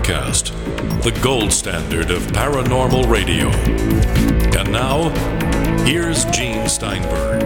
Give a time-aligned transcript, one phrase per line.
[0.00, 3.48] the Paracast, the gold standard of paranormal radio.
[4.58, 5.08] And now,
[5.84, 7.42] here's Gene Steinberg.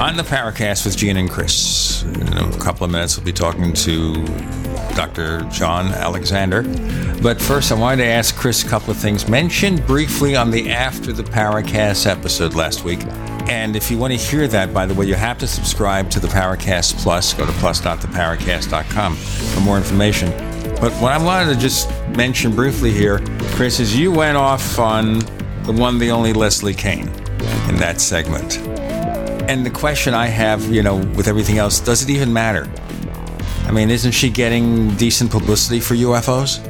[0.00, 2.02] On the Paracast with Gene and Chris.
[2.02, 4.24] In a couple of minutes, we'll be talking to
[4.94, 5.42] Dr.
[5.50, 6.62] John Alexander.
[7.22, 10.70] But first, I wanted to ask Chris a couple of things mentioned briefly on the
[10.70, 13.00] After the Paracast episode last week.
[13.48, 16.20] And if you want to hear that, by the way, you have to subscribe to
[16.20, 17.34] the Paracast Plus.
[17.34, 20.53] Go to plus.theparacast.com for more information.
[20.84, 23.20] But what I wanted to just mention briefly here,
[23.52, 25.20] Chris, is you went off on
[25.62, 27.08] the one, the only Leslie Kean
[27.70, 28.58] in that segment.
[29.48, 32.70] And the question I have, you know, with everything else, does it even matter?
[33.62, 36.62] I mean, isn't she getting decent publicity for UFOs?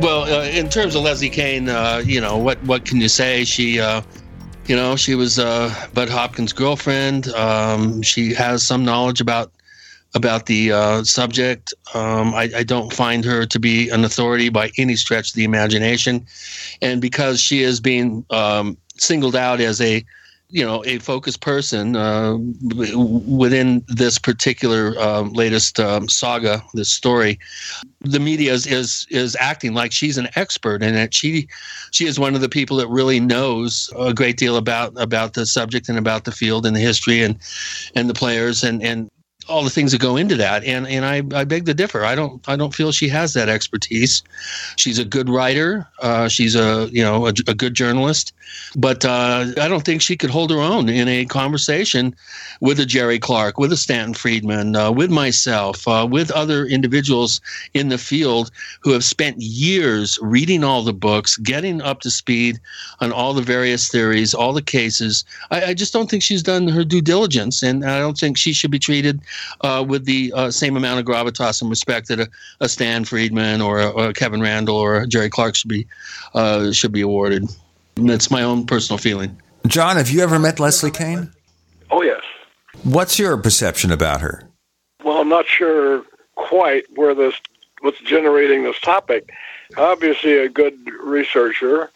[0.00, 3.44] Well, uh, in terms of Leslie Kean, uh, you know, what what can you say?
[3.44, 4.00] She uh,
[4.68, 7.28] you know, she was uh, Bud Hopkins' girlfriend.
[7.34, 9.52] Um, she has some knowledge about
[10.14, 11.72] about the uh, subject.
[11.94, 15.44] Um, I, I, don't find her to be an authority by any stretch of the
[15.44, 16.26] imagination,
[16.82, 20.04] and because she is being um, singled out as a
[20.52, 22.36] you know a focused person uh,
[22.66, 27.38] within this particular uh, latest um, saga, this story.
[28.00, 31.14] The media is, is is acting like she's an expert and it.
[31.14, 31.48] She
[31.92, 35.46] she is one of the people that really knows a great deal about about the
[35.46, 37.38] subject and about the field and the history and
[37.94, 39.10] and the players and and
[39.50, 40.64] all the things that go into that.
[40.64, 42.04] And and I, I beg to differ.
[42.04, 44.22] I don't i don't feel she has that expertise.
[44.76, 45.86] She's a good writer.
[46.00, 48.32] Uh, she's a you know a, a good journalist.
[48.76, 52.14] But uh, i don't think she could hold her own in a conversation
[52.60, 57.40] with a jerry clark with a stanton friedman uh, with myself uh, with other individuals
[57.74, 58.50] in the field
[58.80, 62.58] who have spent years reading all the books getting up to speed
[63.00, 65.24] on all the various theories all the cases.
[65.50, 67.62] I, I just don't think she's done her due diligence.
[67.62, 69.20] And i don't think she should be treated
[69.62, 72.28] uh, with the uh, same amount of gravitas and respect that a,
[72.60, 75.86] a Stan Friedman or, a, or a Kevin Randle or Jerry Clark should be
[76.34, 77.48] uh, should be awarded.
[77.96, 79.40] That's my own personal feeling.
[79.66, 81.32] John, have you ever met Leslie Kean?
[81.90, 82.22] Oh yes.
[82.82, 84.48] What's your perception about her?
[85.04, 87.34] Well, I'm not sure quite where this
[87.80, 89.30] what's generating this topic.
[89.76, 91.90] Obviously, a good researcher.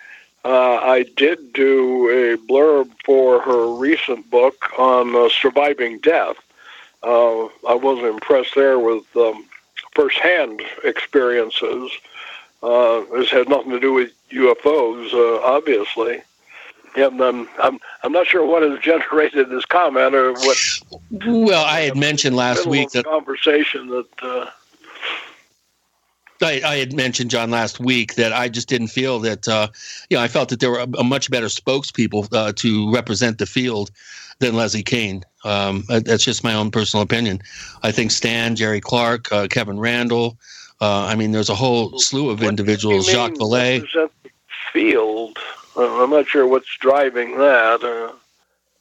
[0.44, 6.36] Uh, I did do a blurb for her recent book on uh, surviving death,
[7.04, 9.46] uh, I was impressed there with um,
[9.94, 11.90] firsthand experiences.
[12.62, 16.22] Uh, this had nothing to do with UFOs, uh, obviously.
[16.96, 20.58] And um, I'm I'm not sure what has generated this comment or what.
[21.10, 24.06] Well, I had mentioned last week that conversation that.
[24.22, 24.50] Uh,
[26.42, 29.68] I, I, had mentioned John last week that I just didn't feel that uh,
[30.10, 33.38] you know I felt that there were a, a much better spokespeople uh, to represent
[33.38, 33.90] the field
[34.38, 35.24] than Leslie Kean.
[35.44, 37.40] Um, that's just my own personal opinion.
[37.82, 40.38] I think Stan, Jerry Clark, uh, Kevin Randle.
[40.80, 43.06] Uh, I mean, there's a whole slew of individuals.
[43.06, 43.86] Jacques Vallée.
[44.72, 45.38] Field.
[45.76, 47.82] Uh, I'm not sure what's driving that.
[47.82, 48.14] Uh.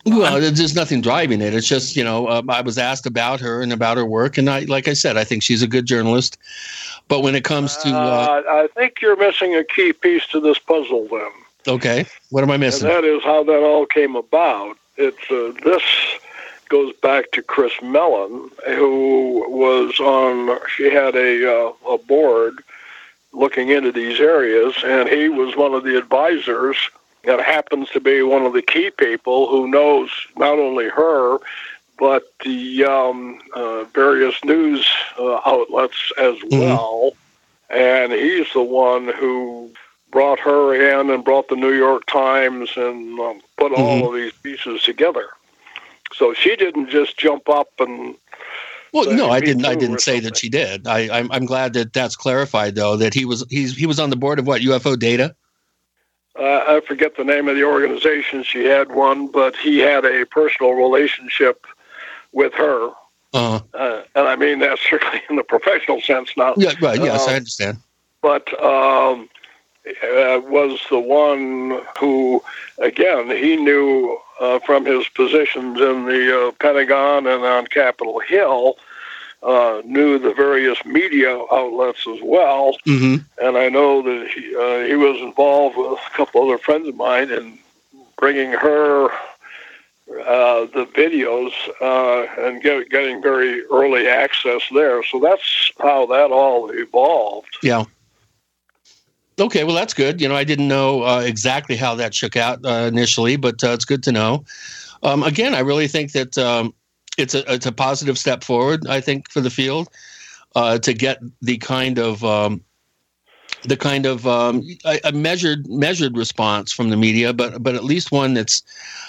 [0.05, 1.53] Well, there's nothing driving it.
[1.53, 4.49] It's just you know um, I was asked about her and about her work, and
[4.49, 6.37] I, like I said, I think she's a good journalist.
[7.07, 10.59] But when it comes to, uh, I think you're missing a key piece to this
[10.59, 11.07] puzzle.
[11.09, 11.31] Then.
[11.67, 12.87] Okay, what am I missing?
[12.87, 14.77] And that is how that all came about.
[14.97, 15.83] It's uh, this
[16.69, 20.59] goes back to Chris Mellon, who was on.
[20.75, 22.63] She had a uh, a board
[23.31, 26.77] looking into these areas, and he was one of the advisors.
[27.23, 31.37] That happens to be one of the key people who knows not only her,
[31.97, 34.85] but the um, uh, various news
[35.17, 36.59] uh, outlets as mm-hmm.
[36.59, 37.13] well.
[37.69, 39.71] And he's the one who
[40.13, 43.81] brought her in and brought the New York Times and um, put mm-hmm.
[43.81, 45.27] all of these pieces together.
[46.13, 48.15] So she didn't just jump up and.
[48.93, 49.65] Well, no, I didn't.
[49.65, 50.85] I didn't say that she did.
[50.85, 52.95] I, I'm, I'm glad that that's clarified, though.
[52.95, 55.35] That he was he's he was on the board of what UFO Data.
[56.37, 58.43] Uh, I forget the name of the organization.
[58.43, 61.65] She had one, but he had a personal relationship
[62.33, 62.89] with her.
[63.33, 63.61] Uh-huh.
[63.73, 66.59] Uh, and I mean that certainly in the professional sense, not.
[66.59, 66.99] Yeah, right.
[66.99, 67.79] Yes, I understand.
[68.21, 69.27] But um,
[69.85, 72.41] uh, was the one who,
[72.77, 78.77] again, he knew uh, from his positions in the uh, Pentagon and on Capitol Hill,
[79.43, 82.77] uh, knew the various media outlets as well.
[82.85, 83.45] Mm-hmm.
[83.45, 86.95] And I know that he, uh, he was involved with a couple other friends of
[86.95, 87.59] mine in
[88.17, 89.09] bringing her
[90.25, 91.51] uh, the videos
[91.81, 95.03] uh, and get, getting very early access there.
[95.03, 97.57] So that's how that all evolved.
[97.61, 97.83] Yeah.
[99.39, 100.21] Okay, well that's good.
[100.21, 103.71] You know, I didn't know uh, exactly how that shook out uh, initially, but uh,
[103.71, 104.45] it's good to know.
[105.01, 106.73] Um, again, I really think that um,
[107.17, 108.87] it's a it's a positive step forward.
[108.87, 109.89] I think for the field.
[110.55, 112.61] uh, to get the kind of um,
[113.63, 117.83] the kind of um, a, a, measured measured response from the media, but but at
[117.83, 118.61] least one that's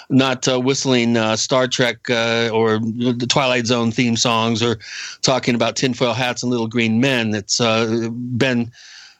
[0.09, 4.79] not uh, whistling uh, Star Trek or the Twilight Zone theme songs or
[5.21, 7.43] talking about tinfoil hats and little green men.
[7.59, 8.71] Uh, been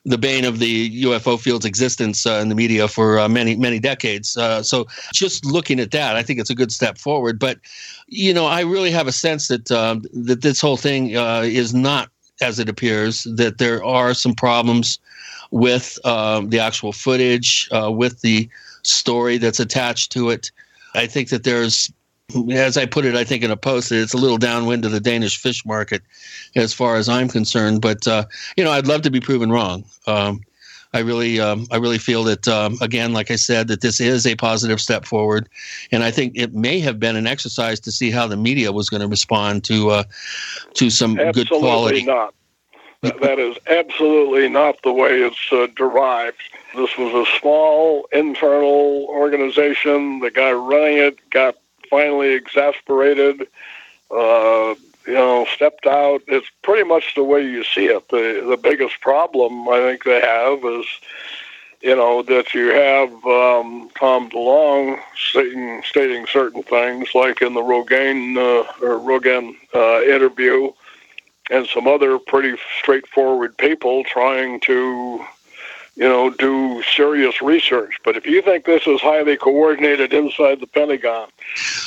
[0.06, 3.80] the bane of the UFO field's existence uh, in the media for uh, many many
[3.80, 4.38] decades.
[4.38, 7.40] Uh, so just looking at that, I think it's a good step forward.
[7.40, 7.60] But
[8.08, 11.74] you know, I really have a sense that um, that this whole thing uh, is
[11.74, 12.10] not
[12.42, 13.24] as it appears.
[13.24, 15.00] That there are some problems
[15.52, 18.48] with um, the actual footage, uh, with the
[18.84, 20.52] story that's attached to it.
[20.94, 21.92] I think that there's
[22.52, 25.00] as I put it, I think in a post, it's a little downwind of the
[25.00, 26.02] Danish fish market,
[26.56, 27.82] as far as I'm concerned.
[27.82, 28.26] But uh,
[28.58, 29.86] you know, I'd love to be proven wrong.
[30.08, 30.42] Um,
[30.94, 34.26] I really, um, I really feel that um, again, like I said, that this is
[34.26, 35.50] a positive step forward,
[35.92, 38.90] and I think it may have been an exercise to see how the media was
[38.90, 40.04] going to respond to uh,
[40.76, 42.04] to some absolutely good quality.
[42.04, 42.34] Not.
[43.02, 46.42] that is absolutely not the way it's uh, derived.
[46.76, 50.20] This was a small internal organization.
[50.20, 51.56] The guy running it got
[51.90, 53.48] finally exasperated,
[54.12, 54.76] uh,
[55.08, 56.22] you know, stepped out.
[56.28, 58.08] It's pretty much the way you see it.
[58.10, 60.86] The the biggest problem I think they have is,
[61.82, 67.64] you know, that you have um, Tom DeLonge stating stating certain things, like in the
[67.64, 70.72] Rogan uh, or Rogan uh, interview,
[71.52, 75.24] and some other pretty straightforward people trying to
[75.96, 78.00] you know, do serious research.
[78.04, 81.30] But if you think this is highly coordinated inside the Pentagon,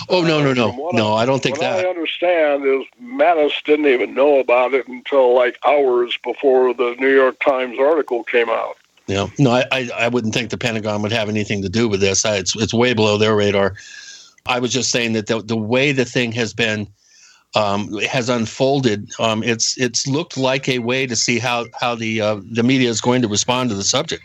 [0.08, 1.84] oh no, no, no, no, I, don't think what that.
[1.84, 7.14] I understand is Mattis didn't even know about it until like hours before the New
[7.14, 8.76] York Times article came out.
[9.06, 12.24] Yeah, no, I, I wouldn't think the Pentagon would have anything to do with this.
[12.24, 13.74] It's it's way below their radar.
[14.46, 16.88] I was just saying that the the way the thing has been
[17.54, 22.20] um, has unfolded, um, it's it's looked like a way to see how how the
[22.20, 24.22] uh, the media is going to respond to the subject.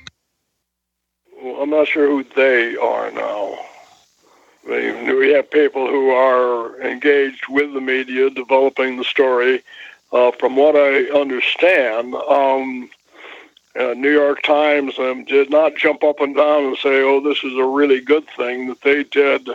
[1.42, 3.60] Well, I'm not sure who they are now.
[4.66, 9.62] We have people who are engaged with the media, developing the story.
[10.14, 12.90] Uh, from what I understand, um,
[13.76, 17.44] uh, New York Times um, did not jump up and down and say, "Oh, this
[17.44, 19.50] is a really good thing." That they did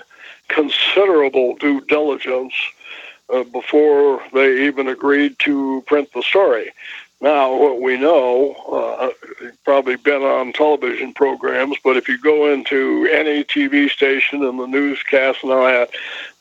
[0.49, 2.55] considerable due diligence
[3.31, 6.73] uh, before they even agreed to print the story.
[7.21, 9.11] Now, what we know, uh,
[9.65, 14.67] probably been on television programs, but if you go into any TV station and the
[14.67, 15.91] newscast and all that,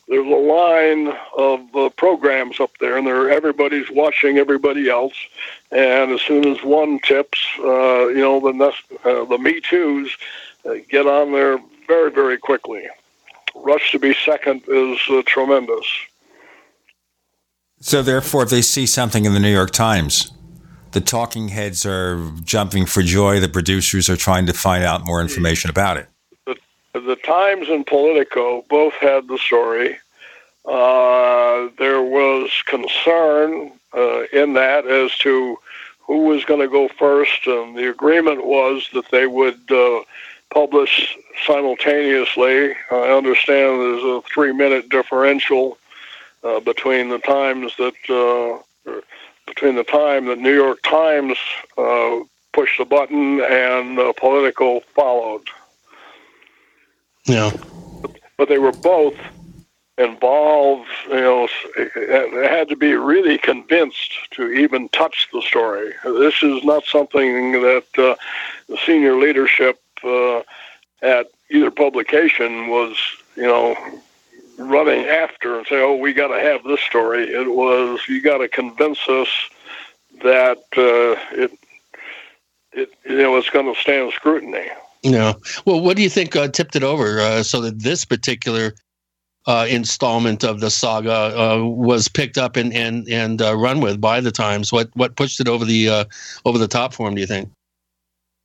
[0.08, 5.16] there's a line of uh, programs up there, and everybody's watching everybody else.
[5.72, 8.74] And as soon as one tips, uh, you know, the
[9.04, 10.16] uh, the Me Too's
[10.64, 12.88] uh, get on there very, very quickly.
[13.56, 15.86] Rush to be second is uh, tremendous.
[17.80, 20.32] So, therefore, if they see something in the New York Times,
[20.92, 23.40] the talking heads are jumping for joy.
[23.40, 26.08] The producers are trying to find out more information about it.
[26.46, 26.56] The,
[26.94, 29.98] the Times and Politico both had the story.
[30.66, 35.58] Uh, there was concern uh, in that as to
[36.00, 40.02] who was going to go first, and the agreement was that they would uh,
[40.50, 42.74] publish simultaneously.
[42.90, 45.78] I understand there's a three minute differential
[46.44, 49.02] uh, between the times that uh,
[49.46, 51.38] between the time that New York Times
[51.78, 52.20] uh,
[52.54, 55.48] pushed the button and uh, Politico followed.
[57.26, 57.52] Yeah,
[58.38, 59.16] but they were both
[59.98, 60.90] involved.
[61.10, 65.94] You know, they had to be really convinced to even touch the story.
[66.04, 68.16] This is not something that uh,
[68.70, 70.42] the senior leadership uh,
[71.02, 72.96] at either publication was,
[73.36, 73.76] you know,
[74.58, 78.40] running after and say, "Oh, we got to have this story." It was you got
[78.40, 79.30] to convince us
[80.24, 81.52] that uh, it
[82.74, 84.68] it you know it's going to stand scrutiny.
[85.04, 85.34] Yeah.
[85.66, 88.74] Well, what do you think uh, tipped it over uh, so that this particular
[89.46, 94.02] uh, installment of the saga uh, was picked up and and and uh, run with
[94.02, 94.74] by the Times?
[94.74, 96.06] What what pushed it over the uh,
[96.46, 97.16] over the top for him?
[97.16, 97.50] Do you think?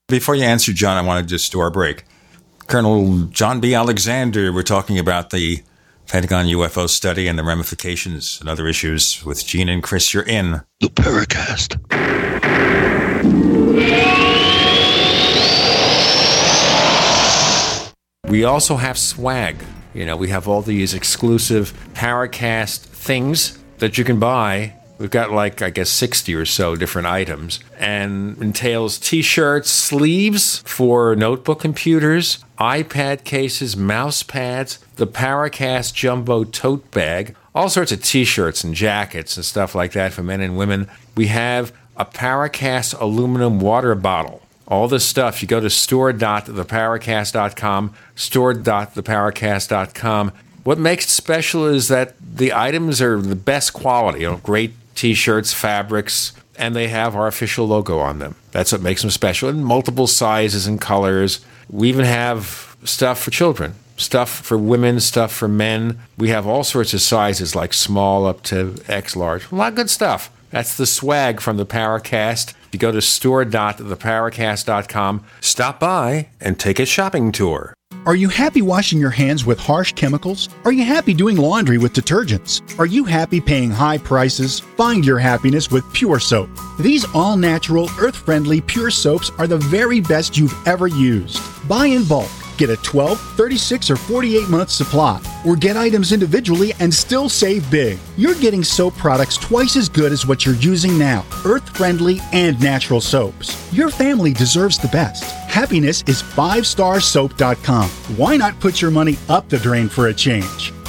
[0.08, 2.04] Before you answer, John, I want to just do our break.
[2.66, 3.74] Colonel John B.
[3.74, 5.62] Alexander, we're talking about the
[6.12, 10.12] Pentagon UFO study and the ramifications and other issues with Gene and Chris.
[10.12, 11.78] You're in the Paracast.
[18.28, 19.56] We also have swag.
[19.94, 25.32] You know, we have all these exclusive Paracast things that you can buy We've got
[25.32, 31.58] like, I guess, 60 or so different items and entails t shirts, sleeves for notebook
[31.58, 38.76] computers, iPad cases, mouse pads, the Paracast Jumbo tote bag, all sorts of T-shirts and
[38.76, 40.88] jackets and stuff like that for men and women.
[41.16, 44.42] We have a Paracast aluminum water bottle.
[44.68, 50.32] All this stuff, you go to store.theparacast.com, store.theparacast.com.
[50.62, 54.74] What makes it special is that the items are the best quality, you know, great
[54.94, 58.34] t-shirts, fabrics, and they have our official logo on them.
[58.50, 61.44] That's what makes them special in multiple sizes and colors.
[61.70, 65.98] We even have stuff for children, stuff for women, stuff for men.
[66.18, 69.50] We have all sorts of sizes, like small up to X large.
[69.50, 70.30] A lot of good stuff.
[70.52, 72.54] That's the swag from the Paracast.
[72.72, 77.74] You go to store.theparacast.com, stop by, and take a shopping tour.
[78.04, 80.48] Are you happy washing your hands with harsh chemicals?
[80.64, 82.60] Are you happy doing laundry with detergents?
[82.78, 84.60] Are you happy paying high prices?
[84.60, 86.50] Find your happiness with Pure Soap.
[86.80, 91.40] These all natural, earth friendly Pure Soaps are the very best you've ever used.
[91.68, 92.30] Buy in bulk
[92.62, 97.68] Get a 12, 36, or 48 month supply, or get items individually and still save
[97.72, 97.98] big.
[98.16, 102.60] You're getting soap products twice as good as what you're using now earth friendly and
[102.60, 103.56] natural soaps.
[103.72, 105.24] Your family deserves the best.
[105.50, 107.88] Happiness is 5starsoap.com.
[108.16, 110.72] Why not put your money up the drain for a change?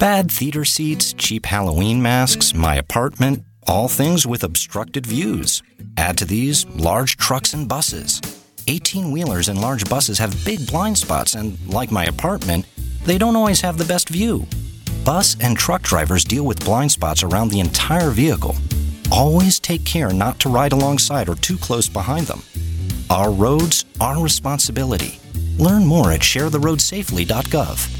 [0.00, 5.62] Bad theater seats, cheap Halloween masks, my apartment, all things with obstructed views.
[5.98, 8.22] Add to these large trucks and buses.
[8.66, 12.64] 18 wheelers and large buses have big blind spots, and like my apartment,
[13.04, 14.46] they don't always have the best view.
[15.04, 18.56] Bus and truck drivers deal with blind spots around the entire vehicle.
[19.12, 22.42] Always take care not to ride alongside or too close behind them.
[23.10, 25.20] Our roads, our responsibility.
[25.58, 27.99] Learn more at sharetheroadsafely.gov.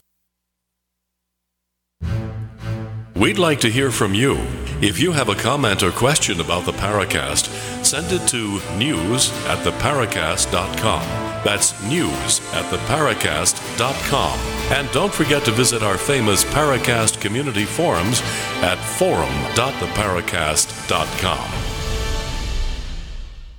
[3.21, 4.37] We'd like to hear from you.
[4.81, 9.59] If you have a comment or question about the Paracast, send it to news at
[9.59, 11.01] theparacast.com.
[11.43, 14.39] That's news at theparacast.com.
[14.75, 18.23] And don't forget to visit our famous Paracast community forums
[18.63, 21.51] at forum.theparacast.com.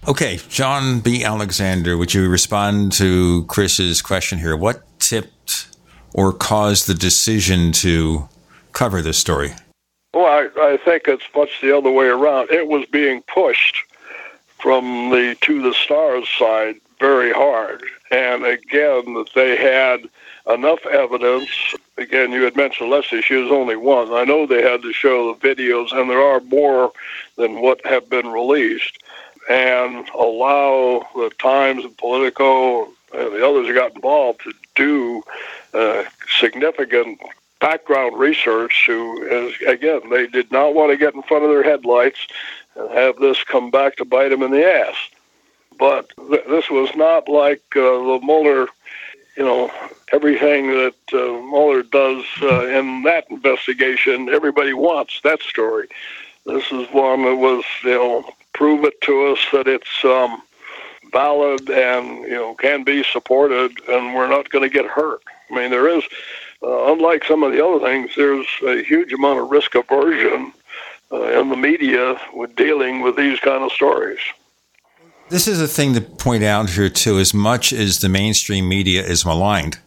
[0.09, 1.23] Okay, John B.
[1.23, 4.57] Alexander, would you respond to Chris's question here?
[4.57, 5.69] What tipped
[6.13, 8.29] or caused the decision to
[8.73, 9.53] cover this story?
[10.15, 12.51] Well, I, I think it's much the other way around.
[12.51, 13.83] It was being pushed
[14.59, 20.09] from the to the stars side very hard, and again that they had
[20.53, 21.75] enough evidence.
[21.99, 24.13] Again, you had mentioned Leslie; she was only one.
[24.13, 26.93] I know they had to show the videos, and there are more
[27.37, 28.99] than what have been released,
[29.49, 35.23] and allow the Times and Politico and the others who got involved to do
[35.75, 36.05] uh,
[36.39, 37.19] significant
[37.63, 41.63] background research who is again they did not want to get in front of their
[41.63, 42.27] headlights
[42.77, 44.97] and have this come back to bite them in the ass
[45.79, 48.69] but th- this was not like uh, the Mueller
[49.37, 49.71] you know,
[50.13, 55.89] everything that uh, Mueller does uh, in that investigation, everybody wants that story.
[56.45, 60.43] This is one that was, you know, prove it to us that it's um,
[61.13, 65.23] valid and you know can be supported, and we're not going to get hurt.
[65.51, 66.05] I mean, there is,
[66.63, 70.53] uh, unlike some of the other things, there's a huge amount of risk aversion
[71.11, 74.21] uh, in the media with dealing with these kind of stories.
[75.29, 77.19] This is a thing to point out here too.
[77.19, 79.79] As much as the mainstream media is maligned,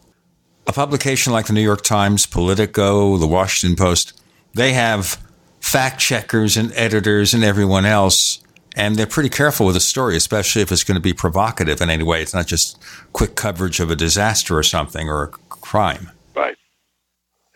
[0.66, 4.20] a publication like the New York Times, Politico, the Washington Post,
[4.54, 5.22] they have
[5.60, 8.40] fact checkers and editors and everyone else
[8.76, 11.88] and they're pretty careful with a story, especially if it's going to be provocative in
[11.88, 12.20] any way.
[12.20, 12.78] It's not just
[13.14, 16.10] quick coverage of a disaster or something or a crime.
[16.36, 16.56] Right.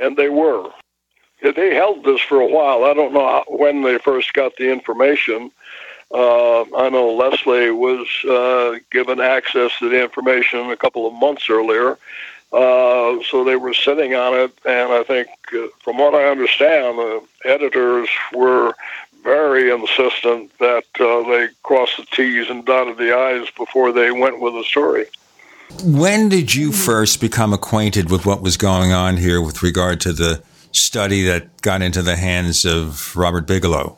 [0.00, 0.70] And they were.
[1.42, 2.84] They held this for a while.
[2.84, 5.50] I don't know when they first got the information.
[6.12, 11.48] Uh, I know Leslie was uh, given access to the information a couple of months
[11.48, 11.98] earlier.
[12.52, 16.98] Uh, so they were sitting on it, and I think, uh, from what I understand,
[16.98, 18.74] the editors were
[19.22, 24.40] very insistent that uh, they crossed the T's and dotted the I's before they went
[24.40, 25.06] with the story.
[25.82, 30.12] When did you first become acquainted with what was going on here with regard to
[30.12, 33.96] the study that got into the hands of Robert Bigelow?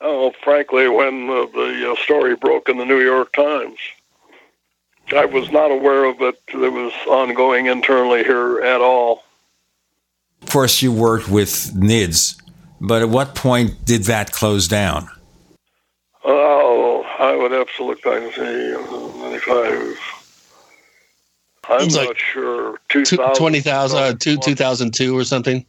[0.00, 3.78] Oh, frankly, when uh, the uh, story broke in the New York Times.
[5.12, 6.40] I was not aware of it.
[6.48, 9.24] It was ongoing internally here at all.
[10.42, 12.40] Of course, you worked with NIDS
[12.80, 15.10] but at what point did that close down?
[16.24, 18.72] Oh, I would have to look back and say
[19.20, 19.98] 95.
[21.70, 22.78] I'm It's not like sure.
[22.88, 25.64] 20,000, uh, two- 2002 or something.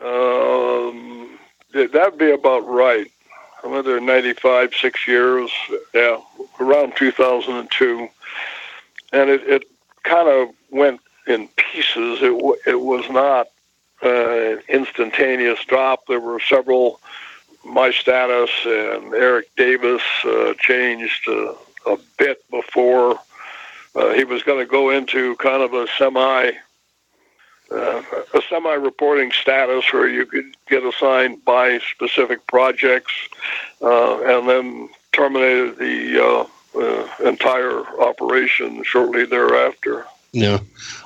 [0.00, 1.38] Um,
[1.72, 3.10] that'd be about right.
[3.64, 5.50] I went there 95, six years.
[5.92, 6.20] Yeah,
[6.60, 8.08] around 2002.
[9.12, 9.64] And it, it
[10.04, 12.20] kind of went in pieces.
[12.22, 13.48] It, it was not
[14.04, 16.06] uh, instantaneous drop.
[16.06, 17.00] There were several.
[17.64, 21.54] My status and Eric Davis uh, changed uh,
[21.86, 23.20] a bit before
[23.94, 26.52] uh, he was going to go into kind of a semi
[27.70, 28.02] uh,
[28.34, 33.12] a semi reporting status where you could get assigned by specific projects
[33.80, 36.46] uh, and then terminated the uh,
[36.78, 40.04] uh, entire operation shortly thereafter.
[40.32, 40.58] Yeah.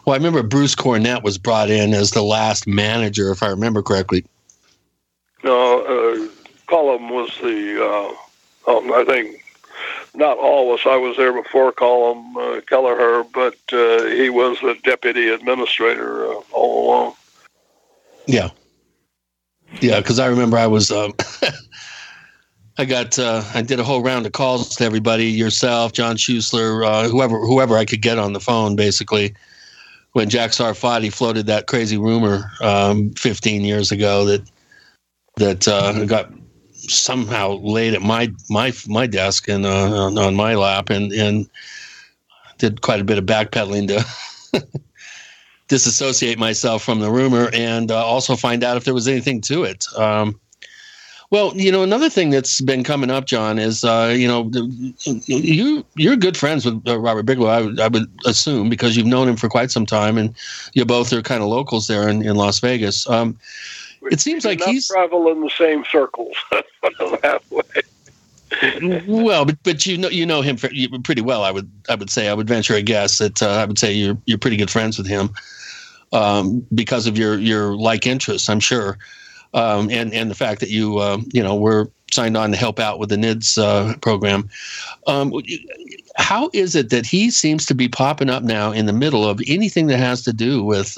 [0.05, 3.83] Well, I remember Bruce Cornett was brought in as the last manager, if I remember
[3.83, 4.25] correctly.
[5.43, 6.29] No, uh,
[6.69, 9.43] Colm was the, uh, um, I think,
[10.17, 10.81] not always.
[10.87, 16.41] I was there before Colm uh, Kelleher, but uh, he was the deputy administrator uh,
[16.53, 17.15] all along.
[18.27, 18.51] Yeah.
[19.81, 21.13] Yeah, because I remember I was, um,
[22.79, 26.87] I got, uh, I did a whole round of calls to everybody, yourself, John Schuessler,
[26.87, 29.35] uh, whoever, whoever I could get on the phone, basically.
[30.13, 34.43] When Jack Sarfatti floated that crazy rumor um, 15 years ago that
[35.37, 36.33] that uh, got
[36.89, 41.49] somehow laid at my my my desk and uh, on, on my lap, and and
[42.59, 44.63] did quite a bit of backpedaling to
[45.69, 49.65] disassociate myself from the rumor and uh, also find out if there was anything to
[49.65, 49.85] it.
[49.97, 50.41] Um,
[51.31, 54.49] well, you know, another thing that's been coming up, John, is uh, you know,
[55.27, 57.49] you you're good friends with uh, Robert Bigelow.
[57.49, 60.37] I would, would assume because you've known him for quite some time, and
[60.75, 63.09] you both are kind of locals there in, in Las Vegas.
[63.11, 63.37] Um,
[64.11, 69.03] it seems like he's travel in the same circles that way.
[69.07, 71.43] well, but but you know you know him pretty well.
[71.43, 73.93] I would I would say I would venture a guess that uh, I would say
[73.93, 75.31] you're you're pretty good friends with him
[76.13, 78.49] um, because of your your like interests.
[78.49, 78.99] I'm sure,
[79.55, 82.79] um, and and the fact that you uh, you know were signed on to help
[82.79, 84.49] out with the NIDS uh, program.
[85.07, 85.33] Um,
[86.17, 89.41] how is it that he seems to be popping up now in the middle of
[89.47, 90.97] anything that has to do with?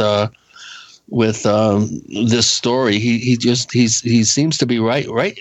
[1.11, 5.40] Uh, with um, this story, he he just he's he seems to be right right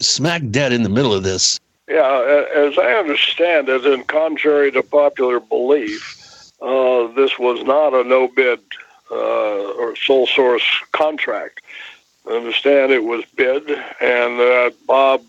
[0.00, 1.58] smack dead in the middle of this.
[1.88, 8.04] Yeah, as I understand it, and contrary to popular belief, uh, this was not a
[8.04, 8.60] no bid
[9.10, 11.60] uh, or sole source contract.
[12.28, 15.22] I understand it was bid, and that Bob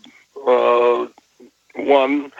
[0.46, 1.06] uh,
[1.76, 2.30] won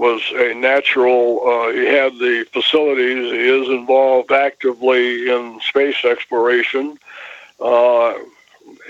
[0.00, 1.46] was a natural.
[1.46, 3.30] Uh, he had the facilities.
[3.30, 6.98] He is involved actively in space exploration.
[7.60, 8.14] Uh,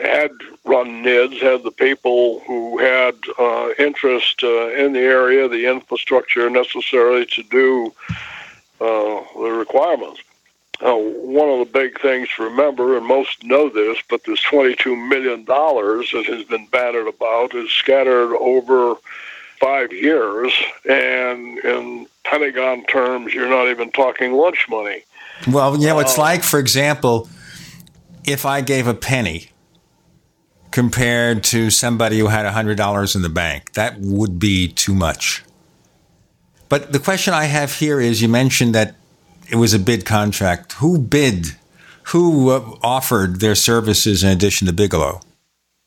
[0.00, 0.30] had
[0.64, 6.48] run NIDS, had the people who had uh, interest uh, in the area, the infrastructure
[6.48, 7.92] necessary to do
[8.80, 10.20] uh, the requirements.
[10.80, 15.08] Uh, one of the big things to remember, and most know this, but this $22
[15.08, 18.94] million that has been battered about is scattered over
[19.60, 20.52] five years,
[20.88, 25.04] and in Pentagon terms, you're not even talking lunch money.
[25.46, 27.28] Well, you know, it's like, for example,
[28.24, 29.50] if I gave a penny
[30.70, 35.42] compared to somebody who had $100 in the bank, that would be too much.
[36.68, 38.94] But the question I have here is you mentioned that
[39.50, 40.74] it was a bid contract.
[40.74, 41.56] Who bid?
[42.04, 45.20] Who uh, offered their services in addition to Bigelow?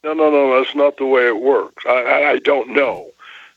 [0.04, 1.86] No, no, no, that's not the way it works.
[1.88, 3.13] I, I don't know.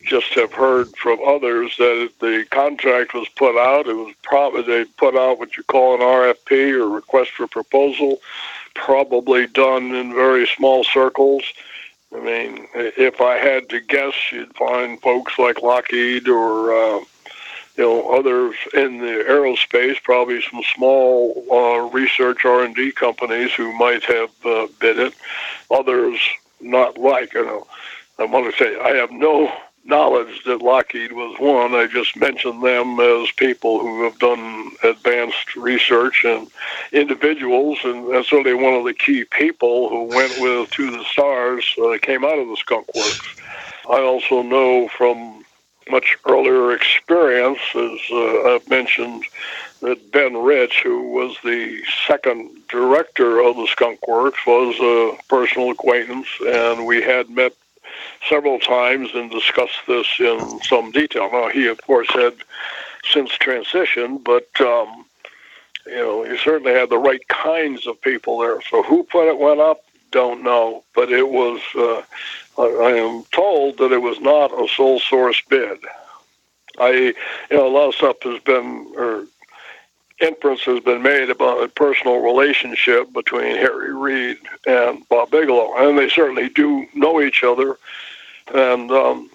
[0.07, 3.89] Just have heard from others that the contract was put out.
[3.89, 8.21] It was probably they put out what you call an RFP or request for proposal,
[8.77, 11.43] probably done in very small circles.
[12.15, 17.01] I mean, if I had to guess, you'd find folks like Lockheed or uh,
[17.77, 23.53] you know others in the aerospace, probably some small uh, research R and D companies
[23.53, 25.15] who might have uh, bid it.
[25.69, 26.21] Others
[26.61, 27.67] not like you know.
[28.19, 29.53] I want to say I have no
[29.87, 31.75] knowledge that Lockheed was one.
[31.75, 36.49] I just mentioned them as people who have done advanced research and
[36.93, 41.65] individuals, and, and certainly one of the key people who went with To the Stars
[41.79, 43.37] uh, came out of the Skunk Works.
[43.89, 45.45] I also know from
[45.89, 49.25] much earlier experience, as uh, I've mentioned,
[49.83, 55.71] that Ben Rich, who was the second director of the Skunk Works, was a personal
[55.71, 57.53] acquaintance, and we had met
[58.29, 61.31] several times and discussed this in some detail.
[61.33, 62.35] Now, he, of course, had
[63.11, 65.05] since transitioned, but um,
[65.87, 68.61] you know, he certainly had the right kinds of people there.
[68.63, 69.83] So, who put it went up?
[70.11, 71.61] Don't know, but it was.
[71.75, 72.03] Uh,
[72.59, 75.79] I am told that it was not a sole source bid.
[76.79, 76.91] I,
[77.51, 79.27] you know, a lot of stuff has been, or
[80.21, 85.99] inference has been made about a personal relationship between Harry Reid and Bob Bigelow, and
[85.99, 87.79] they certainly do know each other.
[88.55, 89.31] And um,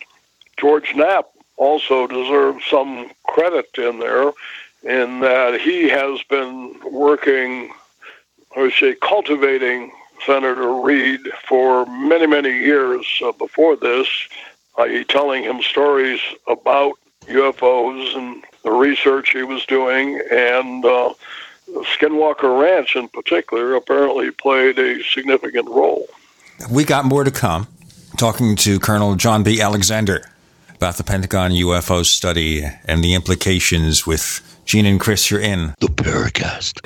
[0.57, 4.31] George Knapp also deserves some credit in there
[4.83, 7.71] in that he has been working,
[8.55, 9.91] I would say, cultivating
[10.25, 14.07] Senator Reid for many, many years uh, before this,
[14.79, 16.93] i.e., telling him stories about
[17.27, 21.13] UFOs and the research he was doing, and uh,
[21.95, 26.07] Skinwalker Ranch in particular apparently played a significant role.
[26.69, 27.67] We got more to come.
[28.21, 29.59] Talking to Colonel John B.
[29.59, 30.23] Alexander
[30.75, 35.31] about the Pentagon UFO study and the implications with Gene and Chris.
[35.31, 36.81] You're in the Paracast.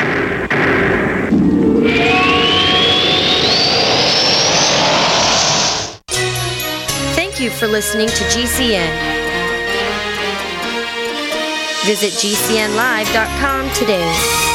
[7.16, 8.88] Thank you for listening to GCN.
[11.84, 14.55] Visit GCNlive.com today.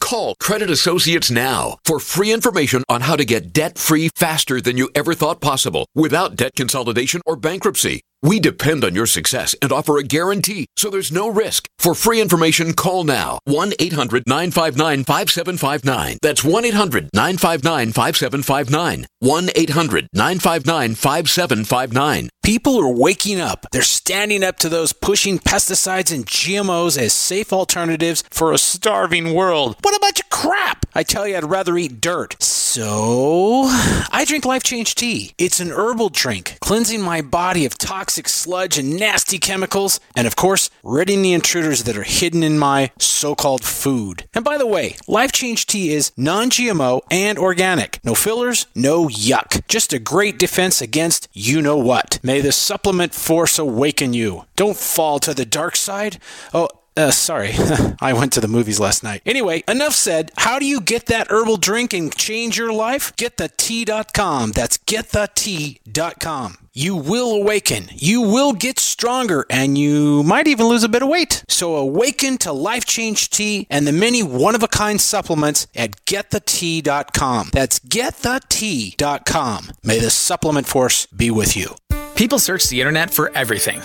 [0.00, 4.76] Call Credit Associates now for free information on how to get debt free faster than
[4.76, 8.00] you ever thought possible without debt consolidation or bankruptcy.
[8.22, 11.68] We depend on your success and offer a guarantee, so there's no risk.
[11.78, 16.18] For free information, call now 1 800 959 5759.
[16.20, 19.06] That's 1 800 959 5759.
[19.20, 22.28] 1 800 959 5759.
[22.42, 23.64] People are waking up.
[23.72, 29.32] They're standing up to those pushing pesticides and GMOs as safe alternatives for a starving
[29.34, 29.76] world.
[29.80, 30.86] What a bunch of crap!
[30.94, 32.36] I tell you, I'd rather eat dirt.
[32.42, 33.64] So,
[34.12, 35.32] I drink Life Change Tea.
[35.38, 40.36] It's an herbal drink, cleansing my body of toxic sludge and nasty chemicals, and of
[40.36, 44.28] course, ridding the intruders that are hidden in my so called food.
[44.34, 47.98] And by the way, Life Change Tea is non GMO and organic.
[48.04, 49.66] No fillers, no yuck.
[49.66, 52.20] Just a great defense against you know what.
[52.22, 54.44] May the supplement force awaken you.
[54.54, 56.18] Don't fall to the dark side.
[56.54, 57.52] Oh, uh, sorry,
[58.00, 59.22] I went to the movies last night.
[59.24, 60.30] Anyway, enough said.
[60.36, 63.14] How do you get that herbal drink and change your life?
[63.16, 64.52] GetTheTea.com.
[64.52, 66.56] That's GetTheTea.com.
[66.72, 71.08] You will awaken, you will get stronger, and you might even lose a bit of
[71.08, 71.44] weight.
[71.48, 76.04] So awaken to Life Change Tea and the many one of a kind supplements at
[76.06, 77.50] GetTheTea.com.
[77.52, 79.72] That's GetTheTea.com.
[79.82, 81.74] May the supplement force be with you.
[82.14, 83.80] People search the internet for everything,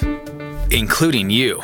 [0.70, 1.63] including you.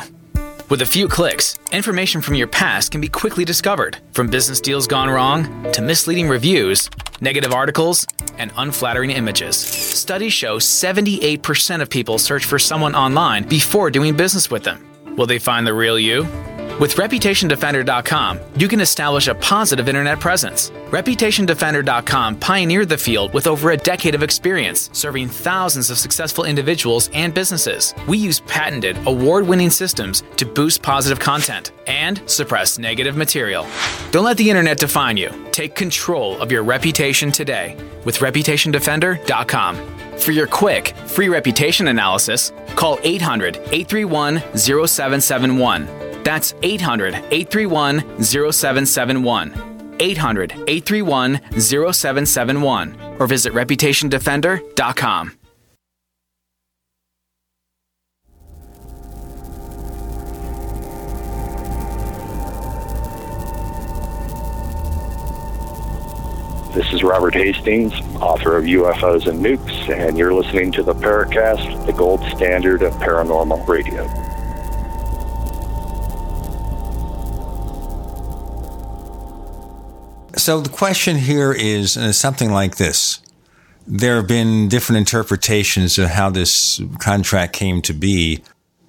[0.72, 4.86] With a few clicks, information from your past can be quickly discovered, from business deals
[4.86, 6.88] gone wrong to misleading reviews,
[7.20, 8.06] negative articles,
[8.38, 9.54] and unflattering images.
[9.54, 14.82] Studies show 78% of people search for someone online before doing business with them.
[15.14, 16.22] Will they find the real you?
[16.80, 20.70] With ReputationDefender.com, you can establish a positive internet presence.
[20.90, 27.08] ReputationDefender.com pioneered the field with over a decade of experience, serving thousands of successful individuals
[27.12, 27.94] and businesses.
[28.08, 33.66] We use patented, award winning systems to boost positive content and suppress negative material.
[34.10, 35.30] Don't let the internet define you.
[35.52, 39.76] Take control of your reputation today with ReputationDefender.com.
[40.18, 46.11] For your quick, free reputation analysis, call 800 831 0771.
[46.24, 49.96] That's 800 831 0771.
[50.00, 53.16] 800 831 0771.
[53.18, 55.38] Or visit ReputationDefender.com.
[66.74, 71.84] This is Robert Hastings, author of UFOs and Nukes, and you're listening to the Paracast,
[71.84, 74.04] the gold standard of paranormal radio.
[80.36, 83.20] So the question here is uh, something like this.
[83.86, 88.42] There have been different interpretations of how this contract came to be.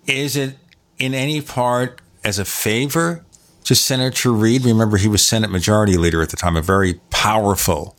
[0.05, 0.55] Is it
[0.99, 3.25] in any part as a favor
[3.65, 4.65] to Senator Reid?
[4.65, 7.95] Remember, he was Senate Majority Leader at the time, a very powerful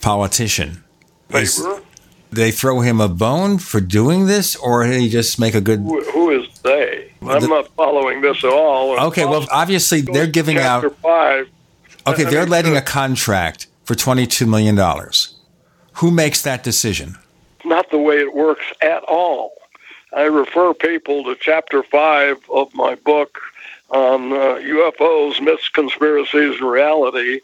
[0.00, 0.84] politician.
[1.30, 1.82] Is, Favor?
[2.30, 5.80] they throw him a bone for doing this, or did he just make a good?
[5.80, 7.12] Who, who is they?
[7.22, 8.98] I'm not following this at all.
[9.06, 10.94] Okay, well, obviously they're giving out.
[10.98, 11.48] Five.
[12.06, 14.78] Okay, I they're mean, letting a contract for $22 million.
[15.94, 17.16] Who makes that decision?
[17.66, 19.52] not the way it works at all.
[20.14, 23.38] I refer people to chapter five of my book
[23.90, 27.40] on uh, UFOs, myths, conspiracies, and reality.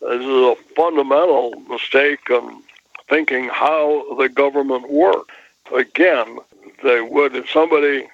[0.00, 2.62] This is a fundamental mistake in
[3.08, 5.34] thinking how the government works.
[5.74, 6.38] Again,
[6.82, 8.08] they would, if somebody,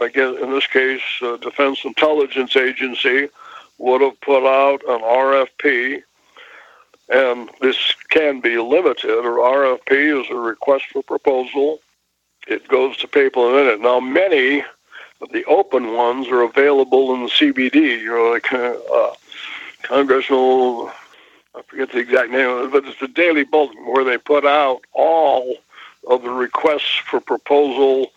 [0.00, 3.28] again, in this case, uh, Defense Intelligence Agency,
[3.78, 6.02] would have put out an RFP
[7.08, 11.80] and this can be limited, or RFP is a request for proposal.
[12.46, 13.80] It goes to people in it.
[13.80, 14.64] Now, many
[15.20, 19.12] of the open ones are available in the CBD, you know, like uh,
[19.82, 20.90] Congressional,
[21.54, 24.46] I forget the exact name of it, but it's the Daily Bulletin where they put
[24.46, 25.56] out all
[26.08, 28.12] of the requests for proposal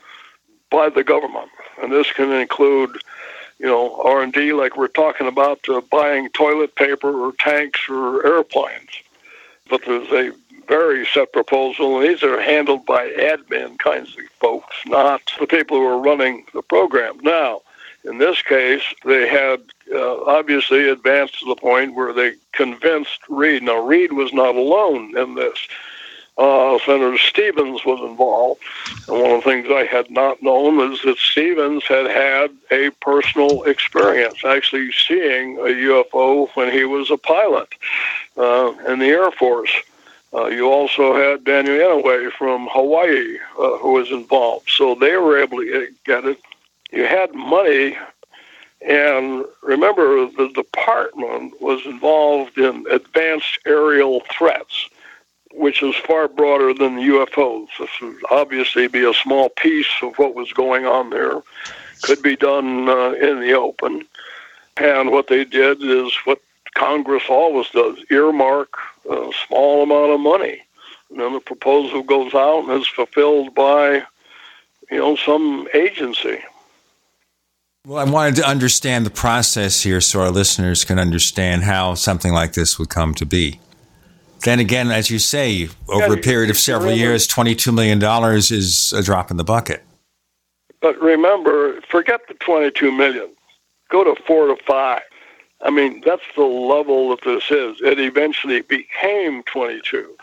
[0.70, 1.50] by the government.
[1.82, 2.98] And this can include
[3.60, 8.89] you know, R&D like we're talking about uh, buying toilet paper or tanks or airplanes.
[9.70, 10.32] But there's a
[10.67, 15.78] very set proposal, and these are handled by admin kinds of folks, not the people
[15.78, 17.17] who are running the program.
[17.22, 17.62] Now,
[18.04, 19.62] in this case, they had
[19.93, 23.63] uh, obviously advanced to the point where they convinced Reid.
[23.63, 25.67] Now, Reid was not alone in this
[26.38, 28.62] uh, Senator Stevens was involved.
[29.08, 32.91] And one of the things I had not known is that Stevens had had a
[33.02, 37.69] personal experience actually seeing a UFO when he was a pilot
[38.38, 39.71] uh, in the Air Force.
[40.34, 44.69] Uh, you also had Daniel Inouye from Hawaii uh, who was involved.
[44.69, 46.39] So they were able to get it.
[46.91, 47.97] You had money
[48.88, 54.89] and remember, the department was involved in advanced aerial threats
[55.54, 57.68] which is far broader than the UFOs.
[57.80, 61.42] This would obviously be a small piece of what was going on there.
[62.04, 64.06] Could be done uh, in the open.
[64.78, 66.40] And what they did is what
[66.76, 68.70] Congress always does earmark
[69.10, 70.62] a small amount of money.
[71.10, 74.04] And then the proposal goes out and is fulfilled by,
[74.92, 76.40] you know, some agency.
[77.86, 82.34] Well, I wanted to understand the process here so our listeners can understand how something
[82.34, 83.62] like this would come to be.
[84.41, 88.02] Then again, as you say, over a period of several years, $22 million
[88.36, 89.84] is a drop in the bucket.
[90.82, 93.30] But remember, forget the 22 million.
[93.89, 95.02] Go to four to five.
[95.62, 97.82] I mean, that's the level that this is.
[97.82, 100.15] It eventually became 22.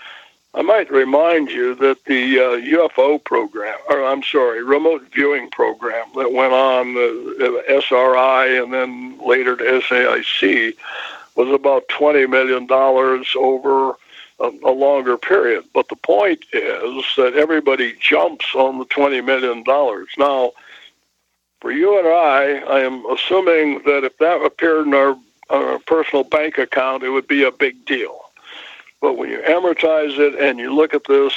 [0.57, 6.07] I might remind you that the uh, UFO program, or I'm sorry, remote viewing program
[6.15, 10.77] that went on the uh, SRI and then later to SAIC
[11.35, 12.69] was about $20 million
[13.37, 13.97] over
[14.41, 15.65] a, a, longer period.
[15.73, 19.65] But the point is that everybody jumps on the $20 million.
[20.19, 20.53] Now,
[21.61, 25.17] for you and I, I am assuming that if that appeared in our,
[25.51, 28.21] our personal bank account, it would be a big deal.
[29.01, 31.35] But when you amortize it and you look at this,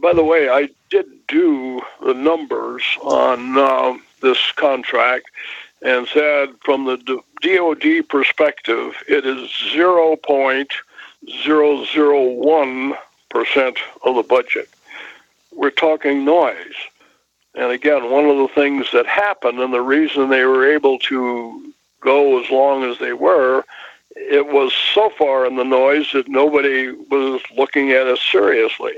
[0.00, 5.26] by the way, I did do the numbers on uh, this contract
[5.82, 6.96] and said from the
[7.42, 9.50] DoD perspective, it is
[11.44, 14.68] 0.001% of the budget.
[15.54, 16.74] We're talking noise.
[17.54, 21.72] And again, one of the things that happened and the reason they were able to
[22.00, 23.64] go as long as they were
[24.18, 28.94] it was so far in the noise that nobody was looking at us seriously.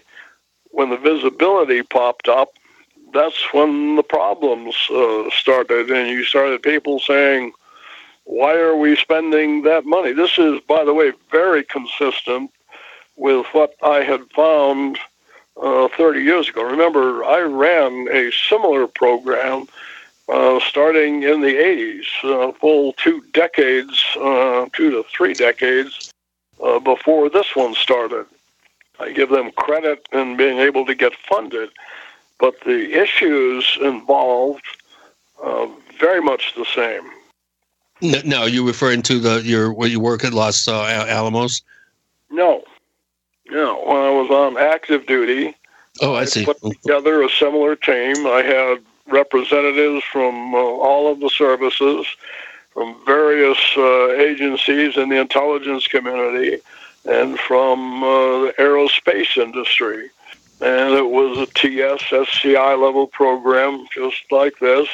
[0.70, 2.50] When the visibility popped up,
[3.12, 7.52] that's when the problems uh, started, and you started people saying,
[8.38, 12.50] "Why are we spending that money?" This is, by the way, very consistent
[13.16, 14.98] with what I had found
[15.60, 16.62] uh, 30 years ago.
[16.62, 19.66] Remember, I ran a similar program
[20.28, 26.12] uh, starting in the 80s, uh, full two decades, uh, two to three decades
[26.62, 28.26] uh, before this one started.
[29.00, 31.70] I give them credit in being able to get funded,
[32.38, 34.64] but the issues involved
[35.42, 35.66] uh,
[35.98, 37.10] very much the same.
[38.02, 41.62] No, you're referring to the your where you work at Los Alamos?
[42.30, 42.64] No,
[43.50, 43.82] no.
[43.84, 45.54] When I was on active duty,
[46.00, 46.44] oh, I, I see.
[46.44, 48.26] Put together a similar team.
[48.26, 52.06] I had representatives from uh, all of the services,
[52.70, 56.58] from various uh, agencies in the intelligence community,
[57.04, 60.10] and from uh, the aerospace industry.
[60.60, 64.88] And it was a TS SCI level program just like this.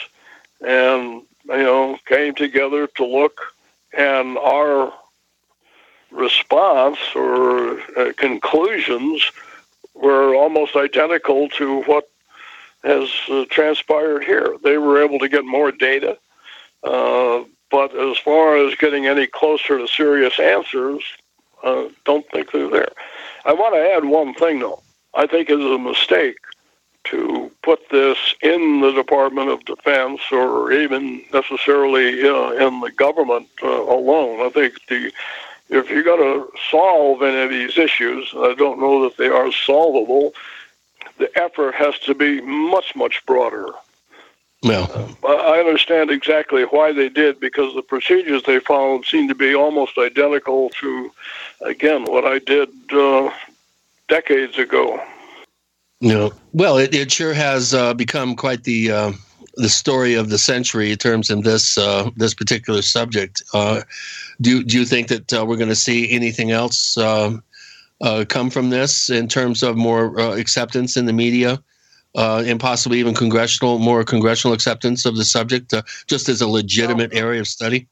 [0.66, 3.54] And, you know, came together to look,
[3.96, 4.92] and our
[6.10, 9.30] response or uh, conclusions
[9.94, 12.08] were almost identical to what
[12.84, 14.56] has uh, transpired here.
[14.62, 16.18] They were able to get more data,
[16.82, 21.02] uh, but as far as getting any closer to serious answers,
[21.62, 22.92] uh, don't think they're there.
[23.44, 24.82] I want to add one thing, though.
[25.14, 26.36] I think it is a mistake
[27.10, 33.48] to put this in the Department of Defense or even necessarily uh, in the government
[33.62, 34.46] uh, alone.
[34.46, 35.12] I think the
[35.68, 39.50] if you're going to solve any of these issues, I don't know that they are
[39.50, 40.32] solvable
[41.18, 43.68] the effort has to be much, much broader.
[44.62, 44.86] Yeah.
[45.22, 49.54] Uh, I understand exactly why they did because the procedures they followed seem to be
[49.54, 51.12] almost identical to,
[51.60, 53.30] again, what I did uh,
[54.08, 55.02] decades ago.
[56.00, 56.28] Yeah.
[56.52, 59.12] Well, it, it sure has uh, become quite the uh,
[59.54, 63.42] the story of the century in terms of this uh, this particular subject.
[63.54, 63.82] Uh,
[64.40, 67.42] do do you think that we're going to see anything else um,
[68.00, 71.62] uh, come from this in terms of more uh, acceptance in the media
[72.14, 76.48] uh, and possibly even congressional, more congressional acceptance of the subject, uh, just as a
[76.48, 77.86] legitimate area of study?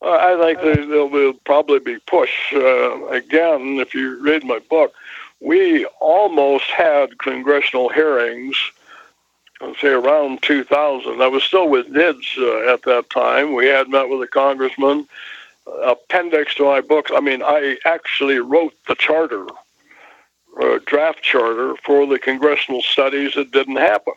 [0.00, 2.52] I think there will probably be push.
[2.52, 4.94] Uh, again, if you read my book,
[5.40, 8.56] we almost had congressional hearings,
[9.60, 11.20] I'd say around 2000.
[11.20, 13.54] I was still with NIDS uh, at that time.
[13.54, 15.06] We had met with a congressman
[15.82, 17.10] appendix to my books.
[17.14, 19.46] I mean, I actually wrote the charter,
[20.60, 23.36] uh, draft charter for the congressional studies.
[23.36, 24.14] It didn't happen.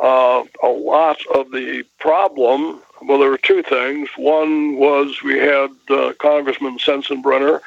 [0.00, 4.08] Uh, a lot of the problem, well, there were two things.
[4.16, 7.60] One was we had uh, Congressman Sensenbrenner,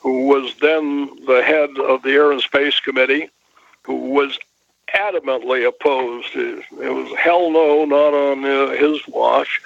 [0.00, 3.28] who was then the head of the Air and Space Committee,
[3.82, 4.38] who was
[4.94, 6.34] adamantly opposed.
[6.34, 9.60] It, it was hell no, not on uh, his watch.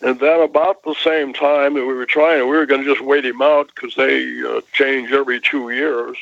[0.00, 3.04] And then about the same time that we were trying, we were going to just
[3.04, 6.16] wait him out because they uh, change every two years.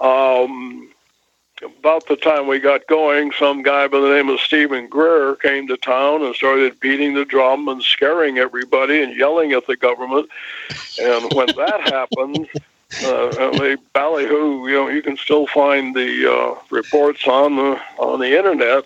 [0.00, 0.88] Um,
[1.62, 5.66] about the time we got going, some guy by the name of Stephen Greer came
[5.66, 10.28] to town and started beating the drum and scaring everybody and yelling at the government.
[11.00, 12.48] And when that happened,
[13.04, 14.66] uh, they ballyhoo.
[14.68, 18.84] You know, you can still find the uh, reports on the on the internet.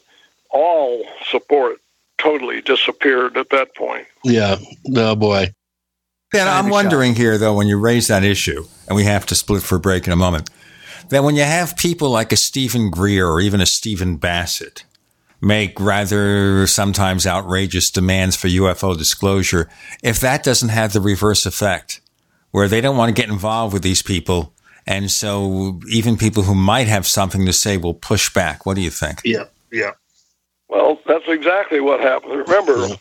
[0.50, 1.78] All support
[2.18, 4.07] totally disappeared at that point.
[4.24, 4.57] Yeah.
[4.94, 5.53] Oh boy.
[6.32, 9.62] Ben, I'm wondering here, though, when you raise that issue, and we have to split
[9.62, 10.48] for a break in a moment,
[11.11, 14.84] that when you have people like a Stephen Greer or even a Stephen Bassett
[15.42, 19.68] make rather sometimes outrageous demands for UFO disclosure,
[20.03, 22.00] if that doesn't have the reverse effect,
[22.53, 24.55] where they don't want to get involved with these people,
[24.86, 28.64] and so even people who might have something to say will push back.
[28.64, 29.20] What do you think?
[29.24, 29.92] Yeah, yeah.
[30.68, 32.48] Well, that's exactly what happened.
[32.48, 32.96] Remember,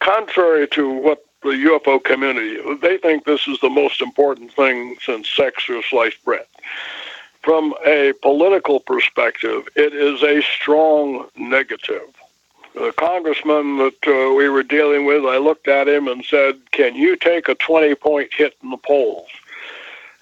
[0.00, 5.28] contrary to what the UFO community, they think this is the most important thing since
[5.28, 6.44] sex or sliced bread.
[7.42, 12.14] From a political perspective, it is a strong negative.
[12.74, 16.94] The congressman that uh, we were dealing with, I looked at him and said, Can
[16.94, 19.28] you take a 20 point hit in the polls?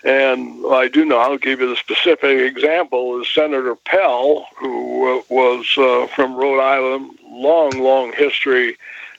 [0.04, 5.22] And I do know, I'll give you the specific example, is Senator Pell, who uh,
[5.28, 8.76] was uh, from Rhode Island, long, long history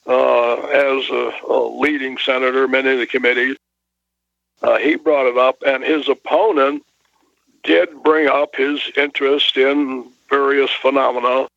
[0.08, 3.58] uh, as a, a, leading senator, many of the committees.
[4.62, 6.84] Uh, he brought it up, and his opponent
[7.64, 11.48] did bring up his interest in various phenomena,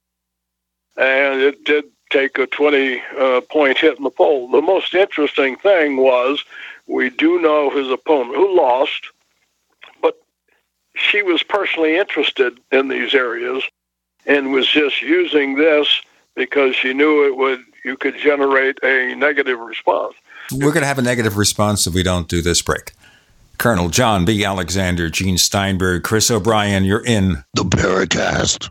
[0.97, 4.51] and it did take a 20 uh, point hit in the poll.
[4.51, 6.45] The most interesting thing was
[6.87, 9.09] we do know his opponent, who lost,
[10.01, 10.17] but
[10.95, 13.63] she was personally interested in these areas
[14.27, 16.01] and was just using this
[16.35, 20.15] because she knew it would you could generate a negative response.
[20.53, 22.93] We're going to have a negative response if we don't do this break.
[23.59, 24.45] Colonel John B.
[24.45, 28.71] Alexander, Gene Steinberg, Chris O'Brien, you're in the Paracast.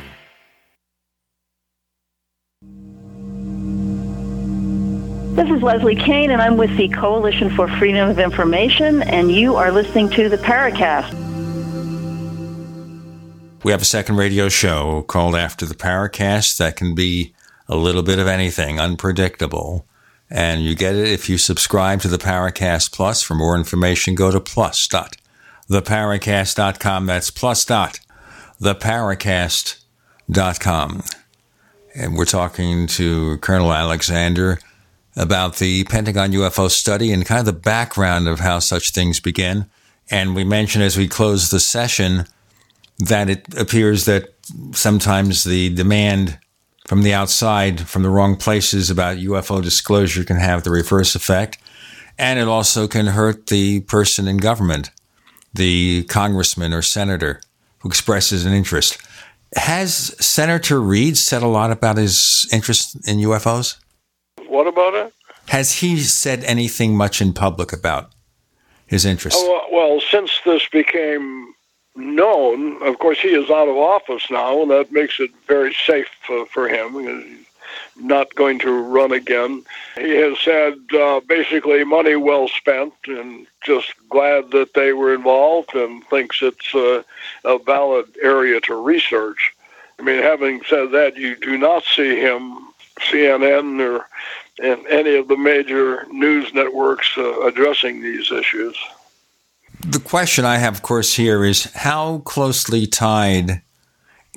[5.33, 9.55] This is Leslie Kean, and I'm with the Coalition for Freedom of Information, and you
[9.55, 11.13] are listening to the Paracast.
[13.63, 17.33] We have a second radio show called After the Paracast that can be
[17.69, 19.85] a little bit of anything, unpredictable.
[20.29, 23.23] And you get it if you subscribe to the Paracast Plus.
[23.23, 25.15] For more information, go to plus dot
[25.69, 27.05] plus.theparacast.com.
[27.05, 28.01] That's plus dot
[28.59, 31.03] plus.theparacast.com.
[31.95, 34.59] And we're talking to Colonel Alexander
[35.15, 39.65] about the Pentagon UFO study and kind of the background of how such things begin.
[40.09, 42.25] And we mentioned as we close the session
[42.99, 44.33] that it appears that
[44.73, 46.37] sometimes the demand
[46.87, 51.57] from the outside, from the wrong places about UFO disclosure can have the reverse effect.
[52.17, 54.91] And it also can hurt the person in government,
[55.53, 57.41] the congressman or senator
[57.79, 58.97] who expresses an interest.
[59.55, 63.77] Has Senator Reid said a lot about his interest in UFOs?
[64.51, 65.13] What about it?
[65.47, 68.11] Has he said anything much in public about
[68.85, 69.37] his interest?
[69.39, 71.53] Oh, well, since this became
[71.95, 76.09] known, of course, he is out of office now, and that makes it very safe
[76.29, 76.99] uh, for him.
[76.99, 77.45] He's
[77.95, 79.63] not going to run again.
[79.95, 85.73] He has said uh, basically money well spent and just glad that they were involved
[85.75, 87.03] and thinks it's uh,
[87.45, 89.53] a valid area to research.
[89.97, 92.70] I mean, having said that, you do not see him,
[93.09, 94.07] CNN or
[94.61, 98.77] and any of the major news networks uh, addressing these issues.
[99.79, 103.61] The question I have, of course, here is how closely tied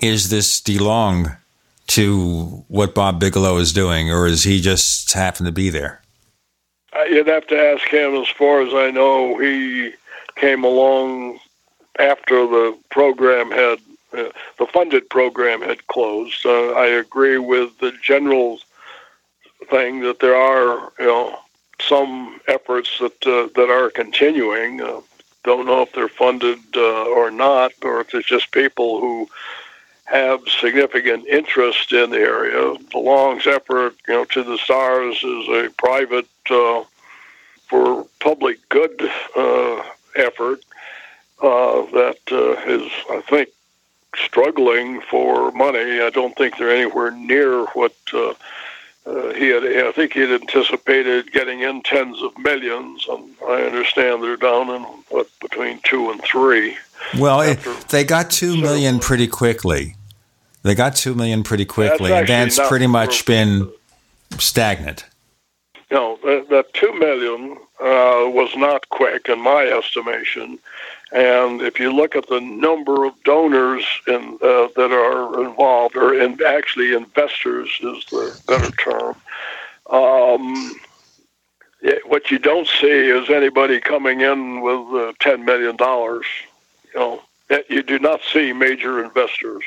[0.00, 1.36] is this DeLonge
[1.88, 6.00] to what Bob Bigelow is doing, or is he just happen to be there?
[6.96, 8.14] Uh, you'd have to ask him.
[8.14, 9.92] As far as I know, he
[10.36, 11.40] came along
[11.98, 13.78] after the program had
[14.16, 16.44] uh, the funded program had closed.
[16.44, 18.58] Uh, I agree with the general
[19.70, 21.38] thing that there are, you know,
[21.80, 24.80] some efforts that uh, that are continuing.
[24.80, 25.00] Uh,
[25.42, 29.28] don't know if they're funded uh, or not, or if it's just people who
[30.04, 32.74] have significant interest in the area.
[32.92, 36.84] DeLonge's effort, you know, to the stars is a private uh,
[37.66, 39.82] for public good uh,
[40.16, 40.64] effort
[41.42, 42.18] uh, that
[42.66, 43.48] is, I think,
[44.16, 46.00] struggling for money.
[46.00, 48.34] I don't think they're anywhere near what uh,
[49.34, 54.22] he had, I think he had anticipated getting in tens of millions, and I understand
[54.22, 56.76] they're down in what between two and three.
[57.18, 57.58] Well, it,
[57.90, 59.96] they got two million pretty quickly.
[60.62, 63.70] They got two million pretty quickly, and that's pretty much for, been
[64.38, 65.04] stagnant.
[65.90, 70.58] No, that, that two million uh, was not quick in my estimation.
[71.14, 76.12] And if you look at the number of donors in, uh, that are involved, or
[76.20, 79.14] in, actually investors is the better term,
[79.90, 80.74] um,
[81.82, 85.76] it, what you don't see is anybody coming in with uh, $10 million.
[85.78, 86.20] You
[86.96, 87.22] know,
[87.68, 89.62] you do not see major investors.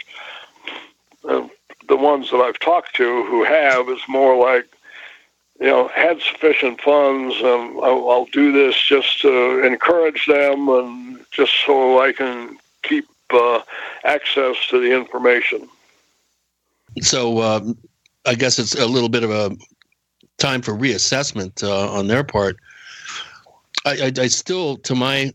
[1.24, 1.48] Uh,
[1.88, 4.68] the ones that I've talked to who have is more like
[5.60, 7.36] you know, had sufficient funds.
[7.42, 13.08] Um, I'll, I'll, do this just to encourage them and just so I can keep
[13.32, 13.62] uh,
[14.04, 15.68] access to the information.
[17.02, 17.78] So, um,
[18.26, 19.56] I guess it's a little bit of a
[20.38, 22.58] time for reassessment uh, on their part.
[23.86, 25.32] I, I, I still, to my,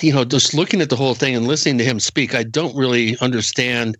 [0.00, 2.76] you know, just looking at the whole thing and listening to him speak, I don't
[2.76, 3.96] really understand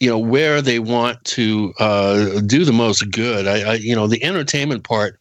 [0.00, 3.46] you know where they want to uh, do the most good.
[3.46, 5.18] I, I, you know the entertainment part.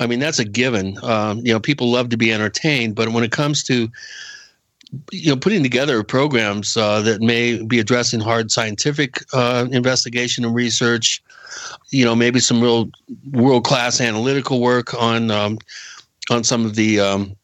[0.00, 0.98] I mean that's a given.
[1.02, 3.88] Um, you know people love to be entertained, but when it comes to
[5.12, 10.54] you know putting together programs uh, that may be addressing hard scientific uh, investigation and
[10.54, 11.22] research,
[11.90, 12.90] you know maybe some real
[13.32, 15.58] world class analytical work on um,
[16.30, 17.34] on some of the um,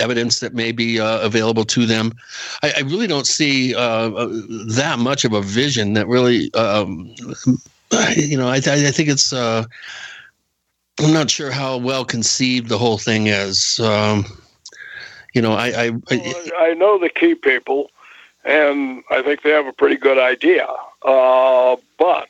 [0.00, 2.12] evidence that may be uh, available to them.
[2.62, 4.08] I, I really don't see uh,
[4.74, 7.14] that much of a vision that really, um,
[8.16, 9.32] you know, I, I think it's.
[11.00, 13.80] I'm not sure how well conceived the whole thing is.
[13.80, 14.24] Um,
[15.34, 17.90] you know, I I, I I know the key people,
[18.44, 20.68] and I think they have a pretty good idea.
[21.02, 22.28] Uh, but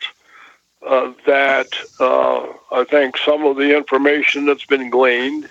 [0.86, 1.68] uh, that
[2.00, 5.50] uh, I think some of the information that's been gleaned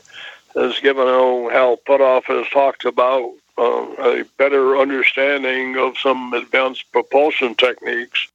[0.55, 7.55] has given how Puthoff has talked about uh, a better understanding of some advanced propulsion
[7.55, 8.27] techniques.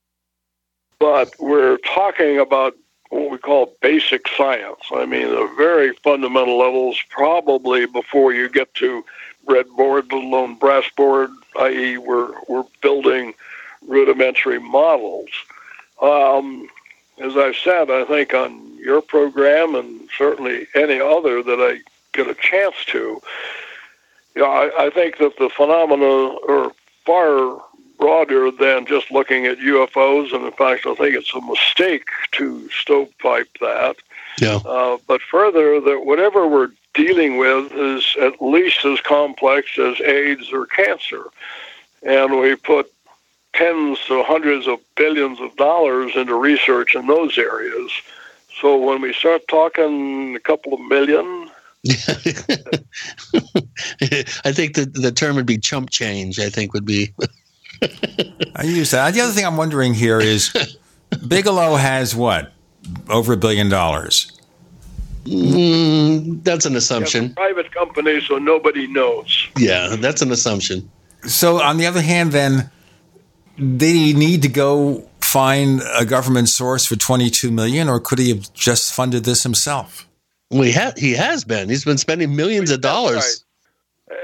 [0.99, 2.75] But we're talking about
[3.11, 4.81] what we call basic science.
[4.93, 9.05] I mean, the very fundamental levels, probably before you get to
[9.47, 11.31] breadboard, let alone brass board,
[11.61, 13.35] i.e., we're, we're building
[13.87, 15.31] rudimentary models.
[16.03, 16.69] Um,
[17.19, 21.81] as I've said, I think on your program and certainly any other that I
[22.13, 23.21] get a chance to.
[24.35, 26.73] You know, I, I think that the phenomena are
[27.05, 27.63] far
[27.99, 32.69] broader than just looking at UFOs, and in fact, I think it's a mistake to
[32.71, 33.97] stovepipe that.
[34.41, 34.61] Yeah.
[34.65, 40.53] Uh, but further, that whatever we're dealing with is at least as complex as AIDS
[40.53, 41.25] or cancer,
[42.03, 42.91] and we put
[43.55, 47.91] tens to hundreds of billions of dollars into research in those areas.
[48.61, 51.51] So when we start talking a couple of million,
[51.89, 51.93] I
[54.53, 56.41] think the the term would be chump change.
[56.41, 57.15] I think would be.
[58.57, 59.15] I use that.
[59.15, 60.53] The other thing I'm wondering here is
[61.27, 62.53] Bigelow has what
[63.09, 64.33] over a billion dollars.
[65.25, 67.35] Mm, that's an assumption.
[67.35, 69.47] private company, so nobody knows.
[69.59, 70.91] Yeah, that's an assumption.
[71.27, 72.71] So, on the other hand, then
[73.59, 78.53] they need to go find a government source for 22 million, or could he have
[78.55, 80.09] just funded this himself?
[80.51, 81.69] Well, he, ha- he has been.
[81.69, 83.45] He's been spending millions of dollars.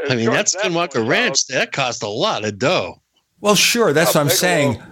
[0.09, 1.47] I mean, that's Skinwalker Ranch.
[1.49, 3.03] That cost a lot of dough.
[3.45, 3.93] Well, sure.
[3.93, 4.83] That's what I'm saying.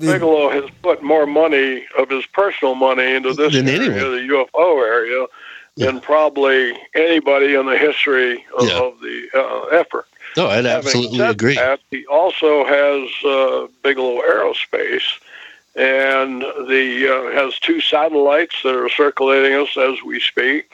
[0.00, 4.10] Bigelow has put more money of his personal money into this Than area, anyone.
[4.26, 5.26] the UFO area,
[5.76, 8.78] than probably anybody in the history of, Yeah.
[8.80, 10.06] of the uh, effort.
[10.36, 11.54] No, I'd Having absolutely said agree.
[11.54, 15.20] That, he also has uh, Bigelow Aerospace,
[15.76, 20.70] and the uh, has two satellites that are circulating us as we speak.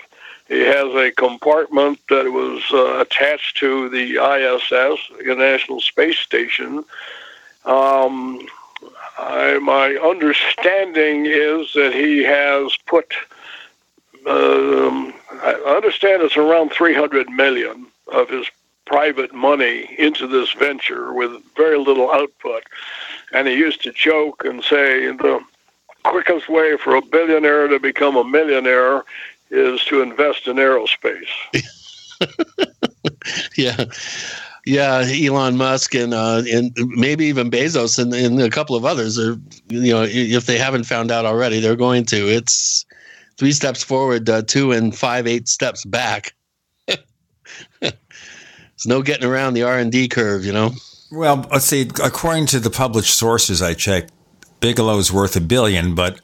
[0.48, 6.84] He has a compartment that was uh, attached to the ISS, the International Space Station.
[7.64, 8.46] Um,
[9.18, 13.14] I, my understanding is that he has put.
[14.26, 18.46] Um, I understand it's around 300 million of his
[18.86, 22.64] private money into this venture with very little output.
[23.32, 25.40] And he used to joke and say the
[26.04, 29.04] quickest way for a billionaire to become a millionaire
[29.54, 31.28] is to invest in aerospace.
[33.56, 33.84] yeah.
[34.66, 39.18] Yeah, Elon Musk and uh, and maybe even Bezos and, and a couple of others
[39.18, 39.38] are,
[39.68, 42.28] you know, if they haven't found out already, they're going to.
[42.28, 42.86] It's
[43.36, 46.34] three steps forward, uh, two and five, eight steps back.
[47.80, 47.92] There's
[48.86, 50.70] no getting around the R and D curve, you know.
[51.12, 51.88] Well, let's see.
[52.02, 54.12] According to the published sources I checked,
[54.60, 56.20] Bigelow's worth a billion, but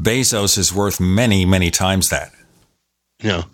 [0.00, 2.30] Bezos is worth many, many times that.
[3.22, 3.44] Yeah.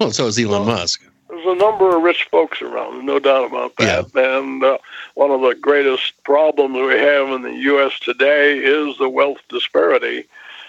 [0.00, 1.02] Well, so is Elon Musk.
[1.28, 4.14] There's a number of rich folks around, no doubt about that.
[4.14, 4.78] And uh,
[5.14, 7.98] one of the greatest problems we have in the U.S.
[8.00, 10.24] today is the wealth disparity.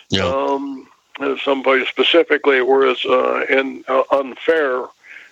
[0.09, 0.25] Yeah.
[0.25, 0.87] Um,
[1.19, 4.85] there's somebody specifically where it's uh, in uh, unfair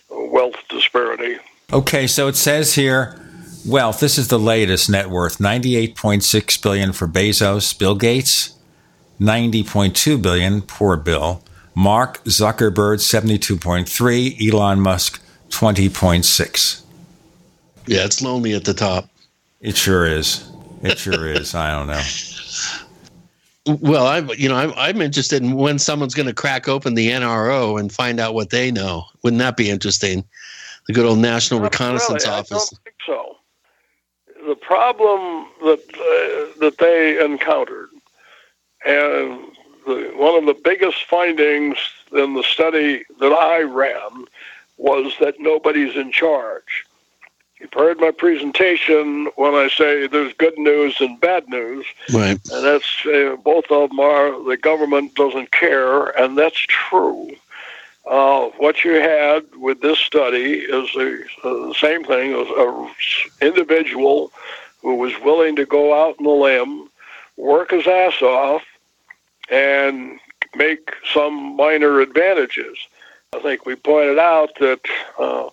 [0.10, 1.38] wealth disparity.
[1.74, 3.20] Okay, so it says here,
[3.66, 4.00] wealth.
[4.00, 8.54] This is the latest net worth: ninety-eight point six billion for Bezos, Bill Gates,
[9.20, 10.62] ninety point two billion.
[10.62, 11.44] Poor Bill.
[11.78, 14.36] Mark Zuckerberg, seventy-two point three.
[14.42, 15.22] Elon Musk,
[15.52, 16.84] twenty point six.
[17.86, 19.08] Yeah, it's lonely at the top.
[19.62, 20.50] It sure is.
[20.82, 21.54] It sure is.
[21.54, 23.78] I don't know.
[23.80, 27.10] Well, I'm you know I'm, I'm interested in when someone's going to crack open the
[27.10, 29.04] NRO and find out what they know.
[29.22, 30.24] Wouldn't that be interesting?
[30.88, 32.52] The good old National Reconnaissance really, Office.
[32.52, 34.48] I don't think so.
[34.48, 37.90] The problem that uh, that they encountered
[38.84, 39.47] And
[39.88, 41.78] the, one of the biggest findings
[42.12, 44.26] in the study that I ran
[44.78, 46.86] was that nobody's in charge.
[47.60, 51.86] You've heard my presentation when I say there's good news and bad news.
[52.14, 52.40] Right.
[52.52, 57.32] And that's uh, both of them are the government doesn't care, and that's true.
[58.06, 62.90] Uh, what you had with this study is the uh, same thing as an
[63.42, 64.32] individual
[64.82, 66.90] who was willing to go out on the limb,
[67.36, 68.64] work his ass off,
[69.50, 70.20] and
[70.56, 72.78] make some minor advantages.
[73.34, 74.82] I think we pointed out that
[75.20, 75.50] uh,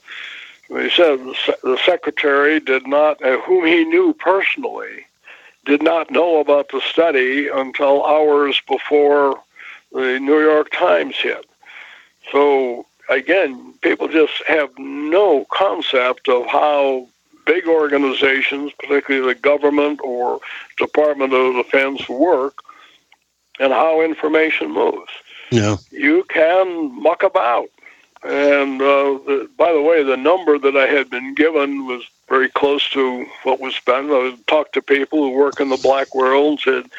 [0.70, 1.18] we said
[1.62, 5.06] the secretary did not, uh, whom he knew personally,
[5.64, 9.40] did not know about the study until hours before
[9.92, 11.46] the New York Times hit.
[12.30, 17.08] So again, people just have no concept of how
[17.46, 20.40] big organizations, particularly the government or
[20.76, 22.58] Department of Defense, work
[23.58, 25.10] and how information moves.
[25.50, 25.76] Yeah.
[25.90, 27.68] You can muck about.
[28.24, 32.48] And uh, the, by the way, the number that I had been given was very
[32.48, 34.10] close to what was spent.
[34.10, 36.90] I talked to people who work in the black world and said,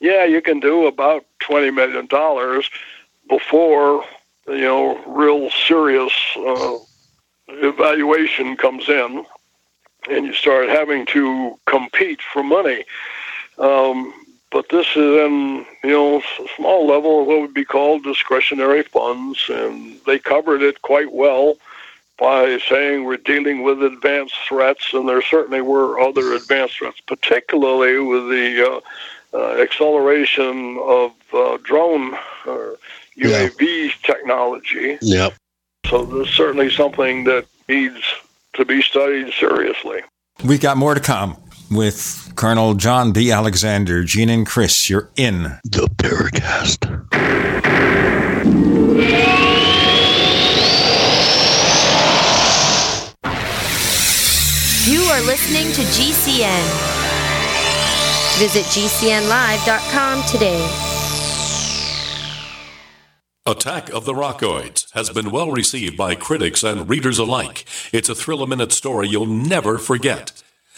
[0.00, 2.62] yeah, you can do about $20 million
[3.28, 4.04] before,
[4.46, 6.78] you know, real serious uh,
[7.48, 9.24] evaluation comes in
[10.08, 12.84] and you start having to compete for money.
[13.58, 14.12] Um,
[14.50, 16.22] but this is in you know
[16.56, 21.56] small level of what would be called discretionary funds, and they covered it quite well
[22.18, 27.98] by saying we're dealing with advanced threats, and there certainly were other advanced threats, particularly
[27.98, 28.80] with the uh,
[29.36, 32.14] uh, acceleration of uh, drone
[32.46, 32.76] or
[33.16, 33.92] UAV yeah.
[34.02, 34.98] technology.
[35.00, 35.34] Yep.
[35.86, 38.02] So there's certainly something that needs
[38.54, 40.00] to be studied seriously.
[40.44, 41.36] We've got more to come
[41.70, 43.30] with Colonel John B.
[43.30, 44.04] Alexander.
[44.04, 46.84] Gene and Chris, you're in the Paracast.
[54.86, 56.64] You are listening to GCN.
[58.38, 60.88] Visit GCNlive.com today.
[63.46, 67.64] Attack of the Rockoids has been well received by critics and readers alike.
[67.92, 70.42] It's a thrill a minute story you'll never forget.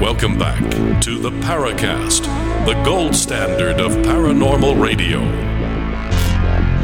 [0.00, 0.62] Welcome back
[1.02, 2.22] to the Paracast,
[2.66, 5.18] the gold standard of paranormal radio.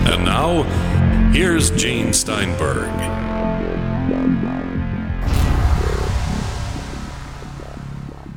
[0.07, 0.65] And now,
[1.33, 2.91] here's Gene Steinberg.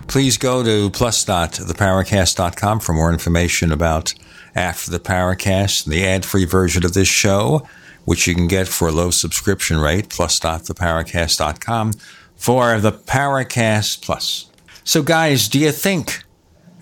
[0.07, 4.13] Please go to plus.theparacast.com for more information about
[4.55, 7.67] After the and the ad free version of this show,
[8.05, 11.93] which you can get for a low subscription rate, plus.theparacast.com
[12.35, 14.49] for the Paracast Plus.
[14.83, 16.23] So, guys, do you think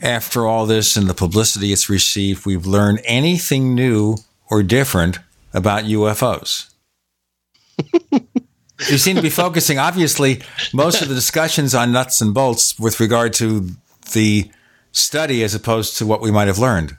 [0.01, 4.17] after all this and the publicity it's received, we've learned anything new
[4.49, 5.19] or different
[5.53, 6.71] about UFOs.
[8.11, 10.41] you seem to be focusing, obviously,
[10.73, 13.69] most of the discussions on nuts and bolts with regard to
[14.13, 14.49] the
[14.91, 16.97] study as opposed to what we might have learned.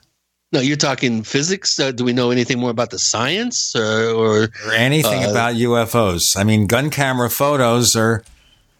[0.52, 1.78] No, you're talking physics.
[1.78, 5.56] Uh, do we know anything more about the science uh, or, or anything uh, about
[5.56, 6.36] UFOs?
[6.36, 8.22] I mean, gun camera photos are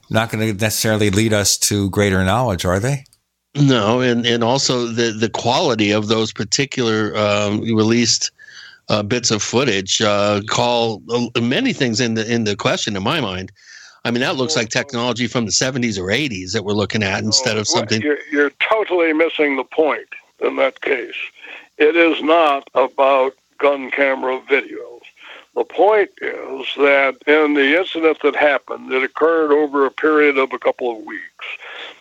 [0.08, 3.04] not going to necessarily lead us to greater knowledge, are they?
[3.56, 8.30] No, and and also the the quality of those particular um, released
[8.88, 13.02] uh, bits of footage uh, call uh, many things in the in the question in
[13.02, 13.50] my mind.
[14.04, 17.24] I mean, that looks like technology from the 70s or 80s that we're looking at
[17.24, 18.00] instead of something.
[18.02, 20.06] You're, you're totally missing the point
[20.38, 21.16] in that case.
[21.79, 25.01] It is not about gun camera videos.
[25.57, 30.53] The point is that in the incident that happened, it occurred over a period of
[30.53, 31.47] a couple of weeks.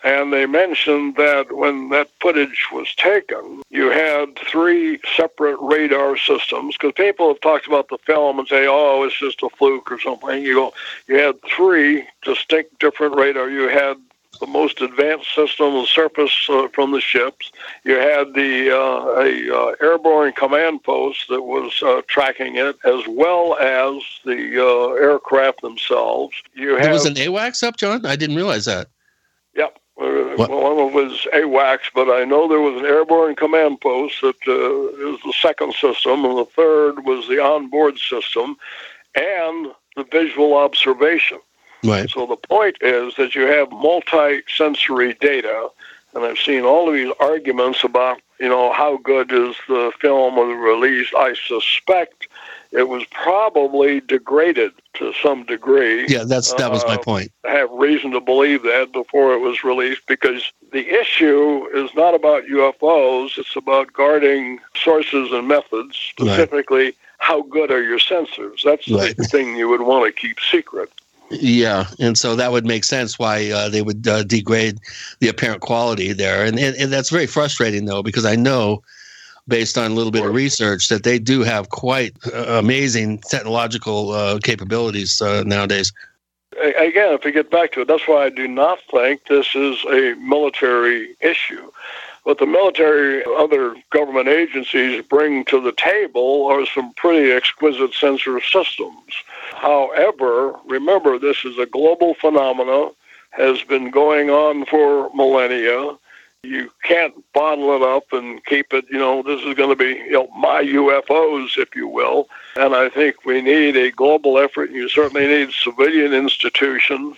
[0.04, 6.76] And they mentioned that when that footage was taken, you had three separate radar systems.
[6.76, 10.02] Because people have talked about the film and say, oh, it's just a fluke or
[10.02, 10.44] something.
[10.44, 10.74] You go,
[11.08, 13.50] you had three distinct different radar.
[13.50, 13.96] You had
[14.40, 17.52] the most advanced system on the surface uh, from the ships.
[17.84, 23.02] You had the uh, a uh, airborne command post that was uh, tracking it, as
[23.08, 26.36] well as the uh, aircraft themselves.
[26.54, 28.06] You there was an AWACS up, John.
[28.06, 28.88] I didn't realize that.
[29.56, 29.80] Yep.
[30.00, 30.06] Uh,
[30.36, 30.50] what?
[30.50, 34.36] One of them was AWACS, but I know there was an airborne command post that
[34.36, 38.58] is the second system, and the third was the onboard system,
[39.16, 41.40] and the visual observation.
[41.86, 42.10] Right.
[42.10, 45.70] So the point is that you have multi-sensory data,
[46.14, 50.38] and I've seen all of these arguments about, you know, how good is the film
[50.38, 51.08] or the release.
[51.18, 52.28] I suspect
[52.72, 56.06] it was probably degraded to some degree.
[56.08, 57.32] Yeah, that's that was my uh, point.
[57.46, 62.14] I have reason to believe that before it was released because the issue is not
[62.14, 66.96] about UFOs, it's about guarding sources and methods, specifically right.
[67.20, 68.64] how good are your sensors.
[68.64, 69.16] That's right.
[69.16, 70.92] the thing you would want to keep secret.
[71.32, 74.80] Yeah, and so that would make sense why uh, they would uh, degrade
[75.20, 78.84] the apparent quality there, and, and, and that's very frustrating though because I know,
[79.48, 84.12] based on a little bit of research, that they do have quite uh, amazing technological
[84.12, 85.92] uh, capabilities uh, nowadays.
[86.62, 89.84] Again, if we get back to it, that's why I do not think this is
[89.86, 91.70] a military issue.
[92.26, 98.42] What the military, other government agencies bring to the table are some pretty exquisite sensor
[98.42, 99.14] systems
[99.54, 102.92] However, remember this is a global phenomenon,
[103.32, 105.98] has been going on for millennia.
[106.44, 110.00] You can't bottle it up and keep it, you know, this is going to be,
[110.06, 112.30] you know, my UFOs, if you will.
[112.56, 114.70] And I think we need a global effort.
[114.70, 117.18] You certainly need civilian institutions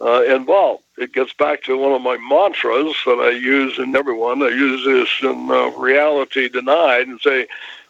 [0.00, 0.84] uh, involved.
[0.96, 4.42] It gets back to one of my mantras that I use in everyone.
[4.42, 7.46] I use this in uh, Reality Denied and say,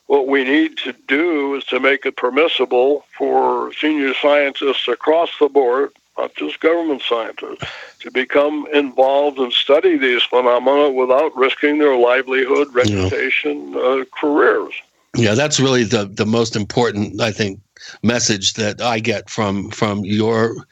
[0.07, 5.49] what we need to do is to make it permissible for senior scientists across the
[5.49, 7.65] board, not just government scientists,
[8.01, 13.81] to become involved and study these phenomena without risking their livelihood, reputation, yeah.
[13.81, 14.73] uh, careers.
[15.17, 17.61] Yeah, that's really the the most important, I think,
[18.03, 20.67] message that I get from from your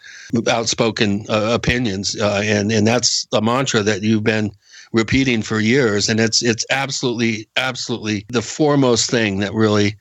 [0.48, 4.50] outspoken uh, opinions, uh, and and that's a mantra that you've been
[4.92, 9.96] repeating for years, and it's it's absolutely absolutely the foremost thing that really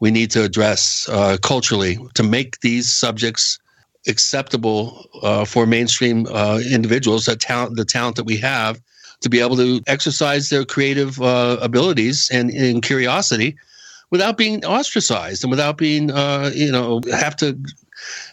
[0.00, 3.58] we need to address uh, culturally to make these subjects
[4.06, 8.80] acceptable uh, for mainstream uh, individuals that talent the talent that we have
[9.20, 13.56] to be able to exercise their creative uh, abilities and, and curiosity
[14.10, 17.58] without being ostracized and without being uh, you know have to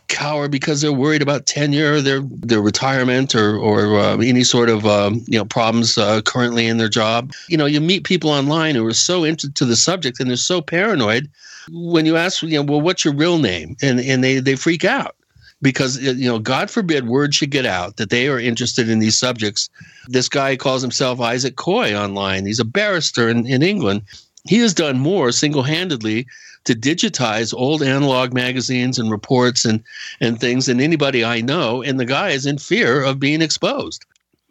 [0.08, 4.86] cower because they're worried about tenure, their their retirement, or or uh, any sort of
[4.86, 7.34] um, you know problems uh, currently in their job.
[7.48, 10.62] You know, you meet people online who are so into the subject and they're so
[10.62, 11.30] paranoid.
[11.72, 14.86] When you ask, you know, well, what's your real name, and and they they freak
[14.86, 15.16] out
[15.62, 19.18] because you know, God forbid, word should get out that they are interested in these
[19.18, 19.70] subjects.
[20.08, 22.46] This guy calls himself Isaac Koi online.
[22.46, 24.04] He's a barrister in, in England.
[24.48, 26.28] He has done more single handedly
[26.66, 29.84] to digitize old analog magazines and reports and,
[30.20, 31.82] and things than anybody I know.
[31.82, 34.06] And the guy is in fear of being exposed.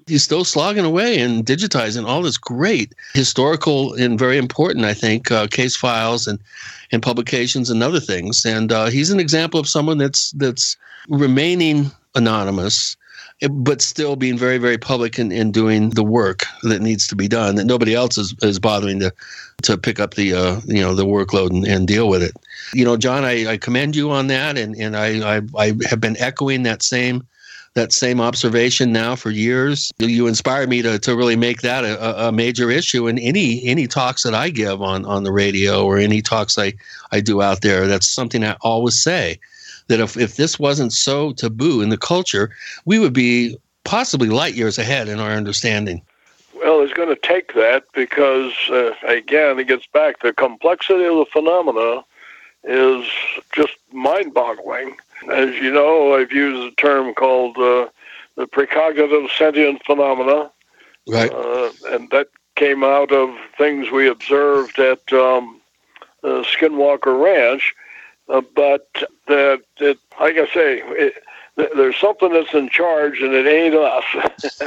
[0.07, 5.30] He's still slogging away and digitizing all this great historical and very important, I think,
[5.30, 6.38] uh, case files and,
[6.92, 8.45] and publications and other things.
[8.45, 10.76] And uh, he's an example of someone that's that's
[11.09, 12.97] remaining anonymous
[13.51, 17.57] but still being very, very public in doing the work that needs to be done
[17.57, 19.12] that nobody else is, is bothering to
[19.62, 22.32] to pick up the uh, you know the workload and, and deal with it.
[22.72, 26.01] You know, John, I, I commend you on that, and and I, I, I have
[26.01, 27.26] been echoing that same
[27.74, 29.93] that same observation now for years.
[29.99, 33.87] You inspire me to, to really make that a, a major issue in any any
[33.87, 36.74] talks that I give on, on the radio or any talks I,
[37.11, 37.87] I do out there.
[37.87, 39.41] That's something I always say
[39.89, 42.51] that if, if this wasn't so taboo in the culture,
[42.85, 46.03] we would be possibly light years ahead in our understanding.
[46.55, 50.20] Well, it's going to take that because, uh, again, it gets back.
[50.20, 52.05] The complexity of the phenomena
[52.62, 53.07] is
[53.55, 54.97] just mind boggling.
[55.30, 57.89] As you know, I've used a term called uh,
[58.37, 60.51] the precognitive sentient phenomena.
[61.07, 61.32] Right.
[61.32, 65.61] Uh, and that came out of things we observed at um,
[66.22, 67.74] uh, Skinwalker Ranch.
[68.29, 68.89] Uh, but
[69.27, 71.14] that, it, like I say, it,
[71.57, 74.05] there's something that's in charge and it ain't us.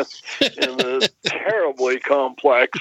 [0.40, 2.80] And it's terribly complex.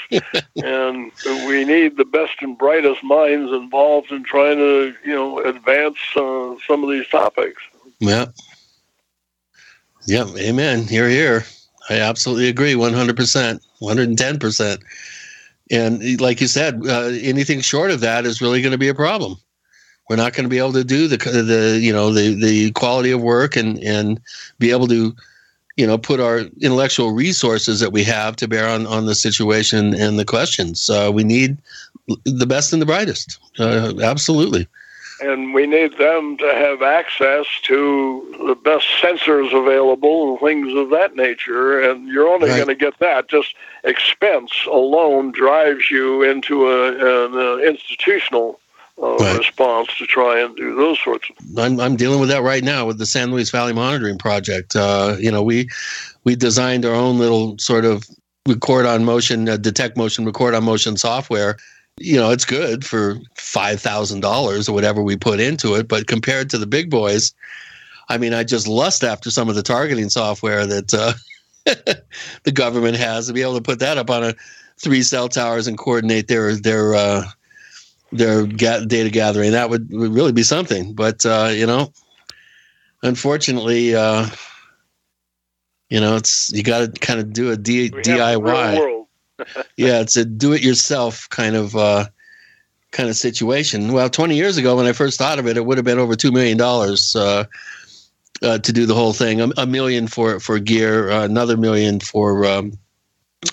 [0.56, 1.10] And
[1.46, 6.54] we need the best and brightest minds involved in trying to you know advance uh,
[6.66, 7.62] some of these topics.
[7.98, 8.26] Yeah.
[10.06, 10.84] Yeah amen.
[10.84, 11.44] Here here.
[11.88, 14.82] I absolutely agree 100% 110%
[15.70, 18.94] and like you said uh, anything short of that is really going to be a
[18.94, 19.36] problem
[20.08, 23.10] we're not going to be able to do the the you know the the quality
[23.10, 24.20] of work and and
[24.58, 25.14] be able to
[25.76, 29.94] you know put our intellectual resources that we have to bear on on the situation
[29.94, 30.88] and the questions.
[30.88, 31.56] Uh, we need
[32.24, 33.38] the best and the brightest.
[33.58, 34.66] Uh, absolutely.
[35.18, 40.90] And we need them to have access to the best sensors available and things of
[40.90, 41.80] that nature.
[41.80, 42.56] And you're only right.
[42.56, 43.28] going to get that.
[43.28, 48.60] Just expense alone drives you into a, an uh, institutional
[49.02, 49.38] uh, right.
[49.38, 51.58] response to try and do those sorts of.
[51.58, 54.74] I'm I'm dealing with that right now with the San Luis Valley Monitoring Project.
[54.74, 55.68] Uh, you know, we
[56.24, 58.04] we designed our own little sort of
[58.46, 61.56] record on motion, uh, detect motion, record on motion software.
[61.98, 66.06] You know, it's good for five thousand dollars or whatever we put into it, but
[66.06, 67.34] compared to the big boys,
[68.08, 71.12] I mean, I just lust after some of the targeting software that uh,
[72.44, 74.34] the government has to be able to put that up on a
[74.78, 77.24] three cell towers and coordinate their their uh,
[78.12, 79.52] their data gathering.
[79.52, 80.94] That would, would really be something.
[80.94, 81.92] But uh, you know,
[83.02, 84.26] unfortunately, uh,
[85.88, 88.92] you know, it's you got to kind of do a D- DIY.
[89.76, 92.06] yeah, it's a do-it-yourself kind of uh,
[92.92, 93.92] kind of situation.
[93.92, 96.16] Well, 20 years ago, when I first thought of it, it would have been over
[96.16, 97.14] two million dollars.
[97.14, 97.44] Uh,
[98.42, 102.00] uh, to do the whole thing, a, a million for for gear, uh, another million
[102.00, 102.72] for um,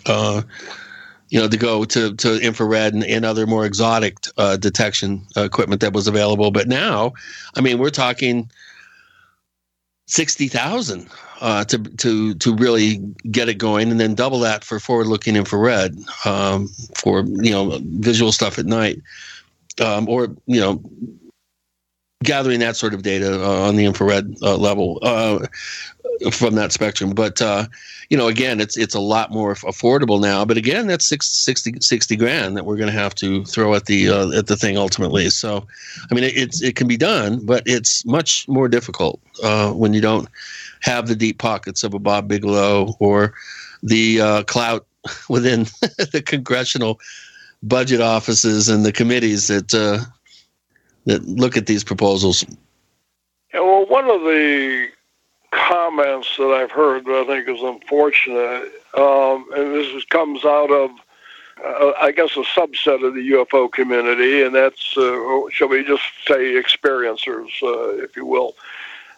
[0.06, 0.42] uh,
[1.34, 5.82] you know, to go to, to infrared and, and other more exotic uh, detection equipment
[5.82, 6.52] that was available.
[6.52, 7.14] But now,
[7.58, 8.52] I mean, we're talking
[10.06, 11.10] sixty thousand
[11.42, 12.98] uh, to to to really
[13.32, 18.32] get it going, and then double that for forward-looking infrared um, for you know visual
[18.32, 19.02] stuff at night,
[19.82, 20.84] um, or you know
[22.24, 25.46] gathering that sort of data uh, on the infrared uh, level uh,
[26.32, 27.12] from that spectrum.
[27.12, 27.68] But uh,
[28.10, 30.46] you know, again, it's it's a lot more affordable now.
[30.46, 33.86] But again, that's six, 60, 60 grand that we're going to have to throw at
[33.86, 35.30] the uh, at the thing ultimately.
[35.30, 35.68] So,
[36.10, 39.20] I mean, it, it's it can be done, but it's much more difficult
[39.76, 40.30] when you don't
[40.82, 43.34] have the deep pockets of a Bob Bigelow or
[43.84, 44.86] the clout
[45.30, 45.64] within
[46.12, 47.00] the congressional
[47.64, 50.04] budget offices and the committees that uh,
[51.06, 52.46] that look at these proposals.
[53.54, 54.90] Yeah, well, one of the
[55.52, 60.90] comments that I've heard that I think is unfortunate, um, and this comes out of,
[61.64, 66.04] uh, I guess, a subset of the UFO community, and that's, uh, shall we just
[66.28, 68.56] say, experiencers, uh, if you will.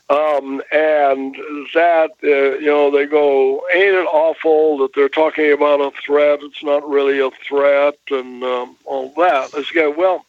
[0.08, 1.36] Um, and
[1.74, 6.40] that, uh, you know, they go, ain't it awful that they're talking about a threat?
[6.44, 9.54] It's not really a threat, and um, all that.
[9.54, 10.26] Let's go, well,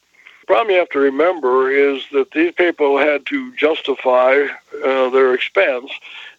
[0.46, 4.46] problem you have to remember is that these people had to justify
[4.84, 5.90] uh, their expense.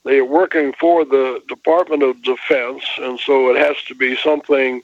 [0.04, 4.82] They are working for the Department of Defense, and so it has to be something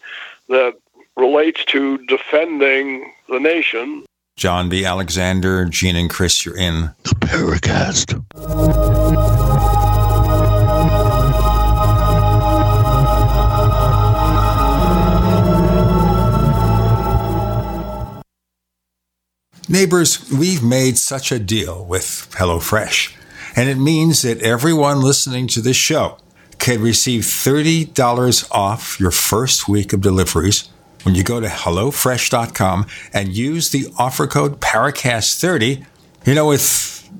[0.49, 0.75] that
[1.15, 4.05] relates to defending the nation.
[4.35, 4.83] John B.
[4.83, 8.19] Alexander, Gene and Chris, you're in the Paracast.
[19.73, 23.11] Neighbors, we've made such a deal with HelloFresh,
[23.55, 26.19] and it means that everyone listening to this show
[26.59, 30.69] can receive $30 off your first week of deliveries
[31.01, 35.83] when you go to HelloFresh.com and use the offer code PARACAST30.
[36.23, 36.61] You know, with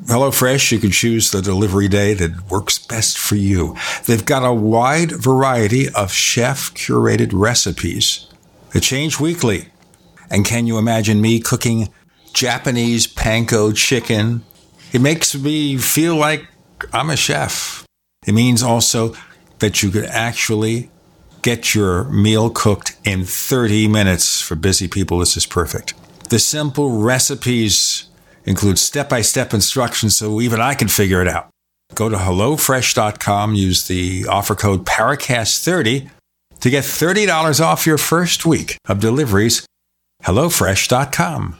[0.06, 3.76] HelloFresh, you can choose the delivery day that works best for you.
[4.06, 8.28] They've got a wide variety of chef curated recipes
[8.74, 9.70] that change weekly.
[10.30, 11.90] And can you imagine me cooking
[12.34, 14.44] Japanese panko chicken.
[14.92, 16.48] It makes me feel like
[16.92, 17.86] I'm a chef.
[18.26, 19.16] It means also
[19.60, 20.90] that you could actually
[21.42, 24.42] get your meal cooked in 30 minutes.
[24.42, 25.94] For busy people, this is perfect.
[26.30, 28.06] The simple recipes
[28.46, 31.50] include step by step instructions so even I can figure it out.
[31.96, 36.10] Go to HelloFresh.com, use the offer code Paracast30
[36.62, 39.66] to get $30 off your first week of deliveries.
[40.24, 41.60] HelloFresh.com.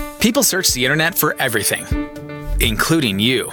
[0.21, 1.83] People search the internet for everything,
[2.59, 3.51] including you.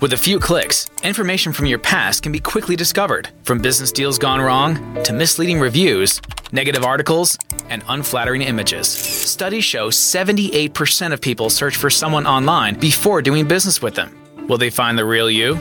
[0.00, 4.18] With a few clicks, information from your past can be quickly discovered, from business deals
[4.18, 6.22] gone wrong to misleading reviews,
[6.52, 7.36] negative articles,
[7.68, 8.88] and unflattering images.
[8.88, 14.19] Studies show 78% of people search for someone online before doing business with them.
[14.50, 15.54] Will they find the real you?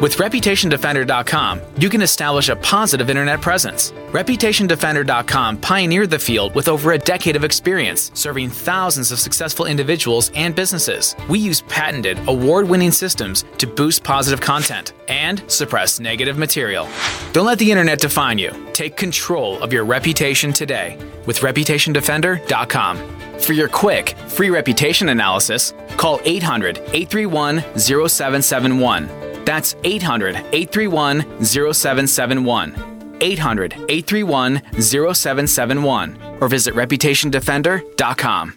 [0.00, 3.92] With ReputationDefender.com, you can establish a positive internet presence.
[4.12, 10.30] ReputationDefender.com pioneered the field with over a decade of experience, serving thousands of successful individuals
[10.34, 11.14] and businesses.
[11.28, 16.88] We use patented, award winning systems to boost positive content and suppress negative material.
[17.34, 18.52] Don't let the internet define you.
[18.72, 23.29] Take control of your reputation today with ReputationDefender.com.
[23.40, 29.44] For your quick, free reputation analysis, call 800 831 0771.
[29.44, 33.16] That's 800 831 0771.
[33.20, 36.38] 800 831 0771.
[36.40, 38.54] Or visit reputationdefender.com.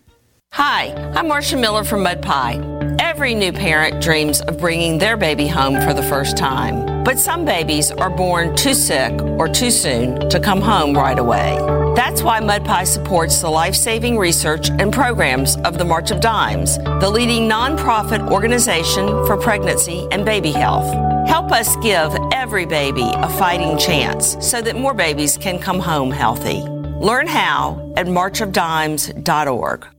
[0.54, 2.62] Hi, I'm Marcia Miller from Mud Pie.
[3.00, 6.93] Every new parent dreams of bringing their baby home for the first time.
[7.04, 11.58] But some babies are born too sick or too soon to come home right away.
[11.96, 16.22] That's why Mud Pie supports the life saving research and programs of the March of
[16.22, 20.92] Dimes, the leading nonprofit organization for pregnancy and baby health.
[21.28, 26.10] Help us give every baby a fighting chance so that more babies can come home
[26.10, 26.62] healthy.
[26.62, 29.93] Learn how at marchofdimes.org.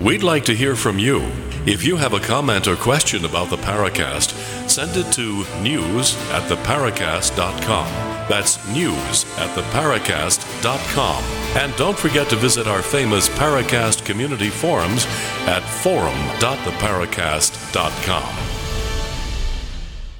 [0.00, 1.22] We'd like to hear from you.
[1.64, 6.42] If you have a comment or question about the Paracast, send it to news at
[6.50, 7.86] theparacast.com.
[8.28, 11.24] That's news at theparacast.com.
[11.56, 15.06] And don't forget to visit our famous Paracast community forums
[15.46, 18.36] at forum.theparacast.com.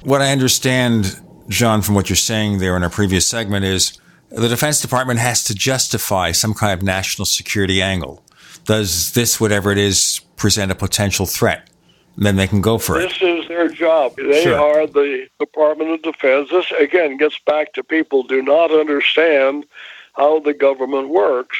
[0.01, 3.99] What I understand, John, from what you're saying there in our previous segment is
[4.29, 8.23] the Defense Department has to justify some kind of national security angle.
[8.67, 11.69] Does this, whatever it is, present a potential threat?
[12.17, 13.19] Then they can go for this it.
[13.19, 14.15] This is their job.
[14.17, 14.59] They Sure.
[14.59, 16.49] are the Department of Defense.
[16.49, 19.65] This, again, gets back to people do not understand
[20.13, 21.57] how the government works.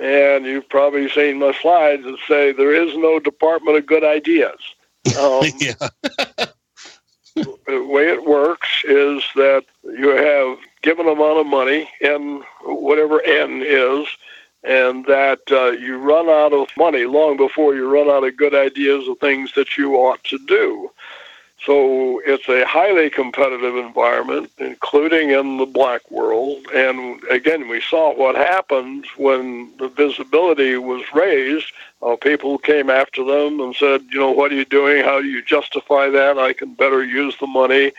[0.00, 4.58] And you've probably seen my slides that say there is no Department of Good Ideas.
[5.18, 5.42] Um,
[7.66, 13.60] the way it works is that you have given amount of money, n whatever n
[13.64, 14.06] is,
[14.64, 18.54] and that uh, you run out of money long before you run out of good
[18.54, 20.90] ideas of things that you ought to do.
[21.64, 26.66] So it's a highly competitive environment, including in the black world.
[26.74, 31.72] And again, we saw what happened when the visibility was raised.
[32.02, 35.04] Uh, people came after them and said, you know, what are you doing?
[35.04, 36.38] How do you justify that?
[36.38, 37.92] I can better use the money.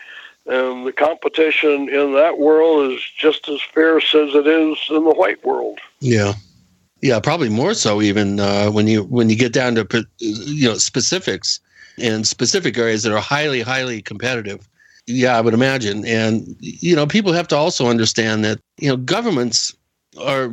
[0.46, 5.14] And the competition in that world is just as fierce as it is in the
[5.14, 5.80] white world.
[5.98, 6.34] Yeah,
[7.02, 10.74] yeah, probably more so even uh, when you when you get down to you know
[10.78, 11.60] specifics.
[11.98, 14.68] in specific areas that are highly, highly competitive.
[15.06, 16.04] Yeah, I would imagine.
[16.04, 19.74] And, you know, people have to also understand that, you know, governments
[20.20, 20.52] are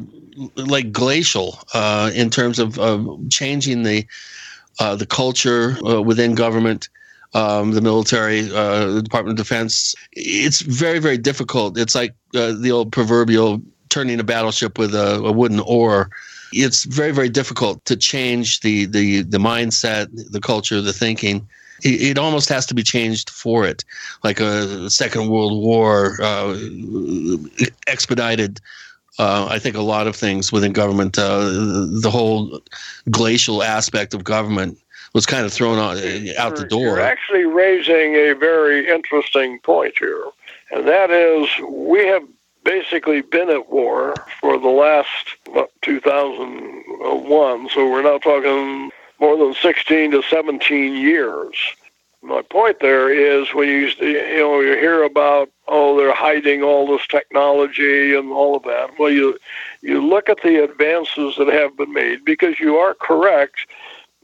[0.56, 4.06] like glacial uh, in terms of, of changing the
[4.80, 6.90] uh, the culture uh, within government,
[7.36, 9.94] um, the military, uh, the Department of Defense.
[10.14, 11.78] It's very, very difficult.
[11.78, 16.10] It's like uh, the old proverbial turning a battleship with a, a wooden oar
[16.56, 21.48] it's very very difficult to change the the the mindset the culture the thinking
[21.84, 23.84] it, it almost has to be changed for it
[24.24, 26.58] like a second world war uh,
[27.88, 28.60] expedited
[29.20, 31.40] uh, I think a lot of things within government, uh,
[32.02, 32.60] the whole
[33.12, 34.78] glacial aspect of government
[35.14, 35.98] was kind of thrown out,
[36.38, 36.82] out the door.
[36.82, 40.24] You're actually raising a very interesting point here,
[40.72, 42.24] and that is we have
[42.64, 49.54] basically been at war for the last what, 2001, so we're now talking more than
[49.54, 51.56] 16 to 17 years.
[52.22, 56.88] My point there is when you you know you hear about oh they're hiding all
[56.88, 58.98] this technology and all of that.
[58.98, 59.38] Well, you
[59.82, 63.68] you look at the advances that have been made because you are correct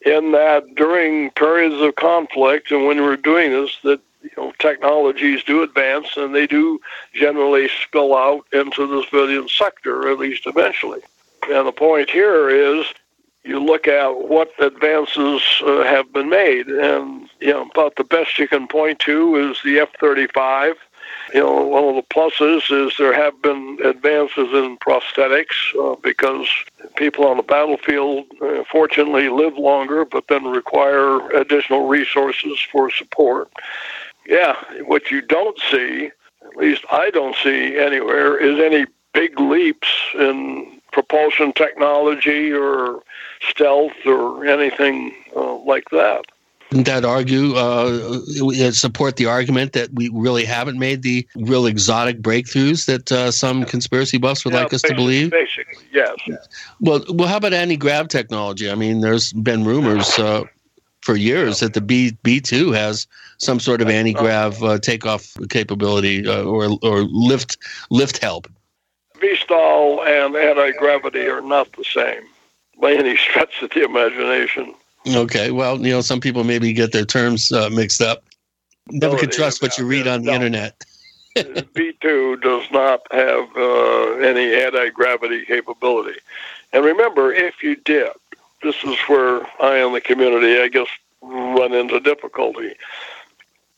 [0.05, 5.43] in that during periods of conflict and when we're doing this that you know, technologies
[5.43, 6.79] do advance and they do
[7.13, 11.01] generally spill out into the civilian sector, at least eventually.
[11.49, 12.85] And the point here is
[13.43, 18.37] you look at what advances uh, have been made, and you know about the best
[18.37, 20.75] you can point to is the F-35.
[21.33, 26.47] You know, one of the pluses is there have been advances in prosthetics uh, because
[26.97, 33.49] people on the battlefield uh, fortunately live longer, but then require additional resources for support
[34.29, 36.11] yeah, what you don't see,
[36.45, 43.01] at least I don't see anywhere, is any big leaps in propulsion technology or
[43.49, 46.25] stealth or anything uh, like that.
[46.69, 52.21] Wouldn't that argue, uh, support the argument that we really haven't made the real exotic
[52.21, 55.31] breakthroughs that uh, some conspiracy buffs would yeah, like us to believe?
[55.31, 56.15] Basically, yes.
[56.79, 58.69] Well, well, how about anti-grav technology?
[58.69, 60.43] I mean, there's been rumors uh,
[61.01, 63.07] for years that the B B two has
[63.37, 67.57] some sort of anti grav uh, takeoff capability uh, or or lift
[67.89, 68.47] lift help.
[69.19, 72.23] VSTOL and anti gravity are not the same
[72.81, 74.73] by any stretch of the imagination.
[75.07, 78.23] Okay, well, you know, some people maybe get their terms uh, mixed up.
[78.89, 80.33] Never no, can trust what you read on the no.
[80.33, 80.83] internet.
[81.35, 86.19] B-2 does not have uh, any anti gravity capability.
[86.73, 88.09] And remember, if you did,
[88.61, 90.87] this is where I and the community, I guess,
[91.21, 92.73] run into difficulty.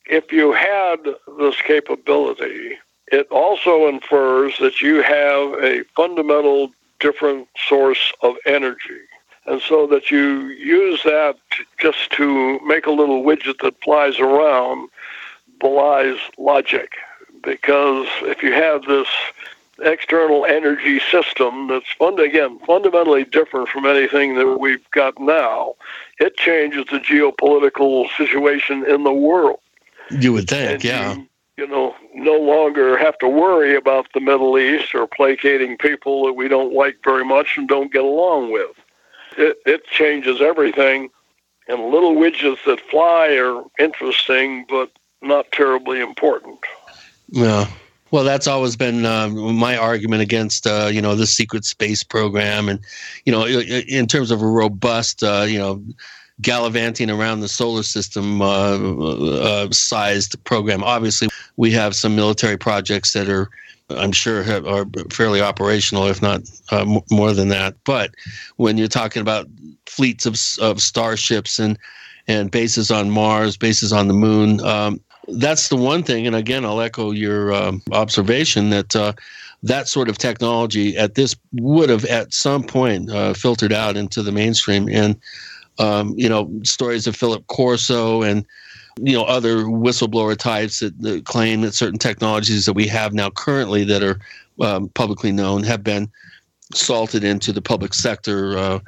[0.06, 0.98] If you had
[1.40, 2.78] this capability,
[3.08, 9.02] it also infers that you have a fundamental different source of energy.
[9.46, 11.36] And so that you use that
[11.80, 14.90] just to make a little widget that flies around
[15.60, 16.94] belies logic.
[17.44, 19.08] Because if you have this
[19.84, 25.76] external energy system that's fund again fundamentally different from anything that we've got now.
[26.20, 29.60] It changes the geopolitical situation in the world.
[30.10, 31.14] You would think, and yeah.
[31.14, 31.28] You,
[31.58, 36.34] you know, no longer have to worry about the Middle East or placating people that
[36.34, 38.72] we don't like very much and don't get along with.
[39.38, 41.10] It, it changes everything,
[41.68, 44.92] and little widgets that fly are interesting, but
[45.22, 46.60] not terribly important.
[47.30, 47.68] Yeah.
[48.12, 52.68] Well, that's always been uh, my argument against uh, you know the secret space program,
[52.68, 52.80] and
[53.26, 55.82] you know in terms of a robust uh, you know
[56.42, 60.84] gallivanting around the solar system uh, uh, sized program.
[60.84, 63.50] Obviously, we have some military projects that are.
[63.90, 67.76] I'm sure have, are fairly operational, if not uh, more than that.
[67.84, 68.16] But
[68.56, 69.48] when you're talking about
[69.86, 71.78] fleets of, of starships and
[72.28, 76.28] and bases on Mars, bases on the moon, um, that's the one thing.
[76.28, 79.14] And again, I'll echo your um, observation that uh,
[79.64, 84.24] that sort of technology at this would have at some point uh, filtered out into
[84.24, 84.90] the mainstream.
[84.90, 85.20] And
[85.80, 88.46] um, you know, stories of Philip Corso and
[89.00, 93.30] you know other whistleblower types that, that, claim that certain technologies that we have now
[93.30, 94.20] currently that are
[94.60, 96.10] um, publicly known have been
[96.74, 98.80] salted into the public sector, uh,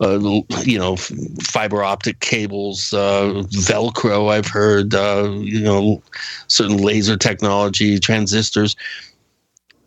[0.00, 0.18] uh,
[0.64, 6.02] you know, fiber optic cables, uh, Velcro, I've heard, uh, you know,
[6.48, 8.76] certain laser technology, transistors.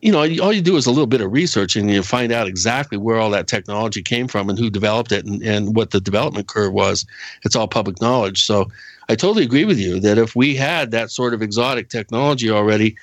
[0.02, 2.48] You know, all you do is a little bit of research and you find out
[2.48, 6.02] exactly where all that technology came from and who developed it and, and what the
[6.02, 7.06] development curve was.
[7.44, 8.44] It's all public knowledge.
[8.44, 8.72] So
[9.10, 12.96] I totally agree with you that if we had that sort of exotic technology already,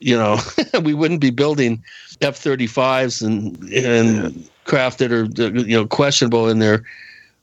[0.00, 0.38] you know,
[0.82, 1.82] we wouldn't be building
[2.20, 6.84] F thirty fives and and craft that are you know questionable in their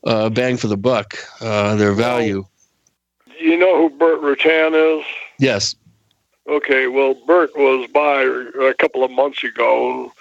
[0.04, 2.46] uh, bang for the buck, uh, their value.
[3.40, 5.06] you know who Bert Rutan is?
[5.40, 5.76] Yes.
[6.48, 8.22] Okay, well, Bert was by
[8.66, 10.12] a couple of months ago.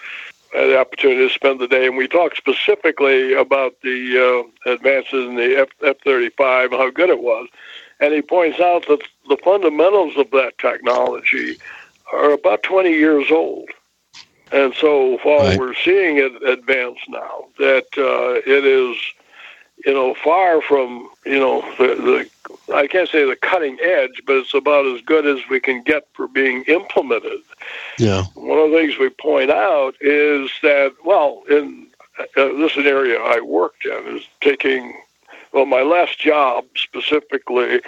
[0.52, 5.26] Had the opportunity to spend the day, and we talked specifically about the uh, advances
[5.26, 7.48] in the F thirty five how good it was.
[8.00, 11.56] And he points out that the fundamentals of that technology
[12.12, 13.68] are about twenty years old.
[14.52, 15.58] And so while right.
[15.58, 18.96] we're seeing it advance now, that uh, it is,
[19.84, 22.28] you know, far from, you know, the,
[22.68, 25.82] the, I can't say the cutting edge, but it's about as good as we can
[25.82, 27.40] get for being implemented.
[27.98, 28.22] Yeah.
[28.34, 31.88] One of the things we point out is that, well, in
[32.18, 34.94] uh, this is an area I worked in, is taking,
[35.52, 37.80] well, my last job specifically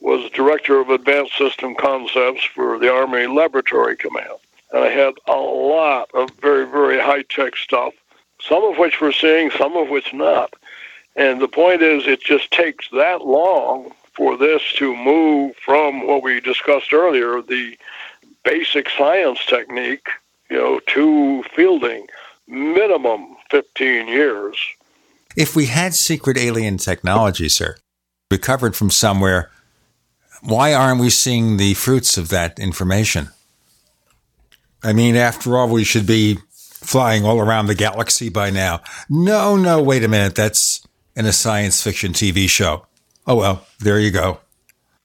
[0.00, 4.38] was director of advanced system concepts for the Army Laboratory Command.
[4.72, 7.94] And I had a lot of very, very high tech stuff,
[8.40, 10.52] some of which we're seeing, some of which not.
[11.16, 16.22] And the point is, it just takes that long for this to move from what
[16.22, 17.76] we discussed earlier, the
[18.44, 20.08] basic science technique,
[20.50, 22.06] you know, to fielding.
[22.46, 24.56] Minimum 15 years.
[25.36, 27.76] If we had secret alien technology, sir,
[28.30, 29.50] recovered from somewhere,
[30.42, 33.28] why aren't we seeing the fruits of that information?
[34.82, 38.80] I mean, after all, we should be flying all around the galaxy by now.
[39.08, 40.34] No, no, wait a minute.
[40.34, 40.86] That's
[41.16, 42.86] in a science fiction TV show.
[43.26, 44.38] Oh, well, there you go.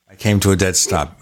[0.09, 1.19] I came to a dead stop.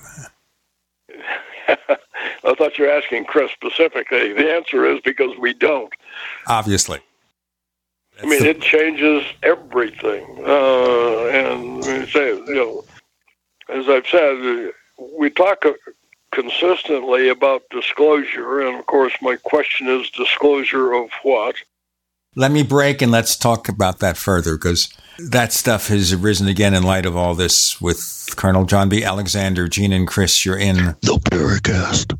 [1.68, 4.34] I thought you were asking Chris specifically.
[4.34, 5.94] The answer is because we don't.
[6.48, 7.00] Obviously.
[8.16, 8.50] That's I mean, the...
[8.50, 10.26] it changes everything.
[10.46, 12.84] Uh, and say, you know,
[13.72, 14.72] as I've said,
[15.18, 15.65] we talk
[16.31, 21.56] consistently about disclosure, and of course, my question is disclosure of what?
[22.35, 24.88] Let me break and let's talk about that further because
[25.19, 29.03] that stuff has arisen again in light of all this with Colonel John B.
[29.03, 30.45] Alexander, Gene, and Chris.
[30.45, 32.18] You're in the Paracast.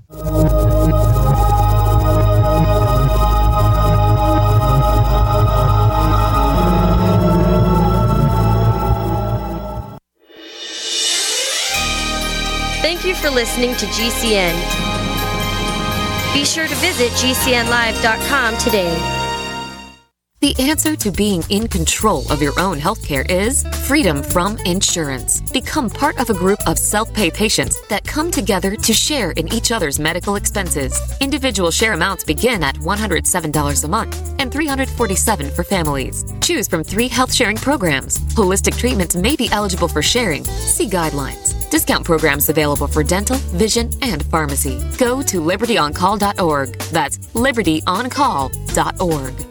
[13.02, 14.54] Thank you for listening to GCN.
[16.36, 18.94] Be sure to visit GCNlive.com today.
[20.42, 25.42] The answer to being in control of your own healthcare is freedom from insurance.
[25.52, 29.52] Become part of a group of self pay patients that come together to share in
[29.52, 30.94] each other's medical expenses.
[31.22, 36.24] Individual share amounts begin at $107 a month and $347 for families.
[36.42, 38.20] Choose from three health sharing programs.
[38.36, 40.44] Holistic treatments may be eligible for sharing.
[40.44, 41.61] See guidelines.
[41.72, 44.78] Discount programs available for dental, vision, and pharmacy.
[44.98, 46.78] Go to libertyoncall.org.
[46.92, 49.51] That's libertyoncall.org.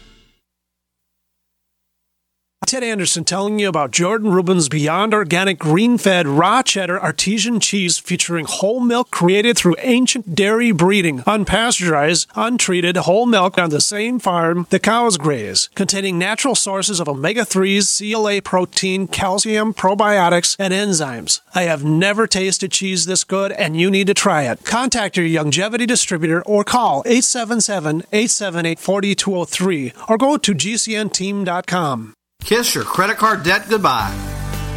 [2.71, 7.97] Ted Anderson telling you about Jordan Rubin's Beyond Organic Green Fed Raw Cheddar Artesian Cheese
[7.99, 14.19] featuring whole milk created through ancient dairy breeding, unpasteurized, untreated whole milk on the same
[14.19, 20.73] farm the cows graze, containing natural sources of omega 3s, CLA protein, calcium, probiotics, and
[20.73, 21.41] enzymes.
[21.53, 24.63] I have never tasted cheese this good, and you need to try it.
[24.63, 32.13] Contact your longevity distributor or call 877 878 4203 or go to gcnteam.com.
[32.43, 34.11] Kiss your credit card debt goodbye.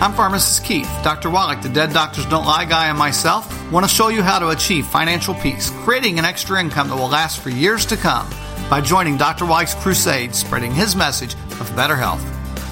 [0.01, 0.89] I'm Pharmacist Keith.
[1.03, 1.29] Dr.
[1.31, 4.51] Wallach, the Dead Doctors Don't Lie guy, and myself want to show you how to
[4.51, 8.29] achieve financial peace, creating an extra income that will last for years to come
[8.69, 9.47] by joining Dr.
[9.47, 12.23] Wallach's crusade, spreading his message of better health.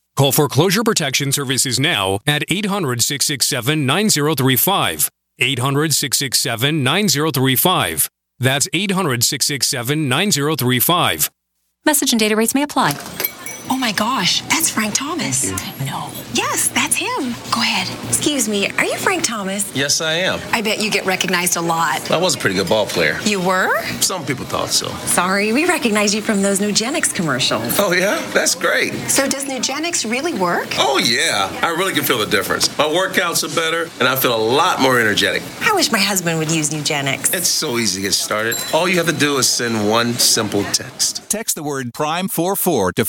[0.17, 5.09] Call Foreclosure Protection Services now at 800 667 9035.
[5.39, 8.09] 800 667 9035.
[8.39, 11.31] That's 800 667 9035.
[11.85, 12.91] Message and data rates may apply.
[13.69, 15.49] Oh my gosh, that's Frank Thomas.
[15.85, 16.09] No.
[16.33, 17.33] Yes, that's him.
[17.51, 17.87] Go ahead.
[18.07, 19.73] Excuse me, are you Frank Thomas?
[19.75, 20.39] Yes, I am.
[20.51, 22.09] I bet you get recognized a lot.
[22.11, 23.19] I was a pretty good ball player.
[23.23, 23.81] You were?
[24.01, 24.87] Some people thought so.
[25.07, 27.79] Sorry, we recognize you from those Nugenix commercials.
[27.79, 28.21] Oh, yeah?
[28.33, 28.93] That's great.
[29.09, 30.69] So, does Nugenix really work?
[30.77, 31.49] Oh, yeah.
[31.61, 32.75] I really can feel the difference.
[32.77, 35.43] My workouts are better, and I feel a lot more energetic.
[35.61, 37.33] I wish my husband would use Nugenix.
[37.33, 38.55] It's so easy to get started.
[38.73, 41.29] All you have to do is send one simple text.
[41.29, 43.03] Text the word PRIME44 to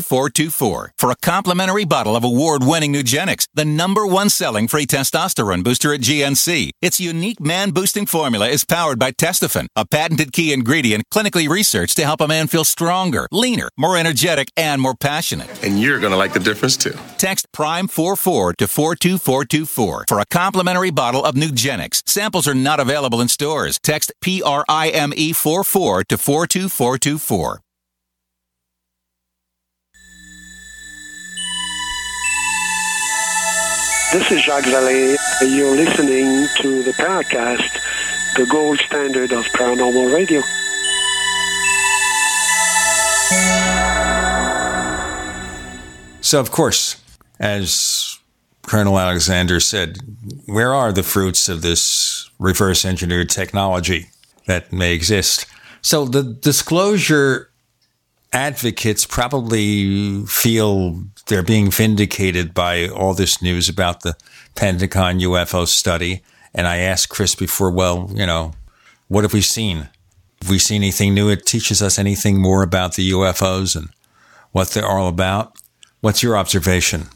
[0.00, 5.62] 42424 for a complimentary bottle of award winning Nugenix, the number one selling free testosterone
[5.62, 6.70] booster at GNC.
[6.80, 11.96] Its unique man boosting formula is powered by Testofen, a patented key ingredient clinically researched
[11.96, 15.48] to help a man feel stronger, leaner, more energetic, and more passionate.
[15.64, 16.96] And you're going to like the difference too.
[17.18, 22.02] Text PRIME44 to 42424 for a complimentary bottle of Nugenix.
[22.06, 23.78] Samples are not available in stores.
[23.82, 27.60] Text PRIME44 to 42424.
[34.12, 35.16] This is Jacques Vallée.
[35.40, 37.80] You're listening to the Paracast,
[38.36, 40.42] the gold standard of paranormal radio.
[46.20, 47.02] So, of course,
[47.40, 48.18] as
[48.62, 49.98] Colonel Alexander said,
[50.46, 54.06] where are the fruits of this reverse engineered technology
[54.46, 55.46] that may exist?
[55.82, 57.50] So, the disclosure
[58.32, 64.16] advocates probably feel they're being vindicated by all this news about the
[64.54, 66.22] Pentagon UFO study.
[66.54, 68.52] And I asked Chris before, well, you know,
[69.08, 69.88] what have we seen?
[70.42, 71.28] Have we seen anything new?
[71.28, 73.88] It teaches us anything more about the UFOs and
[74.52, 75.56] what they're all about?
[76.00, 77.08] What's your observation?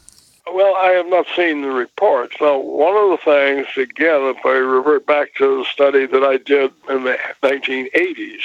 [0.51, 2.35] Well, I have not seen the report.
[2.41, 6.37] Now, one of the things, again, if I revert back to the study that I
[6.37, 8.41] did in the 1980s,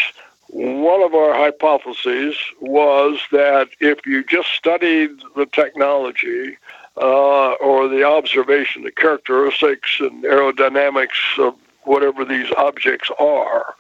[0.57, 6.57] one of our hypotheses was that if you just studied the technology
[6.97, 13.75] uh, or the observation, the characteristics and aerodynamics of whatever these objects are,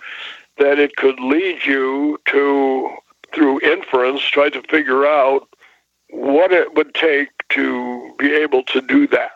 [0.59, 2.90] that it could lead you to,
[3.32, 5.48] through inference, try to figure out
[6.11, 9.31] what it would take to be able to do that.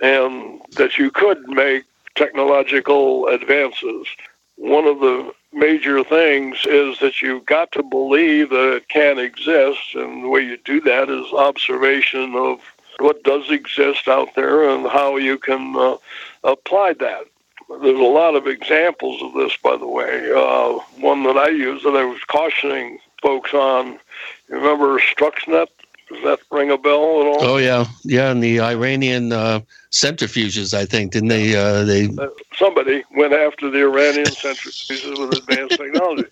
[0.00, 1.82] And that you could make
[2.14, 4.06] technological advances.
[4.54, 9.94] One of the major things is that you've got to believe that it can exist,
[9.94, 12.60] and the way you do that is observation of
[12.98, 15.96] what does exist out there and how you can uh,
[16.44, 17.24] apply that.
[17.68, 20.30] There's a lot of examples of this, by the way.
[20.30, 23.98] Uh, one that I use that I was cautioning folks on.
[24.48, 25.68] You remember Stuxnet?
[26.08, 27.38] Does that ring a bell at all?
[27.40, 28.30] Oh yeah, yeah.
[28.30, 29.60] And the Iranian uh,
[29.96, 31.56] centrifuges, I think, didn't they?
[31.56, 36.28] Uh, they uh, somebody went after the Iranian centrifuges with advanced technology.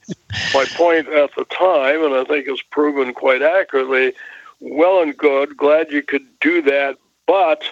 [0.52, 4.12] My point at the time, and I think it's proven quite accurately,
[4.60, 5.56] well and good.
[5.56, 7.64] Glad you could do that, but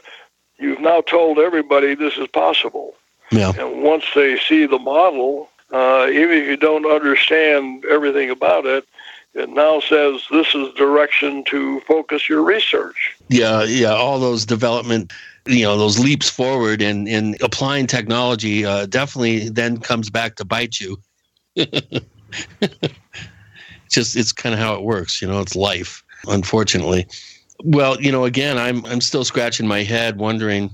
[0.59, 2.95] you've now told everybody this is possible.
[3.31, 3.53] Yeah.
[3.59, 8.87] And once they see the model, uh, even if you don't understand everything about it,
[9.35, 13.17] it now says this is direction to focus your research.
[13.29, 13.95] Yeah, yeah.
[13.95, 15.11] All those development,
[15.47, 20.45] you know, those leaps forward in in applying technology uh, definitely then comes back to
[20.45, 20.99] bite you.
[23.91, 25.41] Just it's kind of how it works, you know.
[25.41, 27.07] It's life, unfortunately.
[27.65, 30.71] Well, you know, again, I'm I'm still scratching my head, wondering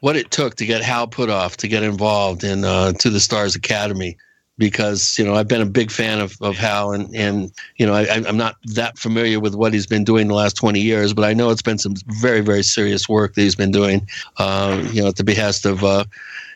[0.00, 3.54] what it took to get Hal Puthoff to get involved in uh, To the Stars
[3.56, 4.16] Academy
[4.58, 7.94] because you know I've been a big fan of, of Hal and and you know
[7.94, 11.24] I, I'm not that familiar with what he's been doing the last 20 years, but
[11.24, 14.06] I know it's been some very very serious work that he's been doing,
[14.38, 16.04] uh, you know, at the behest of uh,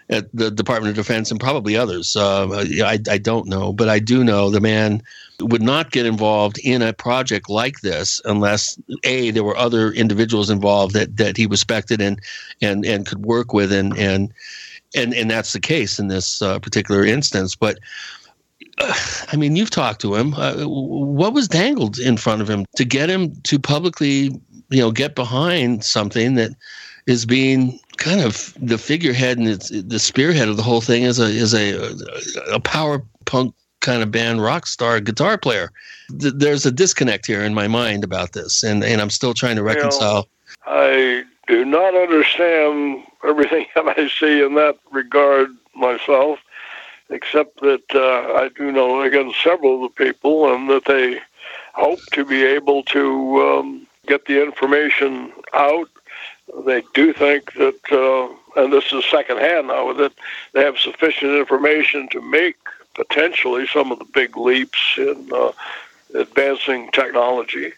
[0.08, 2.14] at the Department of Defense and probably others.
[2.14, 5.02] Uh, I I don't know, but I do know the man
[5.40, 10.50] would not get involved in a project like this unless a there were other individuals
[10.50, 12.20] involved that that he respected and
[12.62, 14.32] and and could work with and and
[14.96, 17.54] and and that's the case in this uh, particular instance.
[17.54, 17.78] But
[18.78, 18.94] uh,
[19.32, 20.34] I mean, you've talked to him.
[20.34, 24.30] Uh, what was dangled in front of him to get him to publicly,
[24.70, 26.52] you know, get behind something that
[27.06, 31.18] is being kind of the figurehead and it's the spearhead of the whole thing is
[31.18, 31.96] a is a
[32.52, 35.70] a power punk kind of band rock star guitar player.
[36.10, 39.62] There's a disconnect here in my mind about this, and and I'm still trying to
[39.62, 40.28] reconcile.
[40.66, 46.38] I do not understand everything that I see in that regard myself,
[47.10, 51.20] except that uh, I do know again several of the people, and that they
[51.74, 55.88] hope to be able to um, get the information out.
[56.64, 60.12] They do think that, uh, and this is secondhand now, that
[60.52, 62.56] they have sufficient information to make
[62.94, 65.52] potentially some of the big leaps in uh,
[66.14, 67.72] advancing technology,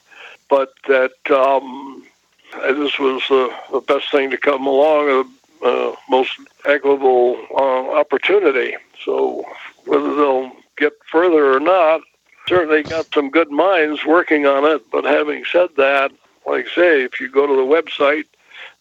[0.48, 2.04] but that um,
[2.52, 5.28] this was uh, the best thing to come along,
[5.62, 8.76] uh, uh, most equitable uh, opportunity.
[9.04, 9.44] So
[9.84, 12.02] whether they'll get further or not,
[12.46, 14.82] certainly got some good minds working on it.
[14.90, 16.12] But having said that,
[16.46, 18.24] like I say, if you go to the website,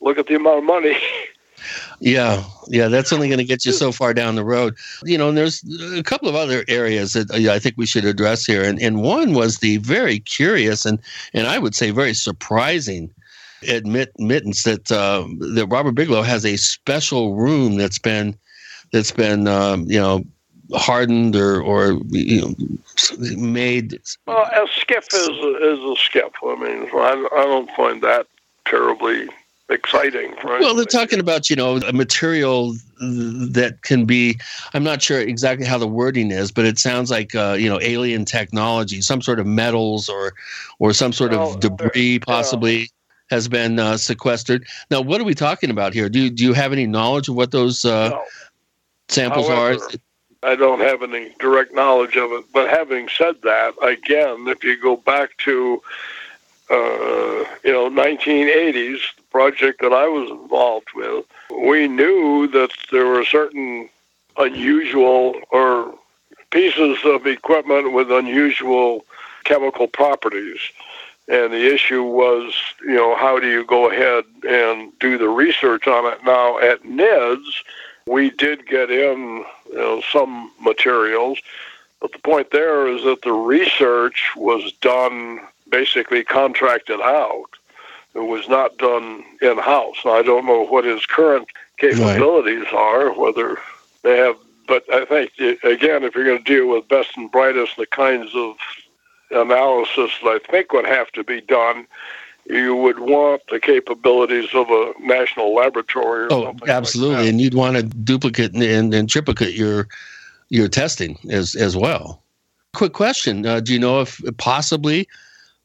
[0.01, 0.97] look at the amount of money.
[1.99, 4.75] Yeah, yeah, that's only going to get you so far down the road.
[5.03, 5.63] You know, and there's
[5.95, 9.01] a couple of other areas that uh, I think we should address here, and and
[9.01, 10.99] one was the very curious and
[11.33, 13.09] and I would say very surprising
[13.67, 15.25] admit, admittance that uh,
[15.55, 18.37] that Robert Bigelow has a special room that's been
[18.91, 20.23] that's been um, you know
[20.73, 22.55] hardened or or you know,
[23.37, 23.99] made.
[24.25, 26.31] Well, a SCIF is a, is a SCIF.
[26.43, 28.27] I mean, I, I don't find that
[28.65, 29.29] terribly
[29.69, 30.31] exciting.
[30.43, 30.61] Right?
[30.61, 34.37] Well, they're talking about you know a material that can be.
[34.73, 37.79] I'm not sure exactly how the wording is, but it sounds like uh, you know
[37.81, 40.33] alien technology, some sort of metals or
[40.79, 42.89] or some sort well, of debris, possibly.
[43.29, 44.65] Has been uh, sequestered.
[44.89, 46.07] Now, what are we talking about here?
[46.07, 48.23] Do do you have any knowledge of what those uh, no.
[49.09, 49.89] samples However, are?
[50.43, 52.45] I don't have any direct knowledge of it.
[52.53, 55.81] But having said that, again, if you go back to
[56.69, 63.07] uh, you know 1980s, the project that I was involved with, we knew that there
[63.07, 63.89] were certain
[64.37, 65.93] unusual or
[66.51, 69.05] pieces of equipment with unusual
[69.43, 70.59] chemical properties.
[71.29, 75.85] And the issue was, you know, how do you go ahead and do the research
[75.87, 76.23] on it?
[76.23, 77.63] Now, at NIDS,
[78.05, 81.39] we did get in you know, some materials,
[81.99, 87.49] but the point there is that the research was done basically contracted out.
[88.15, 89.97] It was not done in house.
[90.05, 92.73] I don't know what his current capabilities right.
[92.73, 93.57] are, whether
[94.03, 94.37] they have,
[94.67, 95.31] but I think,
[95.63, 98.55] again, if you're going to deal with best and brightest, the kinds of
[99.31, 101.87] analysis that I think would have to be done
[102.49, 106.27] you would want the capabilities of a national laboratory.
[106.31, 109.87] oh, absolutely, like and you'd want to duplicate and, and triplicate your
[110.49, 112.23] your testing as as well.
[112.73, 115.07] Quick question: uh, Do you know if possibly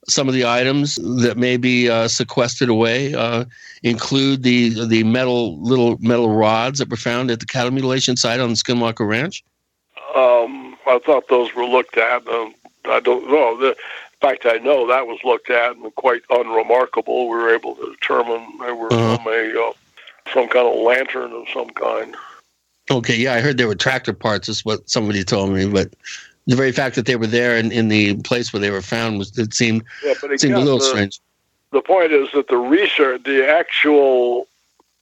[0.09, 3.45] some of the items that may be uh, sequestered away uh,
[3.85, 8.41] include the the metal little metal rods that were found at the cattle mutilation site
[8.41, 9.45] on the Skinwalker Ranch?
[10.17, 12.27] Um, I thought those were looked at.
[12.27, 13.57] Um, I don't know.
[13.57, 13.77] The,
[14.23, 17.29] fact, I know that was looked at and quite unremarkable.
[17.29, 19.17] We were able to determine they were uh-huh.
[19.19, 19.73] from a uh,
[20.33, 22.15] some kind of lantern of some kind.
[22.91, 24.49] Okay, yeah, I heard they were tractor parts.
[24.49, 25.93] Is what somebody told me, but
[26.47, 29.19] the very fact that they were there in, in the place where they were found
[29.19, 31.21] was it seemed yeah, but again, seemed a little the, strange.
[31.73, 34.47] The point is that the research, the actual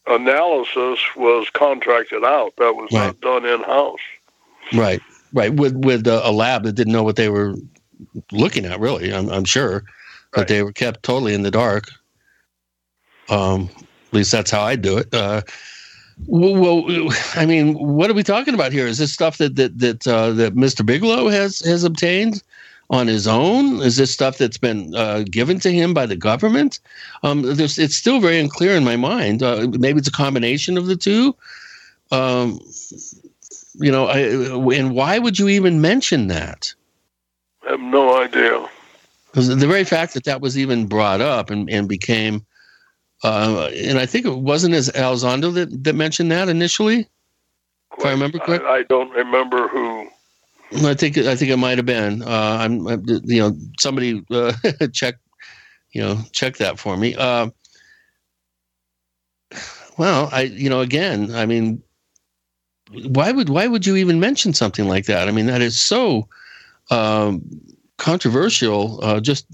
[0.07, 2.55] analysis was contracted out.
[2.57, 3.07] That was right.
[3.07, 4.01] not done in house.
[4.73, 5.01] Right,
[5.33, 5.53] right.
[5.53, 7.55] With with a lab that didn't know what they were
[8.33, 8.81] looking at.
[8.81, 9.85] Really, I'm, I'm sure,
[10.33, 11.89] but they were kept totally in the dark.
[13.29, 15.13] Um, at least that's how I do it.
[15.15, 15.43] Uh,
[16.27, 16.85] well,
[17.35, 18.87] I mean, what are we talking about here?
[18.87, 20.85] Is this stuff that that that uh, that Mr.
[20.85, 22.43] Bigelow has has obtained
[22.91, 23.81] on his own?
[23.83, 26.81] Is this stuff that's been uh, given to him by the government?
[27.23, 29.43] Um, it's still very unclear in my mind.
[29.43, 31.35] Uh, maybe it's a combination of the two.
[32.11, 32.61] Um,
[33.75, 34.19] you know, I,
[34.77, 36.75] and why would you even mention that?
[37.67, 38.69] I have no idea.
[39.27, 42.45] Because the very fact that that was even brought up and, and became,
[43.23, 47.09] uh, and I think it wasn't as Elizondo that, that mentioned that initially,
[47.97, 48.69] if I remember correctly.
[48.69, 50.09] I, I, don't remember who.
[50.85, 52.23] I think I think it might have been.
[52.23, 52.87] Uh, I'm,
[53.25, 54.53] you know, somebody uh,
[54.93, 55.17] check,
[55.93, 57.15] you know, check that for me.
[57.15, 57.51] Uh,
[59.99, 61.83] well, I, you know, again, I mean,
[62.93, 65.29] why would why would you even mention something like that?
[65.29, 66.29] I mean, that is so
[66.91, 67.43] um,
[67.99, 69.47] controversial uh, just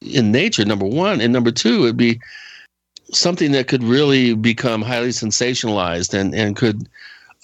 [0.00, 1.20] in nature, number one.
[1.20, 2.20] And number two, it'd be
[3.12, 6.88] something that could really become highly sensationalized and, and could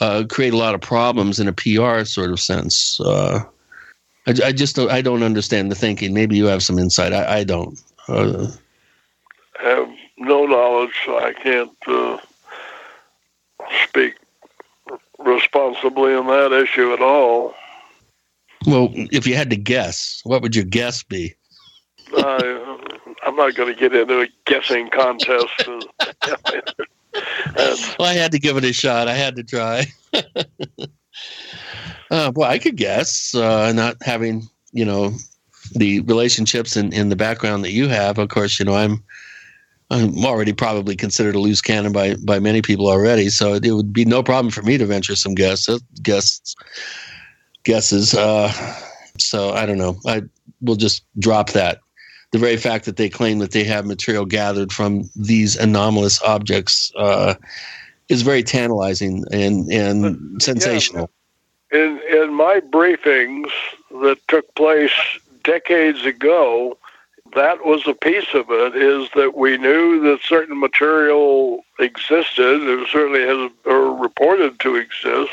[0.00, 3.00] uh, create a lot of problems in a PR sort of sense.
[3.00, 3.44] Uh,
[4.26, 6.14] I, I, just don't, I don't understand the thinking.
[6.14, 7.12] Maybe you have some insight.
[7.12, 7.80] I, I don't.
[8.08, 8.48] Uh,
[9.60, 9.88] have
[10.18, 11.06] no knowledge.
[11.08, 12.18] I can't uh,
[13.84, 14.14] speak
[15.24, 17.54] responsibly in that issue at all.
[18.66, 21.34] Well, if you had to guess, what would your guess be?
[22.14, 22.78] I,
[23.24, 25.66] I'm not going to get into a guessing contest.
[27.98, 29.08] well, I had to give it a shot.
[29.08, 29.86] I had to try.
[32.10, 35.12] uh, boy, I could guess, uh, not having you know
[35.74, 38.18] the relationships in, in the background that you have.
[38.18, 39.02] Of course, you know I'm
[39.92, 43.28] I'm already probably considered a loose cannon by by many people already.
[43.28, 45.68] So it would be no problem for me to venture some guess
[46.02, 46.56] guests
[47.64, 48.14] guesses.
[48.14, 48.50] Uh,
[49.18, 49.98] so I don't know.
[50.06, 50.22] I
[50.62, 51.80] will just drop that.
[52.30, 56.90] The very fact that they claim that they have material gathered from these anomalous objects
[56.96, 57.34] uh,
[58.08, 60.02] is very tantalizing and and
[60.34, 61.10] but, sensational.
[61.70, 63.50] Yeah, in in my briefings
[63.90, 64.92] that took place
[65.44, 66.78] decades ago,
[67.34, 68.76] that was a piece of it.
[68.76, 72.62] Is that we knew that certain material existed.
[72.62, 75.32] It certainly has or reported to exist,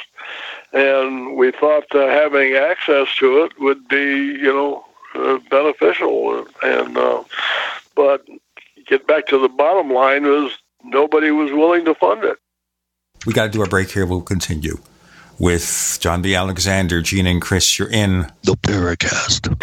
[0.74, 4.86] and we thought uh, having access to it would be, you know,
[5.16, 6.46] uh, beneficial.
[6.64, 7.24] And uh,
[7.96, 8.26] but
[8.88, 10.52] get back to the bottom line is
[10.84, 12.38] nobody was willing to fund it.
[13.26, 14.06] We got to do a break here.
[14.06, 14.78] We'll continue
[15.40, 16.36] with John B.
[16.36, 17.78] Alexander, Gene, and Chris.
[17.78, 19.56] You're in the Paracast.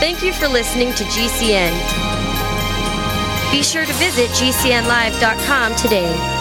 [0.00, 1.72] Thank you for listening to GCN.
[3.50, 6.40] Be sure to visit GCNlive.com today.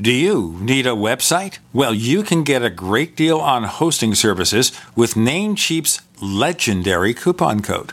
[0.00, 1.58] Do you need a website?
[1.72, 7.92] Well, you can get a great deal on hosting services with Namecheap's legendary coupon code.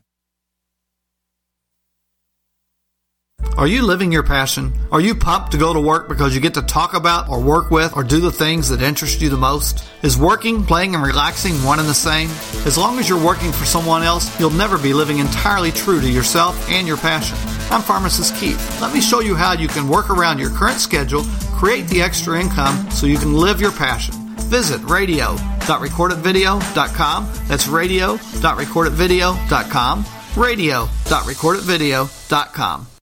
[3.57, 4.73] Are you living your passion?
[4.91, 7.69] Are you pumped to go to work because you get to talk about or work
[7.69, 9.83] with or do the things that interest you the most?
[10.01, 12.29] Is working, playing, and relaxing one and the same?
[12.65, 16.09] As long as you're working for someone else, you'll never be living entirely true to
[16.09, 17.37] yourself and your passion.
[17.69, 18.81] I'm Pharmacist Keith.
[18.81, 21.23] Let me show you how you can work around your current schedule,
[21.55, 24.15] create the extra income so you can live your passion.
[24.49, 27.29] Visit radio.recordedvideo.com.
[27.47, 30.05] That's radio.recordedvideo.com.
[30.35, 32.90] Radio.recordedvideo.com.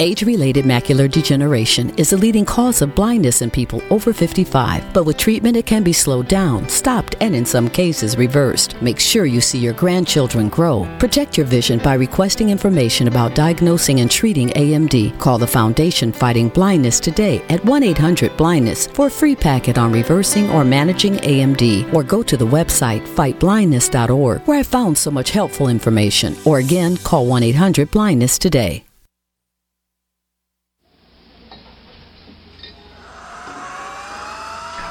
[0.00, 5.02] Age related macular degeneration is a leading cause of blindness in people over 55, but
[5.02, 8.80] with treatment, it can be slowed down, stopped, and in some cases reversed.
[8.80, 10.86] Make sure you see your grandchildren grow.
[11.00, 15.18] Protect your vision by requesting information about diagnosing and treating AMD.
[15.18, 19.90] Call the Foundation Fighting Blindness today at 1 800 Blindness for a free packet on
[19.90, 25.30] reversing or managing AMD, or go to the website fightblindness.org where I found so much
[25.30, 26.36] helpful information.
[26.44, 28.87] Or again, call 1 800 Blindness today.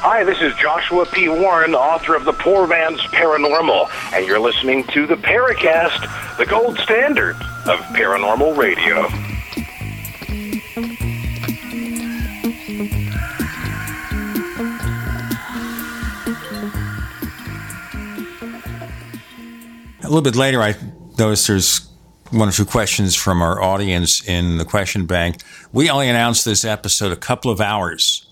[0.09, 1.27] Hi, this is Joshua P.
[1.27, 6.79] Warren, author of The Poor Man's Paranormal, and you're listening to the Paracast, the gold
[6.79, 7.35] standard
[7.65, 9.05] of paranormal radio.
[19.99, 20.75] A little bit later, I
[21.19, 21.85] noticed there's
[22.31, 25.41] one or two questions from our audience in the question bank.
[25.73, 28.26] We only announced this episode a couple of hours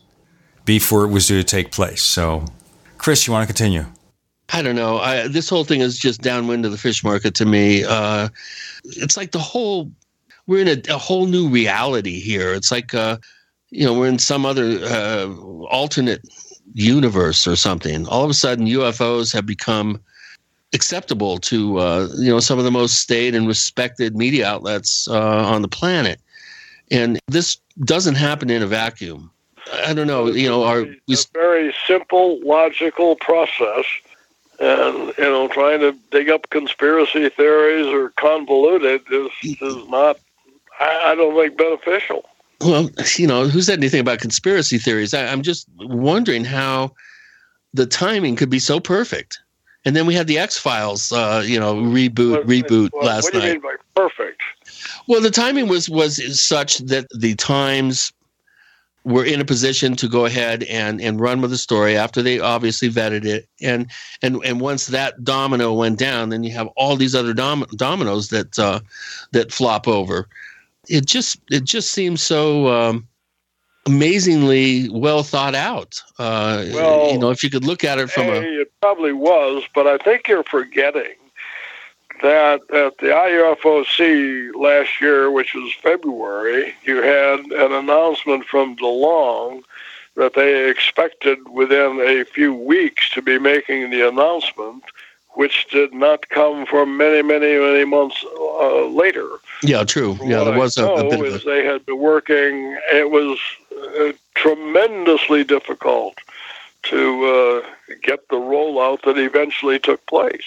[0.66, 2.02] before it was due to take place.
[2.02, 2.46] So,
[2.98, 3.86] Chris, you want to continue?
[4.50, 4.98] I don't know.
[4.98, 7.84] I, this whole thing is just downwind of the fish market to me.
[7.84, 8.30] Uh,
[8.84, 9.92] it's like the whole
[10.48, 12.54] we're in a, a, whole new reality here.
[12.54, 13.18] It's like uh,
[13.72, 15.34] you know we're in some other uh,
[15.70, 16.22] alternate
[16.74, 18.08] universe or something.
[18.08, 20.00] All of a sudden, UFOs have become
[20.74, 25.46] acceptable to uh, you know some of the most staid and respected media outlets uh,
[25.46, 26.20] on the planet,
[26.92, 29.32] and this doesn't happen in a vacuum.
[29.74, 30.28] I don't know.
[30.28, 33.86] You know, our we, a very simple, logical process,
[34.60, 40.18] and you know, trying to dig up conspiracy theories or convolute it is is not.
[40.80, 42.30] I, I don't think beneficial.
[42.62, 45.14] Well, you know, who said anything about conspiracy theories?
[45.14, 46.94] I, I'm just wondering how
[47.74, 49.40] the timing could be so perfect.
[49.84, 53.26] And then we had the X Files, uh, you know, reboot, what, reboot what, last
[53.26, 53.34] night.
[53.34, 53.54] What do you night.
[53.54, 54.42] mean by perfect?
[55.08, 58.12] Well, the timing was was such that the Times
[59.06, 62.40] were in a position to go ahead and and run with the story after they
[62.40, 63.90] obviously vetted it, and
[64.22, 68.30] and and once that domino went down, then you have all these other dom- dominoes
[68.30, 68.80] that uh,
[69.32, 70.28] that flop over.
[70.90, 72.68] It just it just seems so.
[72.68, 73.08] Um,
[73.88, 76.02] amazingly well thought out.
[76.18, 78.42] Uh, well, you know, if you could look at it from a.
[78.42, 81.14] It probably was, but I think you're forgetting
[82.26, 89.64] that at the IUFOC last year, which was February, you had an announcement from DeLonge
[90.16, 94.84] that they expected within a few weeks to be making the announcement,
[95.32, 99.28] which did not come for many, many, many months uh, later.
[99.62, 100.16] Yeah, true.
[100.16, 101.46] From yeah, there was a, a bit of is a.
[101.46, 102.76] they had been working.
[102.92, 103.38] It was
[104.00, 106.18] uh, tremendously difficult
[106.84, 110.46] to uh, get the rollout that eventually took place.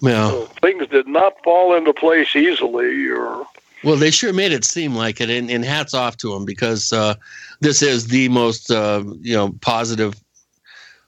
[0.00, 0.30] Yeah.
[0.30, 3.46] So things did not fall into place easily, or
[3.84, 6.92] Well, they sure made it seem like it, and, and hats off to them because
[6.92, 7.14] uh,
[7.60, 10.14] this is the most uh, you know positive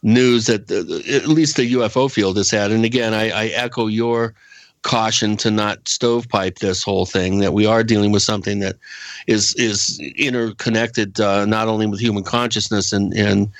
[0.02, 2.70] news that the, at least the UFO field has had.
[2.70, 4.34] And again, I, I echo your
[4.82, 7.38] caution to not stovepipe this whole thing.
[7.38, 8.76] That we are dealing with something that
[9.26, 13.50] is is interconnected uh, not only with human consciousness and and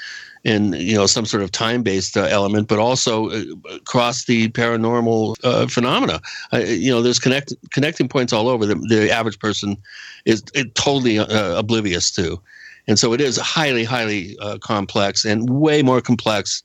[0.45, 5.37] and you know some sort of time-based uh, element, but also uh, across the paranormal
[5.45, 6.21] uh, phenomena.
[6.53, 9.77] You know, there's connect connecting points all over that the average person
[10.25, 12.41] is it, totally uh, oblivious to,
[12.87, 16.63] and so it is highly, highly uh, complex and way more complex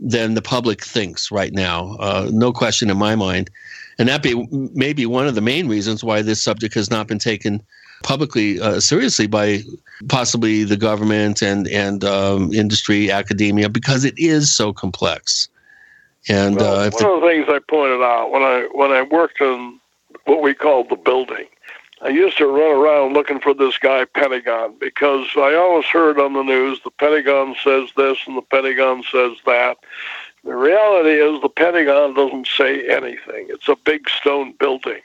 [0.00, 1.96] than the public thinks right now.
[2.30, 3.48] No question in my mind,
[3.98, 4.24] and that
[4.74, 7.62] may be one of the main reasons why this subject has not been taken
[8.04, 9.62] publicly uh, seriously by
[10.08, 15.48] possibly the government and and um, industry, academia, because it is so complex.
[16.28, 19.40] And well, uh, one of the things I pointed out when I when I worked
[19.40, 19.80] in
[20.26, 21.46] what we called the building,
[22.02, 26.34] I used to run around looking for this guy Pentagon because I always heard on
[26.34, 29.78] the news the Pentagon says this and the Pentagon says that.
[30.44, 33.46] The reality is the Pentagon doesn't say anything.
[33.48, 35.00] It's a big stone building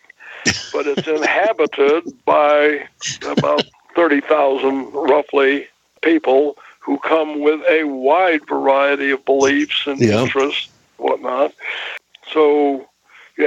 [0.71, 2.87] but it's inhabited by
[3.25, 5.67] about 30,000 roughly
[6.01, 10.23] people who come with a wide variety of beliefs and Yeah.
[10.23, 11.53] interests, whatnot.
[12.31, 12.87] So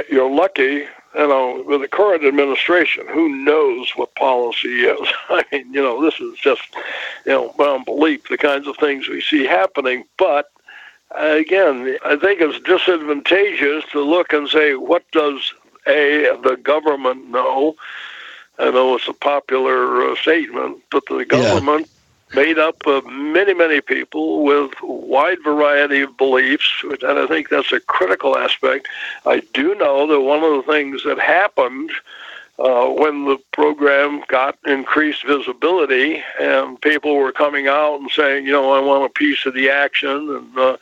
[0.09, 5.07] you're lucky, you know, with the current administration, who knows what policy is?
[5.29, 6.61] I mean, you know, this is just,
[7.25, 10.05] you know, beyond belief, the kinds of things we see happening.
[10.17, 10.49] But
[11.15, 15.53] again, I think it's disadvantageous to look and say, what does
[15.87, 17.75] a the government know?
[18.59, 21.89] I know it's a popular uh, statement, but the government
[22.35, 27.71] made up of many, many people with wide variety of beliefs, and I think that's
[27.71, 28.87] a critical aspect.
[29.25, 31.91] I do know that one of the things that happened
[32.59, 38.51] uh, when the program got increased visibility and people were coming out and saying, you
[38.51, 40.77] know, I want a piece of the action and uh,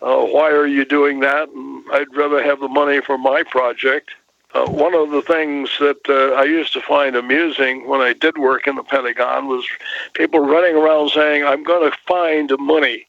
[0.00, 1.48] uh, why are you doing that?
[1.48, 4.10] And I'd rather have the money for my project.
[4.54, 8.36] Uh, one of the things that uh, I used to find amusing when I did
[8.36, 9.64] work in the Pentagon was
[10.12, 13.06] people running around saying, I'm going to find money,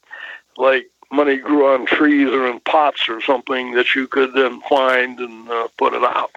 [0.56, 5.20] like money grew on trees or in pots or something that you could then find
[5.20, 6.30] and uh, put it out.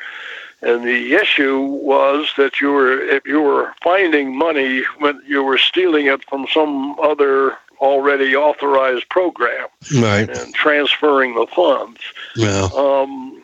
[0.61, 5.57] And the issue was that you were, if you were finding money, when you were
[5.57, 9.67] stealing it from some other already authorized program,
[10.01, 12.01] right, and transferring the funds.
[12.35, 12.69] Yeah.
[12.75, 13.36] Um,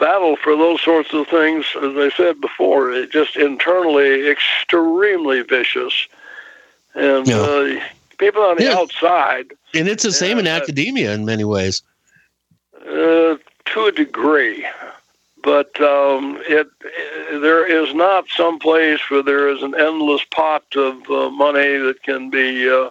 [0.00, 6.08] battle for those sorts of things, as I said before, it just internally extremely vicious,
[6.94, 7.36] and Yeah.
[7.36, 7.80] uh,
[8.18, 8.78] people on the Yeah.
[8.78, 11.82] outside, And it's the same in academia in many ways.
[12.88, 13.36] uh,
[13.66, 14.66] to a degree.
[15.42, 16.68] But um, it,
[17.30, 22.02] there is not some place where there is an endless pot of uh, money that
[22.02, 22.90] can be, uh,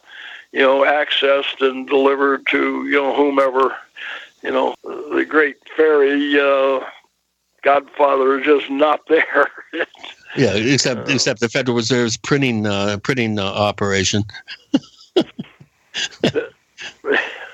[0.51, 3.75] you know, accessed and delivered to you know whomever.
[4.41, 6.79] You know, the great fairy uh,
[7.63, 9.49] godfather is just not there.
[10.37, 14.23] Yeah, except except the Federal Reserve's printing uh, printing uh, operation.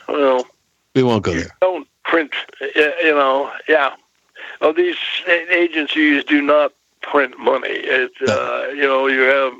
[0.09, 0.45] well,
[0.93, 1.55] We won't go there.
[1.61, 2.31] don't print.
[2.61, 2.65] uh,
[3.01, 3.95] You know, yeah.
[4.61, 4.97] Oh, these
[5.51, 7.69] agencies do not print money.
[7.69, 9.53] It, uh, you know, you have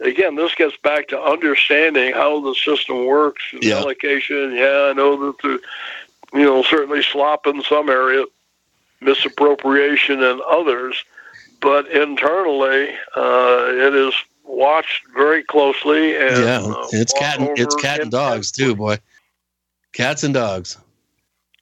[0.00, 0.36] again.
[0.36, 3.42] This gets back to understanding how the system works.
[3.52, 3.78] and Yeah.
[3.78, 4.52] Allocation.
[4.54, 5.60] Yeah, I know that the,
[6.38, 8.24] you know, certainly slop in some area,
[9.00, 11.04] misappropriation and others,
[11.60, 14.14] but internally, uh, it is
[14.44, 16.16] watched very closely.
[16.16, 18.98] And, yeah, uh, it's cat and it's cat and dogs too, boy.
[19.92, 20.78] Cats and dogs.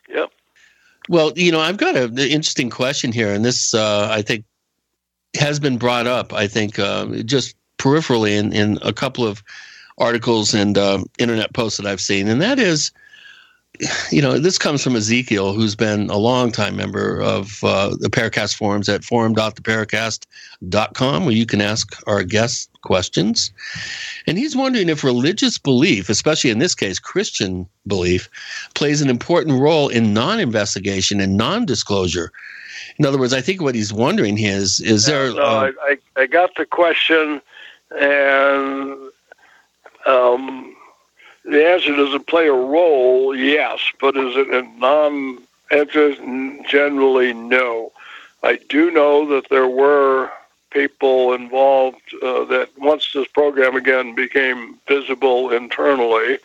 [0.08, 0.30] Yep.
[1.08, 4.44] Well, you know, I've got a, an interesting question here, and this uh, I think
[5.38, 6.32] has been brought up.
[6.32, 9.42] I think uh, just peripherally in, in a couple of
[9.98, 12.90] articles and uh, internet posts that I've seen, and that is,
[14.10, 18.08] you know, this comes from Ezekiel, who's been a long time member of uh, the
[18.08, 23.50] Paracast forums at forum.theparacast.com, where you can ask our guests questions.
[24.26, 28.30] And he's wondering if religious belief, especially in this case, Christian belief,
[28.74, 32.32] plays an important role in non investigation and non disclosure.
[32.98, 35.32] In other words, I think what he's wondering is is there.
[35.32, 37.42] No, uh, I, I, I got the question,
[37.98, 39.10] and
[40.06, 40.75] um,
[41.46, 43.34] the answer does it play a role?
[43.34, 46.20] Yes, but is it a non-interest?
[46.68, 47.92] Generally, no.
[48.42, 50.30] I do know that there were
[50.70, 56.38] people involved uh, that once this program again became visible internally,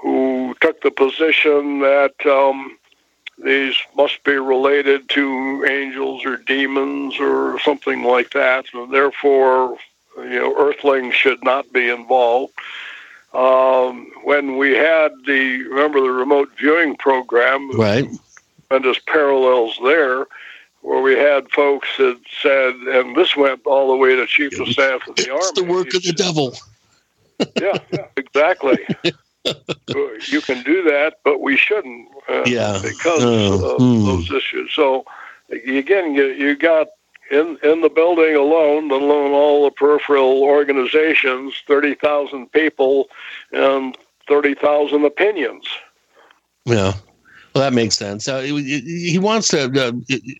[0.00, 2.76] who took the position that um,
[3.42, 9.78] these must be related to angels or demons or something like that, and therefore,
[10.18, 12.52] you know, Earthlings should not be involved.
[13.32, 18.08] Um, when we had the remember the remote viewing program, right?
[18.68, 20.26] tremendous parallels there,
[20.82, 24.68] where we had folks that said, and this went all the way to chief of
[24.68, 25.42] staff of the army.
[25.42, 26.56] It's the work of the devil.
[27.60, 28.78] yeah, yeah, exactly.
[30.28, 32.08] you can do that, but we shouldn't.
[32.28, 32.80] Uh, Yeah.
[32.82, 34.04] Because Oh, of hmm.
[34.06, 34.72] those issues.
[34.74, 35.04] So
[35.50, 36.88] again, you, you got
[37.30, 43.08] in in the building alone, let alone all the peripheral organizations, thirty thousand people
[43.52, 43.96] and
[44.28, 45.66] thirty thousand opinions.
[46.64, 46.94] Yeah.
[47.54, 48.28] Well, that makes sense.
[48.28, 49.64] Uh, he wants to.
[49.64, 49.92] Uh,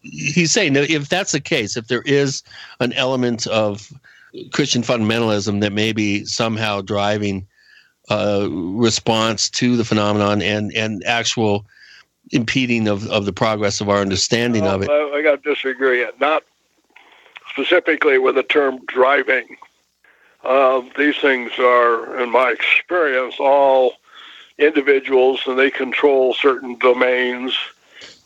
[0.03, 2.45] he's saying that if that's the case, if there is
[2.79, 3.93] an element of
[4.53, 7.49] Christian fundamentalism that may be somehow driving
[8.11, 11.67] uh, response to the phenomenon and and actual
[12.33, 14.91] impeding of, of the progress of our understanding of it.
[14.91, 16.07] I, I got to disagree.
[16.21, 16.45] Not
[17.51, 19.57] specifically with the term driving.
[20.45, 23.95] Uh, these things are, in my experience, all
[24.59, 27.57] individuals, and they control certain domains.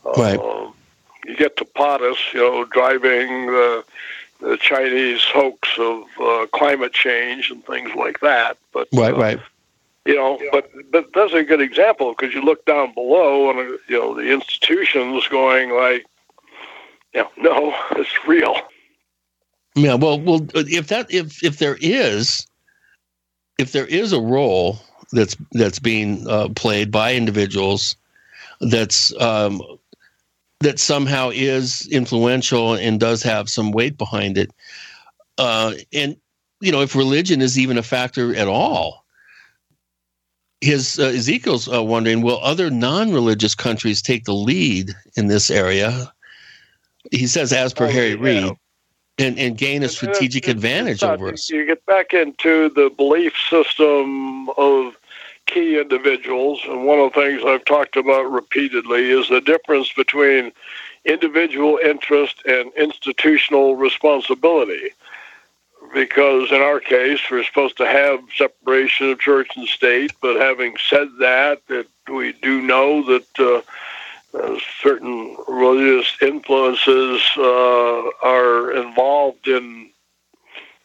[0.04, 0.38] Right.
[0.38, 0.70] Uh,
[1.26, 3.84] you get to POTUS, you know, driving the,
[4.40, 8.58] the Chinese hoax of uh, climate change and things like that.
[8.72, 9.40] But Right, uh, right.
[10.04, 13.76] you know, but but that's a good example because you look down below and uh,
[13.88, 16.04] you know the institutions going like,
[17.14, 18.56] you know, no, it's real.
[19.74, 22.46] Yeah, well, well, if that if if there is
[23.58, 24.78] if there is a role
[25.12, 27.96] that's that's being uh, played by individuals
[28.60, 29.60] that's um,
[30.60, 34.50] that somehow is influential and does have some weight behind it,
[35.38, 36.16] uh, and
[36.60, 39.04] you know, if religion is even a factor at all,
[40.60, 46.12] his uh, Ezekiel's uh, wondering: Will other non-religious countries take the lead in this area?
[47.10, 48.14] he says, as per Oh, Harry.
[48.14, 48.52] Reid,
[49.18, 51.48] and, and gain a strategic advantage over us.
[51.50, 54.96] You get back into the belief system of
[55.46, 60.52] key individuals, and one of the things I've talked about repeatedly is the difference between
[61.04, 64.90] individual interest and institutional responsibility.
[65.92, 70.76] Because in our case, we're supposed to have separation of church and state, but having
[70.88, 73.60] said that, that we do know that uh,
[74.34, 79.90] uh, certain religious influences uh, are involved in,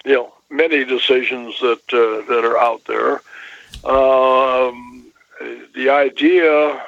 [0.05, 3.21] you know, many decisions that uh, that are out there.
[3.83, 5.11] Um,
[5.75, 6.81] the idea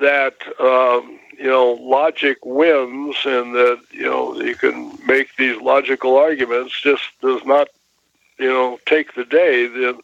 [0.00, 6.16] that um, you know logic wins and that you know you can make these logical
[6.16, 7.68] arguments just does not
[8.38, 9.66] you know take the day.
[9.66, 10.00] The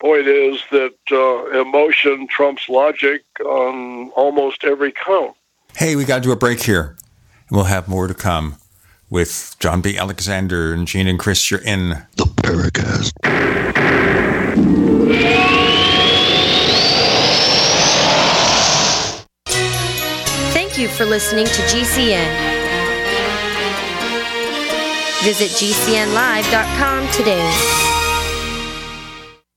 [0.00, 5.36] point is that uh, emotion trumps logic on almost every count.
[5.76, 6.96] Hey, we got to do a break here.
[7.50, 8.56] We'll have more to come
[9.08, 9.98] with John B.
[9.98, 11.50] Alexander and Gene and Chris.
[11.50, 13.12] You're in the Paracast.
[20.52, 22.50] Thank you for listening to GCN.
[25.22, 27.89] Visit GCNlive.com today.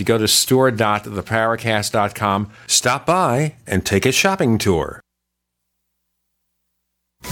[0.00, 5.00] You go to store.theparacast.com, stop by, and take a shopping tour.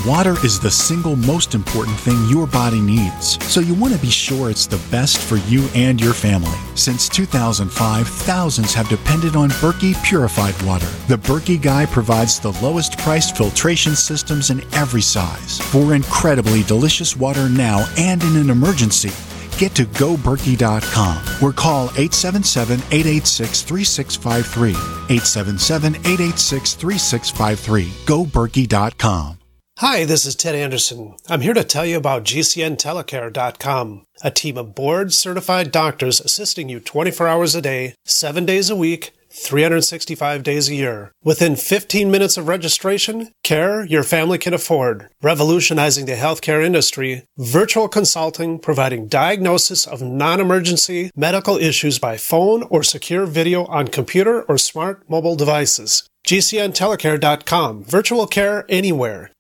[0.07, 4.11] Water is the single most important thing your body needs, so you want to be
[4.11, 6.55] sure it's the best for you and your family.
[6.75, 10.87] Since 2005, thousands have depended on Berkey purified water.
[11.09, 17.17] The Berkey Guy provides the lowest priced filtration systems in every size for incredibly delicious
[17.17, 19.11] water now and in an emergency.
[19.59, 24.71] Get to goberkey.com or call 877 886 3653.
[24.71, 27.85] 877 886 3653.
[28.07, 29.39] Goberkey.com.
[29.79, 31.15] Hi, this is Ted Anderson.
[31.29, 36.81] I'm here to tell you about GCNTelecare.com, a team of board certified doctors assisting you
[36.81, 41.13] 24 hours a day, 7 days a week, 365 days a year.
[41.25, 45.09] Within 15 minutes of registration, care your family can afford.
[45.23, 52.63] Revolutionizing the healthcare industry, virtual consulting providing diagnosis of non emergency medical issues by phone
[52.65, 56.09] or secure video on computer or smart mobile devices.
[56.27, 59.31] GCNTelecare.com, virtual care anywhere.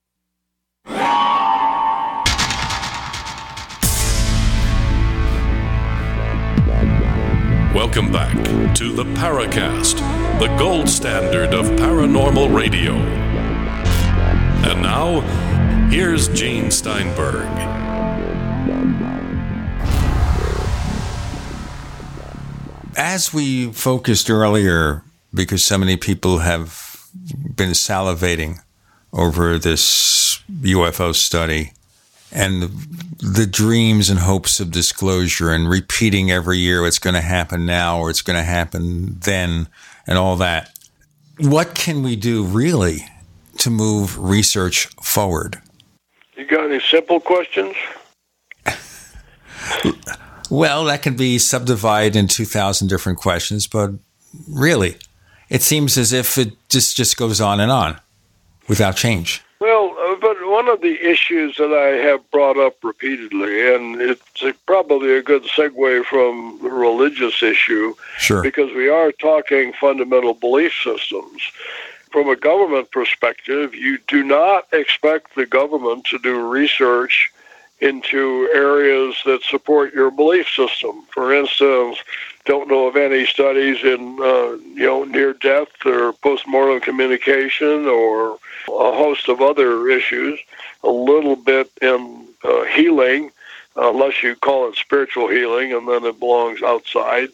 [7.78, 8.34] Welcome back
[8.74, 9.98] to the Paracast,
[10.40, 12.94] the gold standard of paranormal radio.
[14.68, 15.20] And now,
[15.88, 17.46] here's Gene Steinberg.
[22.96, 27.08] As we focused earlier, because so many people have
[27.54, 28.58] been salivating
[29.12, 31.74] over this UFO study
[32.32, 32.70] and
[33.18, 37.98] the dreams and hopes of disclosure and repeating every year it's going to happen now
[37.98, 39.68] or it's going to happen then
[40.06, 40.76] and all that.
[41.38, 43.06] What can we do really
[43.58, 45.60] to move research forward?
[46.36, 47.74] You got any simple questions?
[50.50, 53.90] Well, that can be subdivided in 2,000 different questions, but
[54.48, 54.96] really,
[55.48, 58.00] it seems as if it just, just goes on and on
[58.66, 59.42] without change.
[60.58, 65.22] One of the issues that I have brought up repeatedly, and it's a- probably a
[65.22, 68.42] good segue from the religious issue, Sure.
[68.42, 71.42] because we are talking fundamental belief systems.
[72.10, 77.30] From a government perspective, you do not expect the government to do research
[77.80, 81.04] into areas that support your belief system.
[81.12, 81.98] For instance,
[82.46, 88.38] don't know of any studies in uh, you know near death or postmortem communication or
[88.68, 90.40] a host of other issues.
[90.82, 93.30] A little bit in uh, healing,
[93.76, 97.28] unless you call it spiritual healing, and then it belongs outside.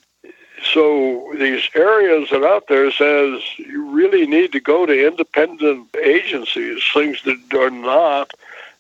[0.73, 6.83] So these areas that out there says you really need to go to independent agencies,
[6.93, 8.31] things that are not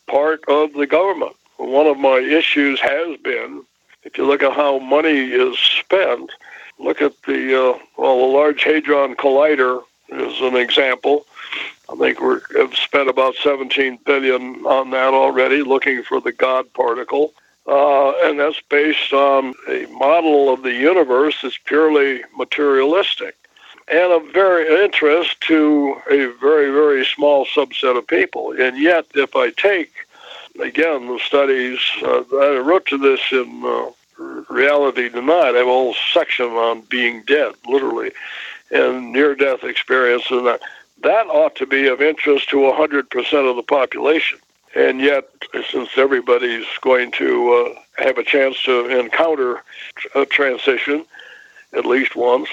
[0.07, 1.37] part of the government.
[1.57, 3.65] One of my issues has been,
[4.03, 6.31] if you look at how money is spent,
[6.79, 11.27] look at the uh, well, the Large Hadron Collider is an example.
[11.91, 16.73] I think we have spent about 17 billion on that already, looking for the God
[16.73, 17.33] particle.
[17.67, 23.37] Uh, and that's based on a model of the universe that's purely materialistic
[23.89, 28.53] and of very interest to a very, very small subset of people.
[28.53, 29.93] And yet, if I take,
[30.61, 33.91] again, the studies, uh, I wrote to this in uh,
[34.49, 38.13] Reality Denied, I have a whole section on being dead, literally,
[38.71, 40.61] and near death experience, and that,
[41.05, 44.39] that ought to be of interest to 100% of the population.
[44.75, 45.29] And yet,
[45.71, 49.63] since everybody's going to uh, have a chance to encounter
[50.15, 51.05] a transition
[51.73, 52.49] at least once,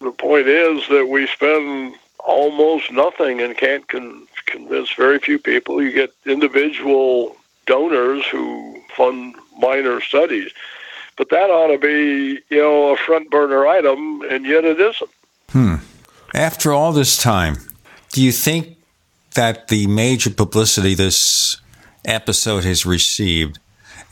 [0.00, 5.82] the point is that we spend almost nothing and can't con- convince very few people.
[5.82, 10.50] You get individual donors who fund minor studies,
[11.16, 15.10] but that ought to be, you know, a front burner item, and yet it isn't.
[15.50, 15.76] Hmm.
[16.34, 17.58] After all this time,
[18.12, 18.76] do you think
[19.34, 21.56] that the major publicity this
[22.04, 23.58] episode has received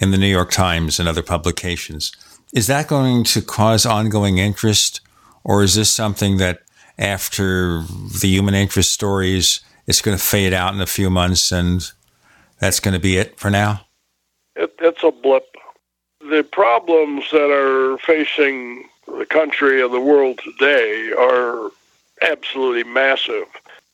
[0.01, 2.13] in the New York Times and other publications,
[2.55, 5.01] is that going to cause ongoing interest?
[5.45, 6.63] Or is this something that
[6.99, 7.83] after
[8.21, 11.91] the human interest stories, it's going to fade out in a few months and
[12.59, 13.83] that's going to be it for now?
[14.57, 15.47] It, it's a blip.
[16.21, 21.71] The problems that are facing the country and the world today are
[22.23, 23.47] absolutely massive.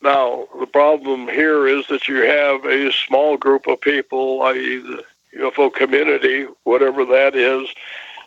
[0.06, 5.04] Now, the problem here is that you have a small group of people, i.e., the
[5.38, 7.68] UFO community, whatever that is,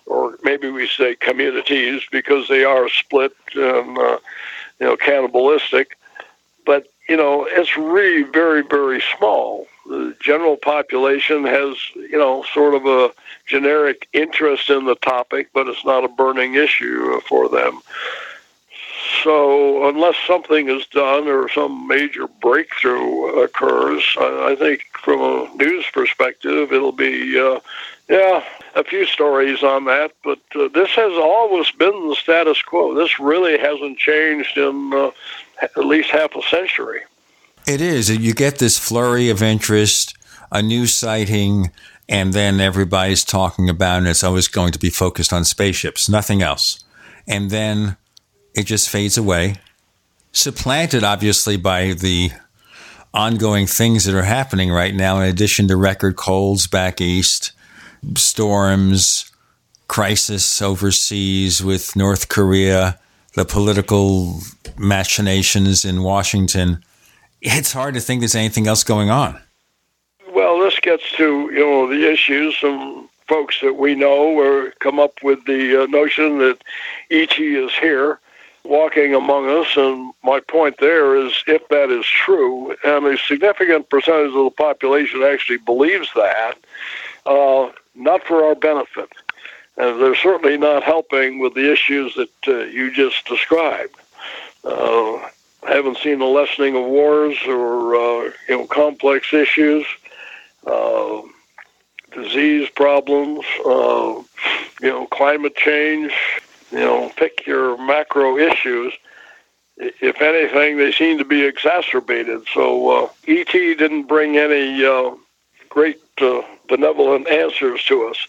[0.06, 4.18] or maybe we say communities because they are split and uh,
[4.82, 5.98] you know cannibalistic.
[6.66, 9.66] But you know, it's really very very small.
[9.88, 13.12] The general population has you know sort of a
[13.46, 17.80] generic interest in the topic, but it's not a burning issue for them.
[19.24, 25.56] So, unless something is done or some major breakthrough occurs, I, I think from a
[25.56, 27.60] news perspective, it'll be, uh,
[28.10, 28.44] yeah,
[28.76, 30.12] a few stories on that.
[30.24, 32.94] But uh, this has always been the status quo.
[32.94, 35.12] This really hasn't changed in uh,
[35.62, 37.02] at least half a century.
[37.68, 38.10] It is.
[38.10, 40.18] You get this flurry of interest,
[40.52, 41.72] a new sighting,
[42.08, 44.10] and then everybody's talking about it.
[44.10, 46.84] It's always going to be focused on spaceships, nothing else.
[47.28, 47.98] And then
[48.60, 49.56] it just fades away,
[50.34, 52.32] supplanted obviously by the
[53.14, 57.54] ongoing things that are happening right now, in addition to record colds back east,
[58.16, 59.32] storms,
[59.88, 63.00] crisis overseas with North Korea,
[63.34, 64.42] the political
[64.78, 66.84] machinations in Washington.
[67.42, 69.40] It's hard to think there's anything else going on.
[70.34, 72.58] Well, this gets to you know the issues.
[72.58, 76.62] Some folks that we know or come up with the uh, notion that
[77.10, 78.20] ET is here
[78.70, 79.76] walking among us.
[79.76, 84.52] And my point there is if that is true, and a significant percentage of the
[84.52, 86.56] population actually believes that,
[87.26, 89.10] uh, not for our benefit.
[89.78, 93.96] And they're certainly not helping with the issues that uh, you just described.
[94.64, 95.20] Uh,
[95.68, 99.86] haven't seen a lessening of wars or uh, you know complex issues,
[100.68, 101.22] uh,
[102.14, 104.22] disease problems, uh,
[104.82, 106.14] you know climate change,
[106.72, 108.94] you know, pick your macro issues.
[109.78, 112.42] If anything, they seem to be exacerbated.
[112.54, 115.12] So uh, ET didn't bring any uh,
[115.70, 118.28] great uh, benevolent answers to us.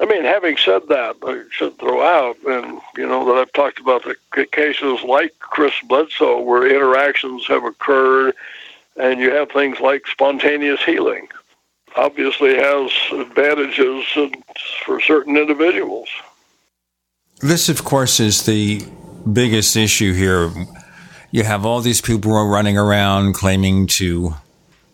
[0.00, 3.78] I mean, having said that, I should throw out, and you know that I've talked
[3.78, 8.34] about the cases like Chris Bledsoe, where interactions have occurred,
[8.96, 11.28] and you have things like spontaneous healing.
[11.94, 14.04] Obviously, has advantages
[14.84, 16.08] for certain individuals.
[17.42, 18.86] This, of course, is the
[19.30, 20.52] biggest issue here.
[21.32, 24.36] You have all these people running around claiming to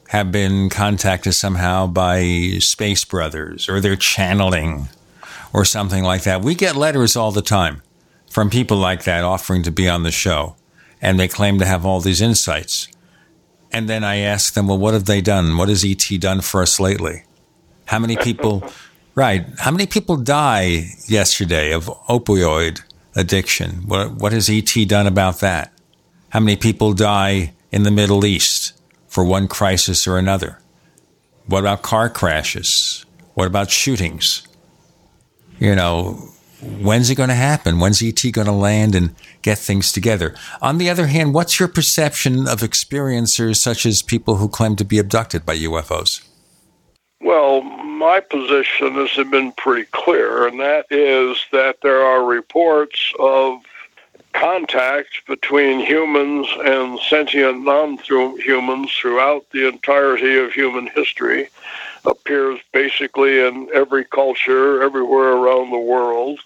[0.09, 4.89] have been contacted somehow by Space Brothers or they're channeling
[5.53, 6.41] or something like that.
[6.41, 7.83] We get letters all the time
[8.31, 10.57] from people like that offering to be on the show
[11.03, 12.89] and they claim to have all these insights.
[13.70, 15.59] And then I ask them, well, what have they done?
[15.59, 17.25] What has ET done for us lately?
[17.85, 18.65] How many people
[19.19, 19.45] Right.
[19.59, 22.82] How many people die yesterday of opioid
[23.16, 23.82] addiction?
[23.89, 25.73] What, what has ET done about that?
[26.28, 30.61] How many people die in the Middle East for one crisis or another?
[31.47, 33.05] What about car crashes?
[33.35, 34.47] What about shootings?
[35.59, 36.31] You know,
[36.62, 37.81] when's it going to happen?
[37.81, 40.36] When's ET going to land and get things together?
[40.62, 44.85] On the other hand, what's your perception of experiencers such as people who claim to
[44.85, 46.24] be abducted by UFOs?
[47.20, 47.62] Well,
[47.99, 53.61] my position has been pretty clear, and that is that there are reports of
[54.33, 61.49] contact between humans and sentient non-humans throughout the entirety of human history
[62.05, 66.39] appears basically in every culture everywhere around the world.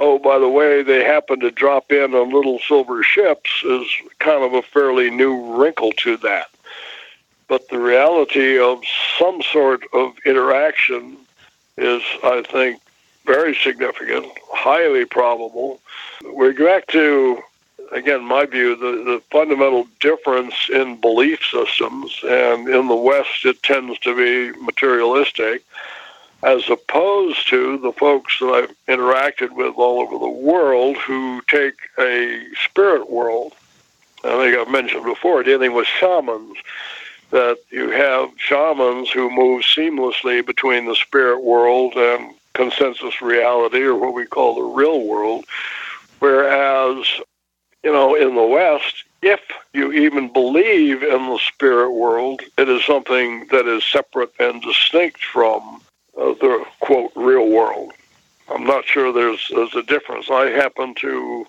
[0.00, 3.86] Oh by the way they happen to drop in on little silver ships is
[4.20, 6.48] kind of a fairly new wrinkle to that
[7.48, 8.82] but the reality of
[9.18, 11.16] some sort of interaction
[11.76, 12.80] is i think
[13.24, 15.80] very significant highly probable
[16.34, 17.42] we go back to,
[17.92, 23.62] again, my view, the, the fundamental difference in belief systems, and in the West it
[23.62, 25.62] tends to be materialistic,
[26.42, 31.74] as opposed to the folks that I've interacted with all over the world who take
[31.98, 33.54] a spirit world.
[34.24, 36.56] I think I've mentioned before, dealing with shamans,
[37.30, 43.94] that you have shamans who move seamlessly between the spirit world and consensus reality, or
[43.94, 45.44] what we call the real world
[46.18, 47.06] Whereas,
[47.84, 49.40] you know, in the West, if
[49.72, 55.24] you even believe in the spirit world, it is something that is separate and distinct
[55.24, 55.80] from
[56.16, 57.92] uh, the quote real world.
[58.48, 60.30] I'm not sure there's there's a difference.
[60.30, 61.46] I happen to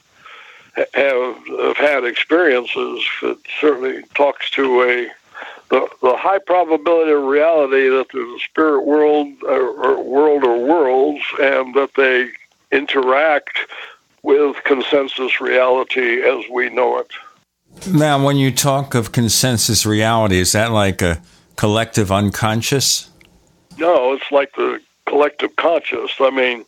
[0.93, 5.09] have, have had experiences that certainly talks to a
[5.69, 10.65] the, the high probability of reality that there's a spirit world or, or world or
[10.65, 12.29] worlds and that they
[12.71, 13.59] interact
[14.23, 17.11] with consensus reality as we know it.
[17.87, 21.21] Now, when you talk of consensus reality, is that like a
[21.55, 23.09] collective unconscious?
[23.77, 26.11] No, it's like the collective conscious.
[26.19, 26.65] I mean,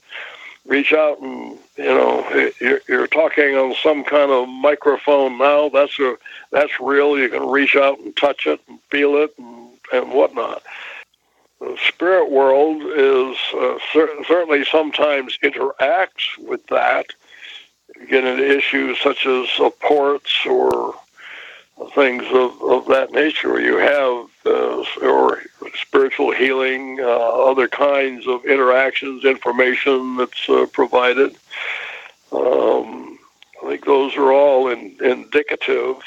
[0.65, 5.69] reach out and you know you're, you're talking on some kind of microphone now.
[5.69, 6.17] That's a
[6.51, 7.17] that's real.
[7.19, 10.63] You can reach out and touch it and feel it and, and whatnot.
[11.61, 17.07] The spirit world is uh, cer- certainly sometimes interacts with that,
[17.99, 20.95] You get into issues such as supports or
[21.95, 23.61] things of, of that nature.
[23.61, 25.41] You have uh, or
[25.75, 31.35] spiritual healing, uh, other kinds of interactions, information that's uh, provided.
[32.31, 33.19] Um,
[33.61, 35.97] I think those are all in, indicative.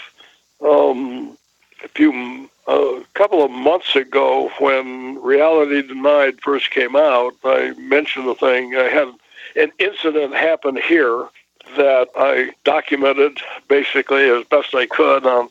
[0.61, 1.36] Um,
[1.85, 8.27] a few, a couple of months ago, when Reality Denied first came out, I mentioned
[8.27, 8.74] the thing.
[8.77, 9.09] I had
[9.56, 11.28] an incident happen here
[11.77, 13.39] that I documented
[13.69, 15.48] basically as best I could on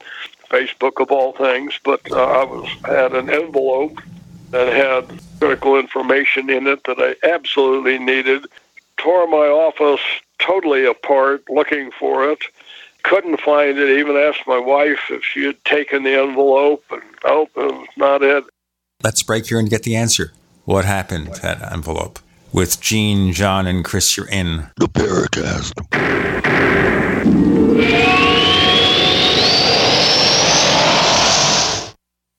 [0.50, 1.80] Facebook of all things.
[1.84, 4.02] But uh, I was had an envelope
[4.52, 8.46] that had critical information in it that I absolutely needed.
[8.98, 10.02] Tore my office
[10.40, 12.40] totally apart looking for it.
[13.04, 14.00] Couldn't find it.
[14.00, 18.22] Even asked my wife if she had taken the envelope, and oh, it was not
[18.22, 18.46] it.
[19.04, 20.32] Let's break here and get the answer.
[20.64, 22.20] What happened to that envelope?
[22.54, 24.16] with Gene, John, and Chris.
[24.16, 25.74] You're in the Paracast.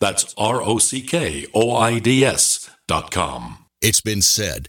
[0.00, 3.58] That's R O C K O I D S dot com.
[3.82, 4.68] It's been said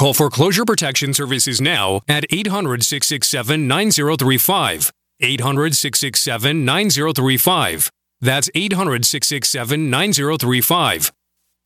[0.00, 4.90] Call Foreclosure Protection Services now at 800 667 9035.
[5.20, 7.90] 800 667 9035.
[8.22, 11.12] That's 800 667 9035.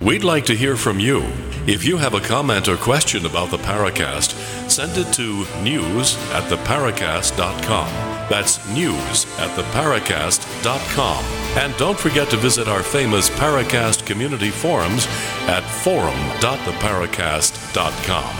[0.00, 1.24] We'd like to hear from you.
[1.66, 4.30] If you have a comment or question about the Paracast,
[4.70, 7.88] send it to news at theparacast.com.
[8.30, 11.24] That's news at theparacast.com.
[11.60, 15.08] And don't forget to visit our famous Paracast community forums
[15.48, 18.36] at forum.theparacast.com.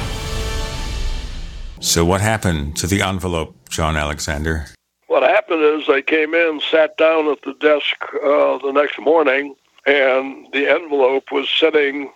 [1.81, 4.67] So, what happened to the envelope, John Alexander?
[5.09, 9.57] What happened is I came in, sat down at the desk uh, the next morning,
[9.89, 12.13] and the envelope was sitting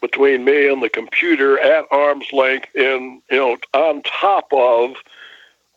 [0.00, 4.96] between me and the computer at arm's length in you know on top of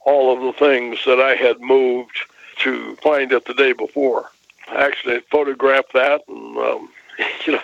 [0.05, 2.17] all of the things that I had moved
[2.59, 4.31] to find it the day before.
[4.69, 6.89] I actually photographed that and um,
[7.45, 7.61] you know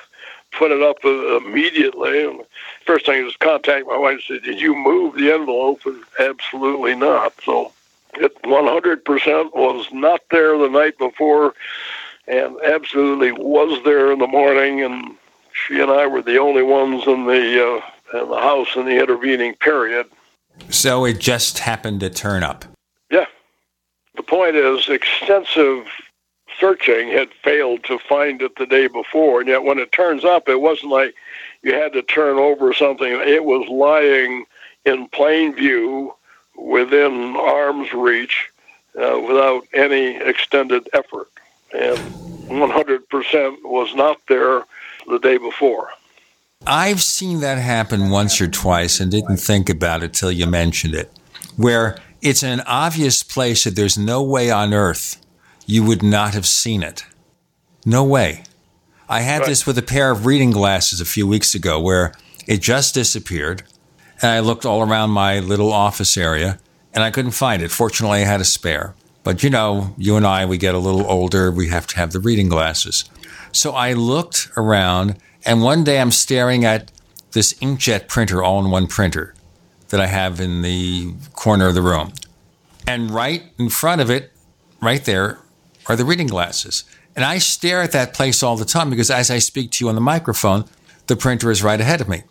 [0.51, 2.25] put it up uh, immediately.
[2.25, 2.41] And
[2.85, 6.95] first thing was contact my wife and said, "Did you move the envelope?" And absolutely
[6.95, 7.33] not.
[7.45, 7.71] So
[8.15, 11.53] it 100% was not there the night before
[12.27, 14.81] and absolutely was there in the morning.
[14.81, 15.15] And
[15.53, 17.81] she and I were the only ones in the
[18.13, 20.07] uh, in the house in the intervening period.
[20.69, 22.65] So it just happened to turn up.
[23.09, 23.25] Yeah.
[24.15, 25.87] The point is, extensive
[26.59, 30.47] searching had failed to find it the day before, and yet when it turns up,
[30.47, 31.15] it wasn't like
[31.63, 33.07] you had to turn over something.
[33.07, 34.45] It was lying
[34.85, 36.13] in plain view
[36.57, 38.49] within arm's reach
[38.95, 41.29] uh, without any extended effort
[41.73, 41.97] and
[42.49, 44.63] 100% was not there
[45.07, 45.89] the day before.
[46.67, 50.93] I've seen that happen once or twice and didn't think about it till you mentioned
[50.93, 51.11] it,
[51.57, 55.17] where it's an obvious place that there's no way on earth
[55.65, 57.05] you would not have seen it.
[57.85, 58.43] No way.
[59.09, 59.47] I had right.
[59.47, 62.13] this with a pair of reading glasses a few weeks ago where
[62.47, 63.63] it just disappeared.
[64.21, 66.59] And I looked all around my little office area
[66.93, 67.71] and I couldn't find it.
[67.71, 68.95] Fortunately, I had a spare.
[69.23, 72.11] But you know, you and I, we get a little older, we have to have
[72.11, 73.05] the reading glasses.
[73.51, 76.91] So I looked around, and one day I'm staring at
[77.33, 79.35] this inkjet printer, all in one printer,
[79.89, 82.13] that I have in the corner of the room.
[82.87, 84.31] And right in front of it,
[84.81, 85.39] right there,
[85.87, 86.83] are the reading glasses.
[87.15, 89.89] And I stare at that place all the time because as I speak to you
[89.89, 90.65] on the microphone,
[91.07, 92.23] the printer is right ahead of me.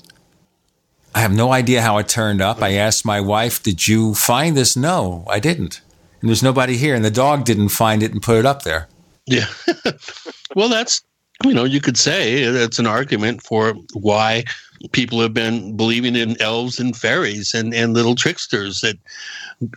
[1.14, 2.62] I have no idea how it turned up.
[2.62, 4.76] I asked my wife, Did you find this?
[4.76, 5.82] No, I didn't
[6.20, 8.88] and there's nobody here, and the dog didn't find it and put it up there.
[9.26, 9.46] Yeah.
[10.54, 11.02] well, that's
[11.44, 14.44] you know, you could say it's an argument for why
[14.92, 18.98] people have been believing in elves and fairies and, and little tricksters that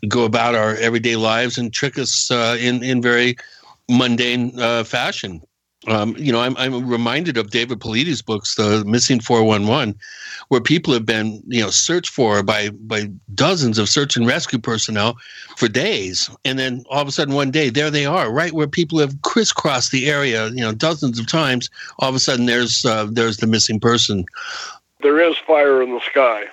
[0.08, 3.36] go about our everyday lives and trick us uh, in in very
[3.90, 5.42] mundane uh, fashion.
[5.88, 9.96] Um, you know, I'm, I'm reminded of David Paulides's books, The Missing 411,
[10.48, 14.60] where people have been, you know, searched for by by dozens of search and rescue
[14.60, 15.18] personnel
[15.58, 18.68] for days, and then all of a sudden one day there they are, right where
[18.68, 21.70] people have crisscrossed the area, you know, dozens of times.
[22.00, 24.26] All of a sudden there's uh, there's the missing person.
[25.02, 26.46] There is fire in the sky.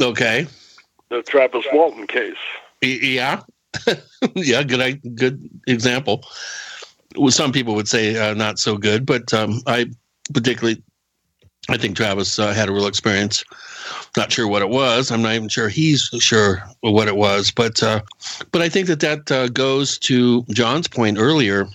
[0.00, 0.46] Okay.
[1.10, 2.36] The Travis Walton case.
[2.80, 3.42] Yeah,
[4.34, 6.24] yeah, good good example.
[7.28, 9.86] Some people would say uh, not so good, but um, I
[10.32, 10.82] particularly,
[11.68, 13.44] I think Travis uh, had a real experience.
[14.16, 15.10] Not sure what it was.
[15.10, 18.02] I'm not even sure he's sure what it was, but uh,
[18.50, 21.66] but I think that that uh, goes to John's point earlier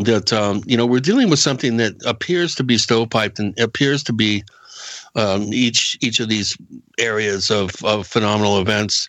[0.00, 4.02] that um, you know we're dealing with something that appears to be stovepiped and appears
[4.04, 4.44] to be
[5.14, 6.56] um, each each of these
[6.98, 9.08] areas of, of phenomenal events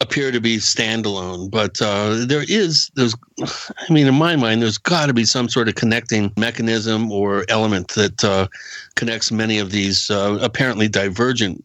[0.00, 4.78] appear to be standalone, but uh, there is there's I mean in my mind there's
[4.78, 8.48] got to be some sort of connecting mechanism or element that uh,
[8.94, 11.64] connects many of these uh, apparently divergent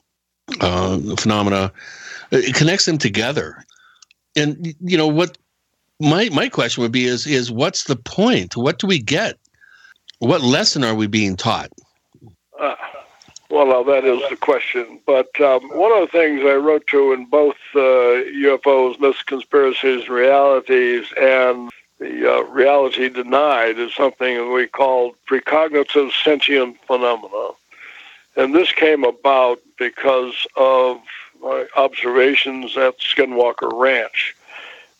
[0.62, 1.72] uh, phenomena.
[2.32, 3.64] It connects them together,
[4.36, 5.38] and you know what
[6.00, 8.58] my my question would be is is what's the point?
[8.58, 9.38] What do we get?
[10.20, 11.70] What lesson are we being taught?
[13.54, 15.00] Well, that is the question.
[15.06, 20.10] But um, one of the things I wrote to in both uh, UFOs, myths, conspiracies,
[20.10, 21.70] realities, and
[22.00, 27.50] the uh, reality denied is something we call precognitive sentient phenomena.
[28.36, 31.02] And this came about because of
[31.40, 34.36] my observations at Skinwalker Ranch.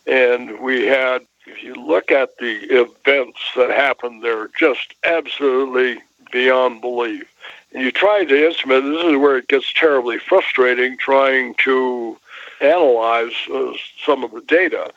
[0.06, 5.98] And we had, if you look at the events that happened there, just absolutely
[6.30, 7.33] beyond belief
[7.74, 12.16] you try to instrument, this is where it gets terribly frustrating trying to
[12.60, 13.72] analyze uh,
[14.04, 14.90] some of the data.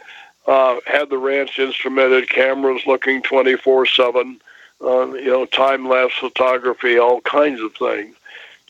[0.45, 4.39] Uh, had the ranch instrumented, cameras looking 24 7,
[4.81, 8.15] uh, you know, time lapse photography, all kinds of things.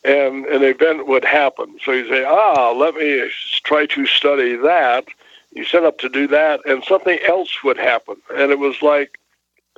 [0.04, 1.78] And an event would happen.
[1.84, 3.30] So you say, ah, let me
[3.62, 5.06] try to study that.
[5.52, 8.16] You set up to do that, and something else would happen.
[8.34, 9.18] And it was like,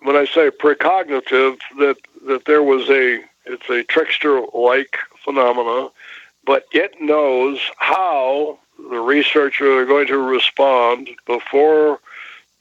[0.03, 1.97] when I say precognitive, that,
[2.27, 5.91] that there was a it's a trickster-like phenomena,
[6.45, 12.01] but it knows how the researchers are going to respond before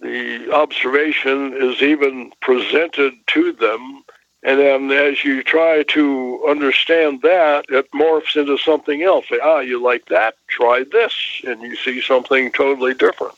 [0.01, 4.03] the observation is even presented to them.
[4.43, 9.25] And then as you try to understand that, it morphs into something else.
[9.29, 10.35] Say, ah, you like that?
[10.47, 11.13] Try this.
[11.45, 13.33] And you see something totally different.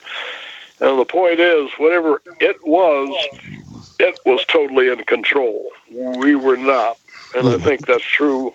[0.79, 3.09] And the point is, whatever it was,
[3.99, 5.69] it was totally in control.
[5.89, 6.97] We were not
[7.35, 8.53] and I think that's true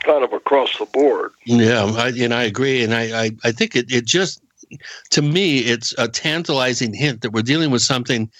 [0.00, 1.32] kind of across the board.
[1.44, 4.42] Yeah, I, and I agree, and I, I, I think it, it just
[5.10, 8.30] to me it's a tantalizing hint that we're dealing with something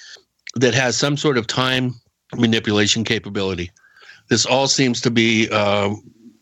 [0.54, 1.94] that has some sort of time
[2.36, 3.70] manipulation capability.
[4.28, 5.94] This all seems to be uh,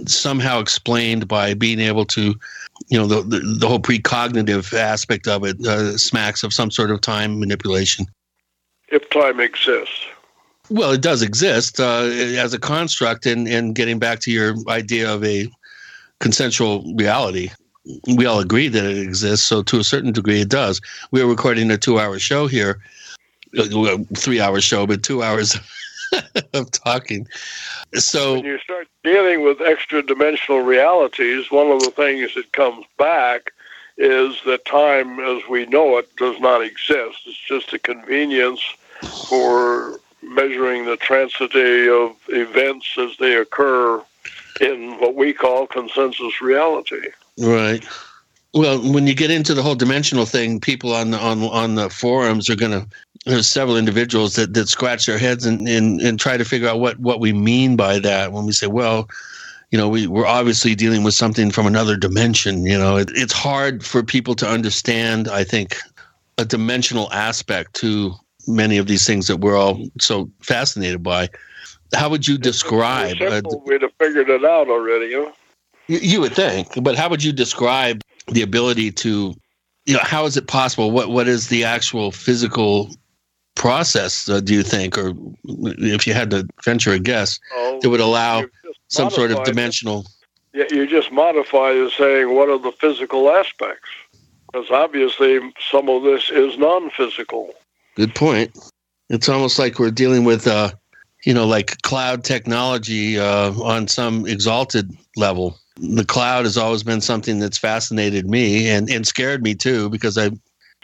[0.06, 2.34] somehow explained by being able to,
[2.88, 6.90] you know, the the, the whole precognitive aspect of it uh, smacks of some sort
[6.90, 8.06] of time manipulation.
[8.88, 10.06] If time exists.
[10.70, 15.12] Well, it does exist uh, as a construct, and, and getting back to your idea
[15.12, 15.48] of a
[16.20, 17.50] consensual reality,
[18.06, 19.46] we all agree that it exists.
[19.46, 20.80] So, to a certain degree, it does.
[21.10, 22.80] We are recording a two hour show here,
[23.58, 25.56] uh, three hour show, but two hours
[26.52, 27.26] of talking.
[27.94, 32.84] So, when you start dealing with extra dimensional realities, one of the things that comes
[32.98, 33.52] back
[33.96, 37.20] is that time as we know it does not exist.
[37.26, 38.62] It's just a convenience
[39.28, 44.02] for measuring the transity of events as they occur
[44.60, 47.08] in what we call consensus reality.
[47.38, 47.84] Right.
[48.54, 51.90] Well, when you get into the whole dimensional thing, people on the on on the
[51.90, 52.86] forums are going to
[53.24, 56.80] there's several individuals that, that scratch their heads and, and, and try to figure out
[56.80, 59.08] what, what we mean by that when we say, well,
[59.70, 62.64] you know, we, we're obviously dealing with something from another dimension.
[62.64, 65.76] You know, it, it's hard for people to understand, I think,
[66.38, 68.14] a dimensional aspect to
[68.48, 71.28] many of these things that we're all so fascinated by.
[71.94, 73.16] How would you describe?
[73.20, 75.30] Uh, we'd have figured it out already, huh?
[75.86, 79.34] You, you would think, but how would you describe the ability to,
[79.86, 80.90] you know, how is it possible?
[80.90, 82.90] What what is the actual physical
[83.54, 84.28] process?
[84.28, 85.14] Uh, do you think, or
[85.44, 88.44] if you had to venture a guess, oh, that would allow
[88.88, 90.04] some sort of dimensional?
[90.52, 93.88] Yeah, you just modify it saying what are the physical aspects,
[94.52, 97.54] because obviously some of this is non-physical.
[97.98, 98.56] Good point.
[99.10, 100.70] It's almost like we're dealing with uh,
[101.24, 105.58] you know, like cloud technology uh, on some exalted level.
[105.76, 110.16] The cloud has always been something that's fascinated me and, and scared me too, because
[110.16, 110.30] I,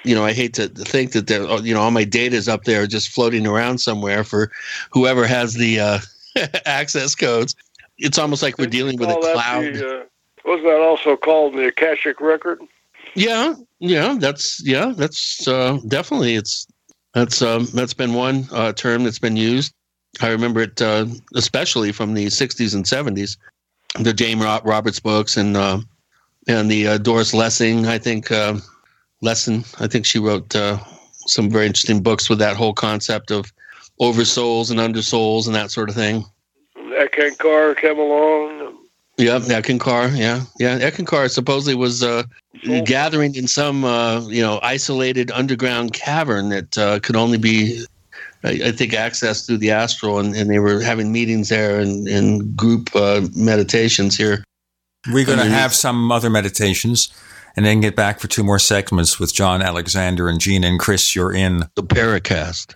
[0.03, 2.65] you know, I hate to think that there, you know, all my data is up
[2.65, 4.51] there just floating around somewhere for
[4.91, 5.99] whoever has the uh,
[6.66, 7.55] access codes.
[7.99, 9.74] It's almost like we're dealing with a cloud.
[9.74, 10.05] The, uh,
[10.45, 12.61] was that also called the Akashic record?
[13.15, 16.66] Yeah, yeah, that's yeah, that's uh, definitely it's
[17.15, 19.73] that's um, that's been one uh, term that's been used.
[20.20, 23.36] I remember it uh, especially from the '60s and '70s,
[23.99, 25.81] the Jane Roberts books and uh,
[26.47, 27.86] and the uh, Doris Lessing.
[27.86, 28.57] I think uh,
[29.23, 29.65] Lesson.
[29.81, 30.78] I think she wrote uh,
[31.27, 33.53] some very interesting books with that whole concept of
[34.01, 36.24] oversouls and undersouls and that sort of thing.
[36.77, 38.54] Eckankar came along.
[39.16, 40.16] Yeah, Eckankar.
[40.16, 40.78] Yeah, yeah.
[40.78, 42.24] Eckankar supposedly was uh,
[42.85, 47.85] gathering in some uh, you know isolated underground cavern that uh, could only be,
[48.43, 52.09] I, I, think, accessed through the astral, and, and they were having meetings there and,
[52.09, 54.43] and group uh, meditations here.
[55.12, 57.12] We're going to have some other meditations.
[57.57, 61.15] And then get back for two more segments with John Alexander and Gene and Chris.
[61.15, 62.74] You're in the Paracast.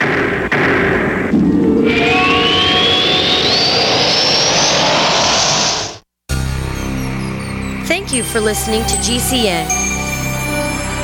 [7.88, 9.66] Thank you for listening to GCN.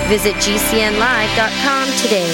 [0.06, 2.30] Visit GCNlive.com today.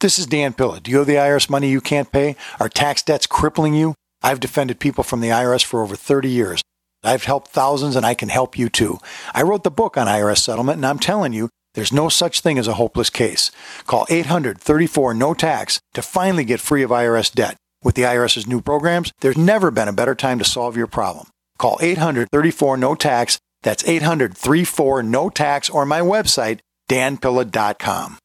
[0.00, 0.80] This is Dan Pilla.
[0.80, 2.34] Do you owe the IRS money you can't pay?
[2.58, 3.94] Are tax debts crippling you?
[4.22, 6.62] I've defended people from the IRS for over 30 years.
[7.04, 8.98] I've helped thousands and I can help you too.
[9.34, 12.56] I wrote the book on IRS settlement and I'm telling you, there's no such thing
[12.56, 13.50] as a hopeless case.
[13.86, 17.58] Call 800 34 no tax to finally get free of IRS debt.
[17.86, 21.28] With the IRS's new programs, there's never been a better time to solve your problem.
[21.56, 23.38] Call 800 34 no tax.
[23.62, 26.58] That's 800 34 no tax or my website,
[26.90, 28.18] danpilla.com.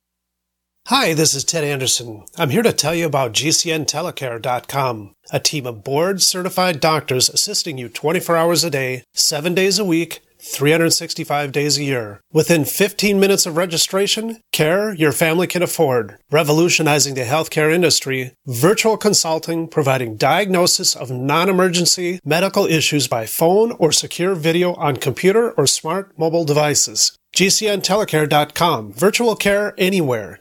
[0.88, 2.26] Hi, this is Ted Anderson.
[2.40, 7.88] I'm here to tell you about GCNTelecare.com, a team of board certified doctors assisting you
[7.88, 12.19] 24 hours a day, 7 days a week, 365 days a year.
[12.34, 16.18] Within 15 minutes of registration, care your family can afford.
[16.30, 23.91] Revolutionizing the healthcare industry, virtual consulting providing diagnosis of non-emergency medical issues by phone or
[23.91, 27.18] secure video on computer or smart mobile devices.
[27.35, 28.91] GCNTelecare.com.
[28.91, 30.40] Virtual care anywhere.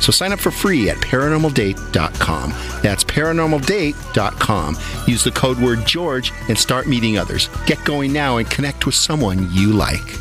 [0.00, 2.50] So sign up for free at paranormaldate.com.
[2.82, 4.76] That's paranormaldate.com.
[5.06, 7.48] Use the code word George and start meeting others.
[7.66, 10.18] Get going now and connect with someone you like.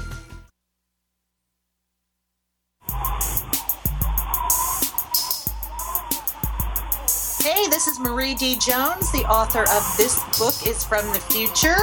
[7.42, 8.58] Hey, this is Marie D.
[8.58, 11.78] Jones, the author of This Book is from the Future,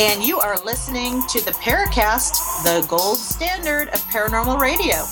[0.00, 5.04] and you are listening to the Paracast, the gold standard of paranormal radio.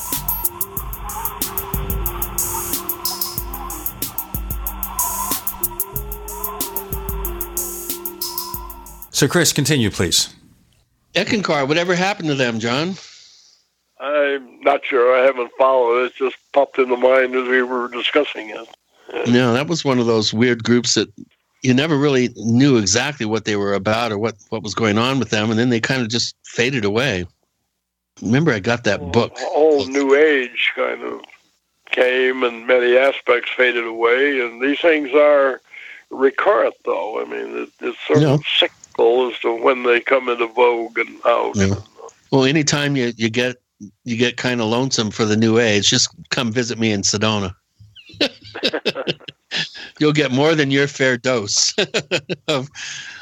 [9.17, 10.29] So, Chris, continue, please.
[11.15, 12.97] Eckankar, whatever happened to them, John?
[13.99, 15.19] I'm not sure.
[15.19, 16.07] I haven't followed it.
[16.09, 18.69] It just popped into mind as we were discussing it.
[19.27, 21.09] No, that was one of those weird groups that
[21.63, 25.19] you never really knew exactly what they were about or what, what was going on
[25.19, 27.25] with them, and then they kind of just faded away.
[28.21, 29.33] Remember, I got that book.
[29.39, 31.23] A whole new age kind of
[31.91, 34.43] came, and many aspects faded away.
[34.43, 35.63] And these things are
[36.11, 37.19] recurrent, though.
[37.19, 38.35] I mean, it, it's sort Yeah.
[38.35, 38.45] of
[38.99, 41.57] as to when they come into vogue and out.
[41.57, 41.75] Yeah.
[42.31, 43.57] Well, anytime you, you get
[44.05, 47.55] you get kind of lonesome for the new age, just come visit me in Sedona.
[49.99, 51.75] You'll get more than your fair dose
[52.49, 52.69] of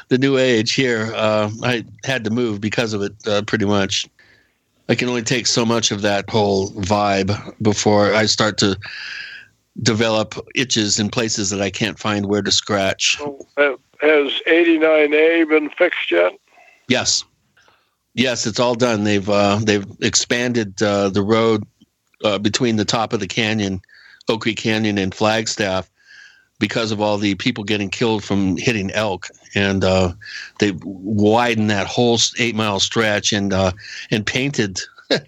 [0.09, 1.11] the new age here.
[1.13, 4.05] Uh, I had to move because of it, uh, pretty much.
[4.87, 8.77] I can only take so much of that whole vibe before I start to
[9.81, 13.19] develop itches in places that I can't find where to scratch.
[13.57, 16.33] Uh, Has 89A been fixed yet?
[16.87, 17.23] Yes,
[18.13, 19.03] yes, it's all done.
[19.03, 21.63] They've uh, they've expanded uh, the road
[22.23, 23.81] uh, between the top of the canyon,
[24.29, 25.89] Oak Creek Canyon, and Flagstaff
[26.59, 30.13] because of all the people getting killed from hitting elk, and uh,
[30.59, 33.71] they widened that whole eight mile stretch and uh,
[34.11, 34.79] and painted.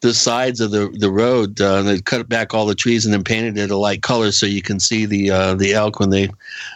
[0.00, 3.22] The sides of the the road, uh, they cut back all the trees and then
[3.22, 6.30] painted it a light color so you can see the uh, the elk when they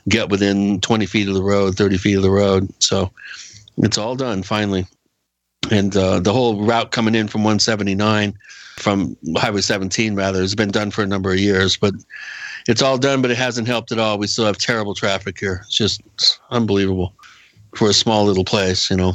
[0.08, 2.68] get within twenty feet of the road, thirty feet of the road.
[2.82, 3.10] So
[3.78, 4.86] it's all done finally.
[5.70, 8.34] And uh, the whole route coming in from 179
[8.76, 11.94] from highway 17 rather has been done for a number of years but
[12.68, 14.18] it's all done but it hasn't helped at all.
[14.18, 15.62] We still have terrible traffic here.
[15.64, 16.02] It's just
[16.50, 17.14] unbelievable
[17.74, 19.14] for a small little place you know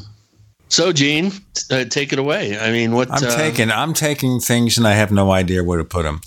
[0.69, 1.31] so gene
[1.71, 4.93] uh, take it away i mean what I'm uh, taking I'm taking things and I
[4.93, 6.21] have no idea where to put them,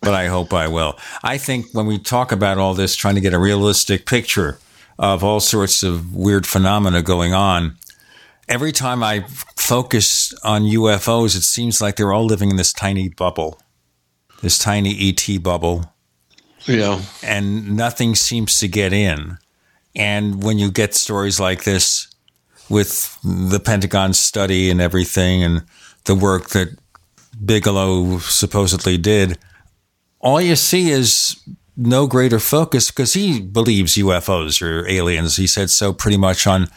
[0.00, 0.98] but I hope I will.
[1.22, 4.58] I think when we talk about all this, trying to get a realistic picture
[4.98, 7.76] of all sorts of weird phenomena going on,
[8.48, 13.08] every time I focus on UFOs, it seems like they're all living in this tiny
[13.08, 13.60] bubble,
[14.42, 15.92] this tiny ET bubble.
[16.66, 17.02] Yeah.
[17.22, 19.38] And nothing seems to get in.
[19.96, 22.08] And when you get stories like this
[22.68, 25.64] with the Pentagon study and everything and
[26.04, 26.76] the work that
[27.44, 29.38] Bigelow supposedly did,
[30.20, 31.40] all you see is
[31.76, 35.36] no greater focus because he believes UFOs are aliens.
[35.36, 36.68] He said so pretty much on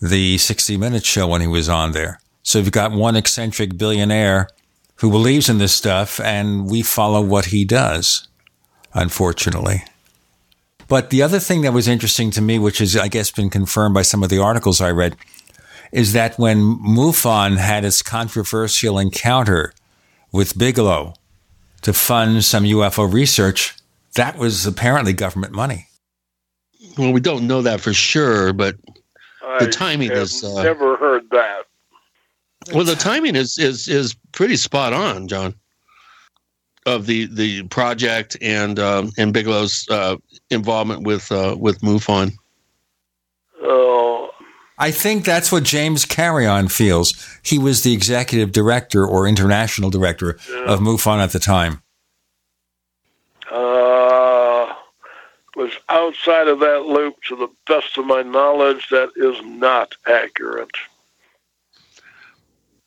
[0.00, 2.20] the 60 Minutes show when he was on there.
[2.42, 4.48] So you've got one eccentric billionaire
[4.96, 8.28] who believes in this stuff, and we follow what he does,
[8.94, 9.82] unfortunately.
[10.88, 13.94] But the other thing that was interesting to me, which has, I guess, been confirmed
[13.94, 15.16] by some of the articles I read,
[15.92, 19.72] is that when MUFON had its controversial encounter
[20.32, 21.14] with Bigelow
[21.82, 23.74] to fund some UFO research,
[24.14, 25.88] that was apparently government money.
[26.96, 28.76] well we don't know that for sure but
[29.58, 31.64] the timing have is uh, I've never heard that.
[32.74, 35.54] Well, the timing is is is pretty spot on, John.
[36.86, 40.16] Of the the project and um, and Bigelow's uh,
[40.50, 42.32] involvement with uh, with MUFON.
[43.60, 44.30] Oh,
[44.78, 47.14] I think that's what James Carrion feels.
[47.42, 51.82] He was the executive director or international director of MUFON at the time.
[53.50, 54.74] uh,
[55.56, 57.16] was outside of that loop.
[57.28, 60.70] To the best of my knowledge, that is not accurate.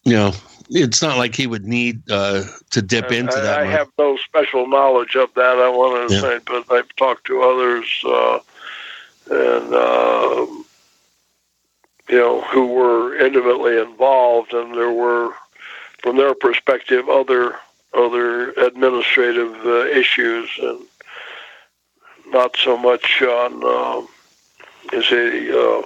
[0.04, 0.34] You know,
[0.70, 3.60] it's not like he would need uh, to dip into I, that.
[3.60, 3.78] I much.
[3.78, 5.58] have no special knowledge of that.
[5.58, 6.22] I want to Yeah.
[6.22, 8.40] say, but I've talked to others, uh,
[9.32, 10.46] and uh,
[12.10, 15.34] you know, who were intimately involved, and there were,
[16.00, 17.60] from their perspective, other
[17.94, 20.80] other administrative uh, issues, and
[22.28, 24.06] not so much on uh,
[24.94, 25.82] is a uh,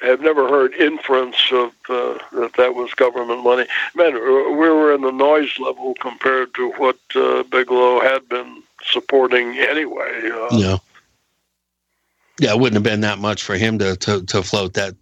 [0.00, 3.66] have never heard inference of uh, that that was government money.
[3.94, 9.58] Man, we were in the noise level compared to what uh, Bigelow had been supporting
[9.58, 10.30] anyway.
[10.30, 10.76] Uh, yeah.
[12.38, 14.94] Yeah, it wouldn't have been that much for him to, to, to float that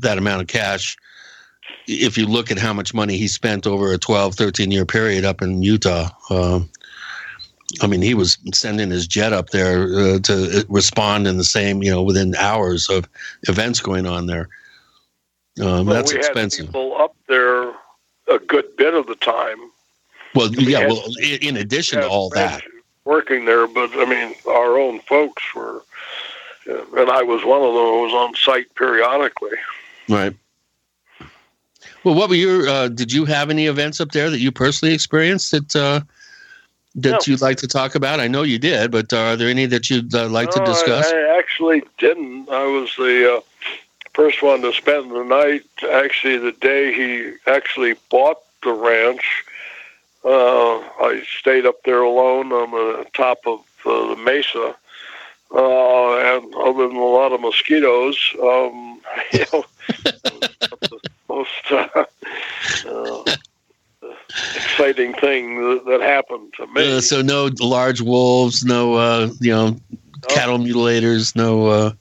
[0.00, 0.96] that amount of cash.
[1.86, 5.24] If you look at how much money he spent over a 12, 13 year period
[5.24, 6.60] up in Utah, uh,
[7.80, 11.82] I mean, he was sending his jet up there uh, to respond in the same,
[11.82, 13.08] you know, within hours of
[13.48, 14.48] events going on there.
[15.60, 16.66] Um, well, that's we expensive.
[16.66, 17.70] Had people up there
[18.28, 19.58] a good bit of the time.
[20.34, 20.80] Well, We yeah.
[20.80, 21.04] had- Well,
[21.40, 22.62] in addition to all that,
[23.04, 25.82] working there, but I mean, our own folks were,
[26.70, 29.56] uh, and I was one of was on site periodically.
[30.08, 30.34] right?
[32.04, 32.68] Well, what were your?
[32.68, 36.00] Uh, did you have any events up there that you personally experienced that uh,
[36.96, 37.18] that No.
[37.26, 38.20] you'd like to talk about?
[38.20, 41.10] I know you did, but are there any that you'd uh, like to discuss?
[41.10, 42.48] I, I actually didn't.
[42.50, 43.40] I was the uh,
[44.12, 45.64] first one to spend the night.
[45.90, 49.44] Actually, the day he actually bought the ranch,
[50.24, 54.76] uh, I stayed up there alone on the top of uh, the mesa.
[55.54, 59.00] Uh, and other than a lot of mosquitoes, um,
[59.32, 59.64] you know,
[60.22, 62.04] the most uh,
[62.88, 63.36] uh,
[64.54, 66.96] exciting thing that, that happened to me.
[66.96, 69.76] Uh, so no large wolves, no uh, you know
[70.28, 71.92] cattle mutilators, no uh,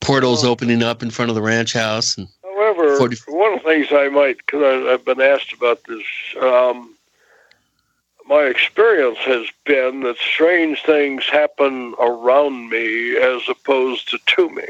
[0.00, 2.16] portals opening up in front of the ranch house.
[2.16, 6.04] And, However, 40 one of the things I might, because I've been asked about this,
[6.40, 6.94] um,
[8.26, 14.66] my experience has been that strange things happen around me as opposed to to me.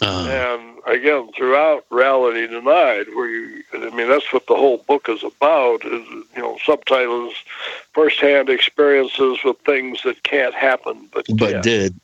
[0.00, 5.08] Uh, And again, throughout Reality Denied, where you, I mean, that's what the whole book
[5.08, 7.34] is about, is, you know, subtitles,
[7.92, 12.00] firsthand experiences with things that can't happen, but but can did.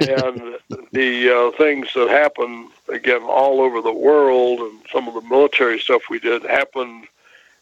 [0.00, 0.56] And
[0.92, 5.78] the uh, things that happened again all over the world and some of the military
[5.80, 7.06] stuff we did happened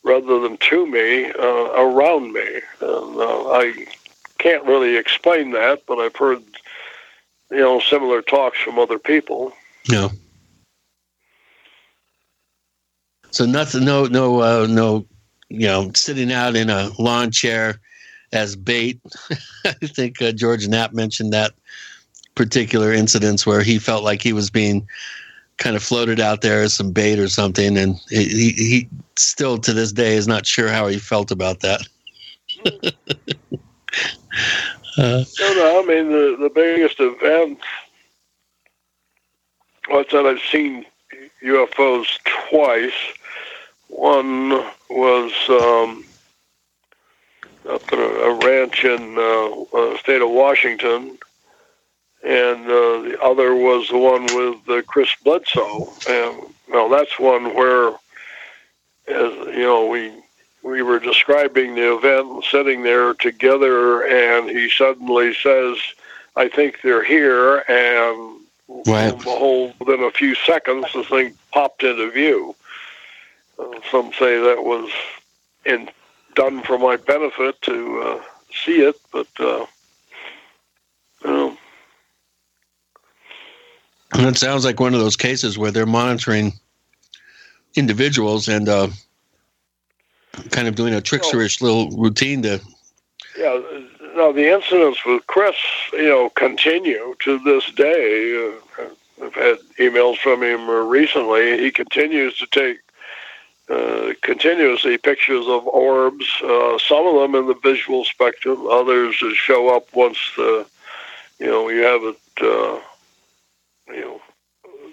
[0.03, 2.61] rather than to me uh, around me.
[2.81, 3.87] And uh, i
[4.39, 6.43] can't really explain that but i've heard
[7.51, 9.53] you know similar talks from other people
[9.91, 10.11] no.
[13.31, 15.07] So nothing, no, no, uh, no,
[15.49, 17.81] you know, sitting out in a lawn chair
[18.33, 19.01] as bait.
[19.65, 21.53] I think uh, George Knapp mentioned that
[22.35, 24.87] particular incidents where he felt like he was being
[25.59, 29.73] kind of floated out there as some bait or something, and he, he still to
[29.73, 31.87] this day is not sure how he felt about that.
[34.99, 37.59] uh, no no i mean the, the biggest event
[39.89, 40.85] was that i've seen
[41.43, 42.19] ufos
[42.49, 42.93] twice
[43.89, 46.05] one was um,
[47.69, 51.19] up at a, a ranch in uh, uh, state of Washington,
[52.25, 55.93] and uh, the other was the one with uh, Chris Bledsoe.
[56.09, 57.89] And well, that's one where,
[59.09, 60.13] as you know, we
[60.67, 65.79] we were describing the event, sitting there together, and he suddenly says,
[66.35, 69.17] "I think they're here," and Right.
[69.17, 72.57] behold, within a few seconds, the thing popped into view.
[73.59, 74.91] Uh, some say that was
[75.65, 75.89] in
[76.35, 78.23] done for my benefit to uh,
[78.65, 79.67] see it, but uh,
[81.25, 81.57] you know,
[84.13, 86.53] And it sounds like one of those cases where they're monitoring
[87.75, 88.89] individuals and uh,
[90.51, 92.61] kind of doing a tricksterish little routine to.
[93.39, 93.61] yeah.
[94.15, 95.57] No, the incidents with Chris,
[95.93, 98.51] you know, continue to this day.
[98.79, 98.85] Uh,
[99.23, 101.59] I've had emails from him recently.
[101.59, 102.79] He continues to take
[103.69, 106.27] uh, continuously pictures of orbs.
[106.43, 108.67] Uh, some of them in the visual spectrum.
[108.67, 110.67] Others that show up once the,
[111.39, 112.81] you know, you have it, uh,
[113.93, 114.21] you know,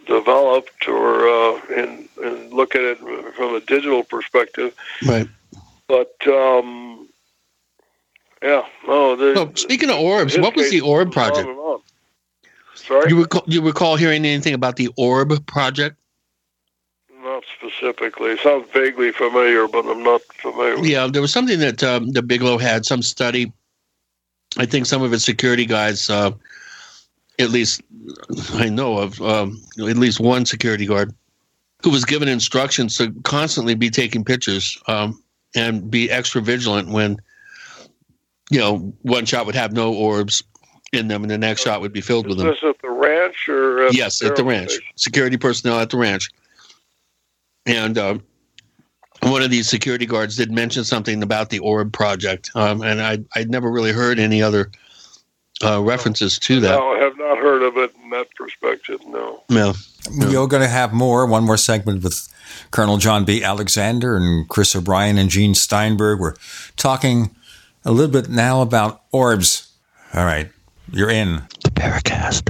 [0.05, 2.97] developed or uh, and, and look at it
[3.35, 4.73] from a digital perspective.
[5.05, 5.27] Right.
[5.87, 7.07] But um,
[8.41, 9.15] yeah, no.
[9.15, 11.47] The, Oh, speaking of orbs, what was the orb on project?
[11.47, 11.79] on.
[12.75, 15.97] Sorry, You recall, you recall hearing anything about the orb project?
[17.23, 18.31] not specifically.
[18.31, 20.77] It sounds vaguely familiar, but I'm not familiar.
[20.85, 23.51] Yeah, there was something that um, the Bigelow had some study.
[24.57, 26.31] I think some of his security guys, uh,
[27.39, 27.81] at least
[28.53, 31.13] I know of, um, at least one security guard
[31.83, 35.21] who was given instructions to constantly be taking pictures um,
[35.55, 37.17] and be extra vigilant when,
[38.49, 40.43] you know, one shot would have no orbs
[40.93, 42.47] in them and the next shot would be filled with them.
[42.47, 44.71] this at the ranch or at yes, at the ranch.
[44.71, 44.87] station?
[44.95, 46.29] Security personnel at the ranch.
[47.65, 48.19] And uh,
[49.21, 53.19] one of these security guards did mention something about the Orb project, um, and I
[53.35, 54.69] I'd never really heard any other
[55.63, 56.77] uh, references to that.
[56.77, 58.99] No, I have not heard of it in that perspective.
[59.05, 59.43] No.
[59.49, 59.73] No.
[60.17, 61.25] We're going to have more.
[61.25, 62.27] One more segment with
[62.71, 63.43] Colonel John B.
[63.43, 66.19] Alexander and Chris O'Brien and Gene Steinberg.
[66.19, 66.35] We're
[66.75, 67.35] talking
[67.85, 69.71] a little bit now about orbs.
[70.13, 70.49] All right,
[70.91, 72.49] you're in the Paracast.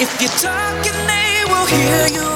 [0.00, 2.34] If you're talking, they will hear you.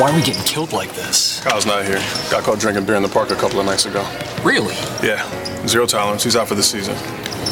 [0.00, 1.40] Why are we getting killed like this?
[1.44, 2.02] Kyle's not here.
[2.30, 4.04] Got caught drinking beer in the park a couple of nights ago.
[4.42, 4.74] Really?
[5.02, 5.24] Yeah.
[5.66, 6.24] Zero tolerance.
[6.24, 6.96] He's out for the season.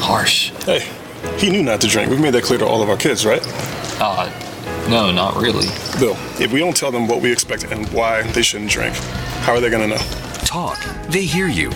[0.02, 0.50] Harsh.
[0.64, 0.88] Hey,
[1.38, 2.10] he knew not to drink.
[2.10, 3.42] We've made that clear to all of our kids, right?
[4.00, 4.30] Uh,
[4.88, 5.66] no, not really.
[6.00, 8.94] Bill, if we don't tell them what we expect and why they shouldn't drink,
[9.42, 10.02] how are they gonna know?
[10.44, 10.78] Talk.
[11.08, 11.70] They hear you.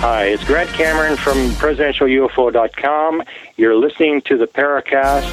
[0.00, 3.22] Hi, it's Grant Cameron from presidentialufo.com.
[3.58, 5.28] You're listening to the Paracast,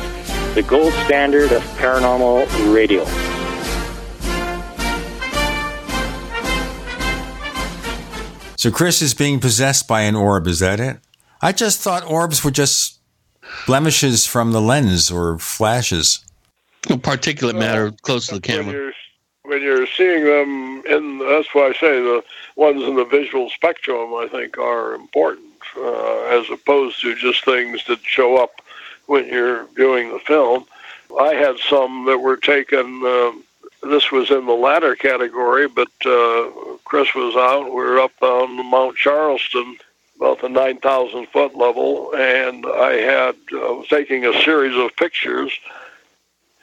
[0.56, 3.06] the gold standard of paranormal radio.
[8.58, 10.48] So Chris is being possessed by an orb.
[10.48, 10.98] Is that it?
[11.42, 13.00] I just thought orbs were just
[13.68, 16.26] blemishes from the lens or flashes.
[16.90, 18.92] No Particulate matter close to the camera.
[19.48, 22.24] When you're seeing them, in that's why I say the
[22.56, 27.86] ones in the visual spectrum, I think, are important uh, as opposed to just things
[27.86, 28.62] that show up
[29.06, 30.66] when you're viewing the film.
[31.20, 32.86] I had some that were taken.
[33.06, 33.44] um
[33.84, 36.50] this was in the latter category, but uh,
[36.84, 37.66] Chris was out.
[37.66, 39.78] We were up on Mount Charleston,
[40.16, 45.52] about the 9,000 foot level, and I had uh, was taking a series of pictures,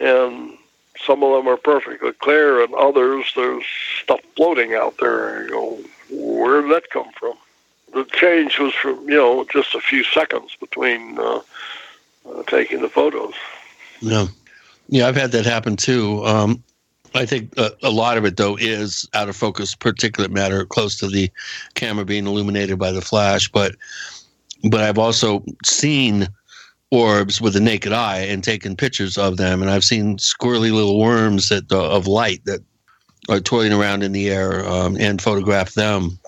[0.00, 0.58] and
[0.98, 3.64] some of them are perfectly clear, and others there's
[4.02, 5.36] stuff floating out there.
[5.36, 5.78] And you go,
[6.10, 7.34] where did that come from?
[7.92, 11.40] The change was from you know just a few seconds between uh,
[12.28, 13.34] uh, taking the photos.
[14.00, 14.26] Yeah,
[14.88, 16.24] yeah, I've had that happen too.
[16.24, 16.62] Um,
[17.14, 20.98] I think a, a lot of it though is out of focus particulate matter close
[20.98, 21.30] to the
[21.74, 23.76] camera being illuminated by the flash, but
[24.70, 26.28] but I've also seen
[26.90, 30.98] orbs with the naked eye and taken pictures of them, and I've seen squirrely little
[30.98, 32.60] worms that uh, of light that
[33.28, 36.18] are toiling around in the air um, and photographed them.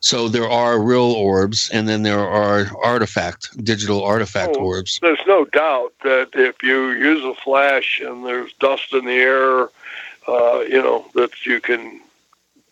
[0.00, 4.98] So there are real orbs, and then there are artifact, digital artifact orbs.
[5.00, 9.62] There's no doubt that if you use a flash and there's dust in the air,
[10.28, 12.00] uh, you know that you can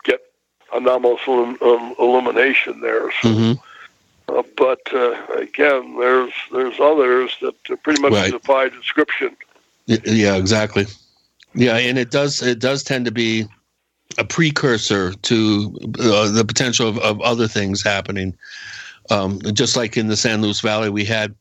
[0.04, 0.20] get
[0.74, 3.10] anomalous illum- um, illumination there.
[3.22, 3.52] So, hmm
[4.36, 8.32] uh, but uh, again, there's there's others that uh, pretty much Right.
[8.32, 9.36] defy description.
[9.86, 10.86] Yeah, exactly.
[11.54, 13.46] Yeah, and it does it does tend to be
[14.18, 18.36] a precursor to uh, the potential of, of other things happening.
[19.10, 21.34] Um, just like in the San Luis Valley, we had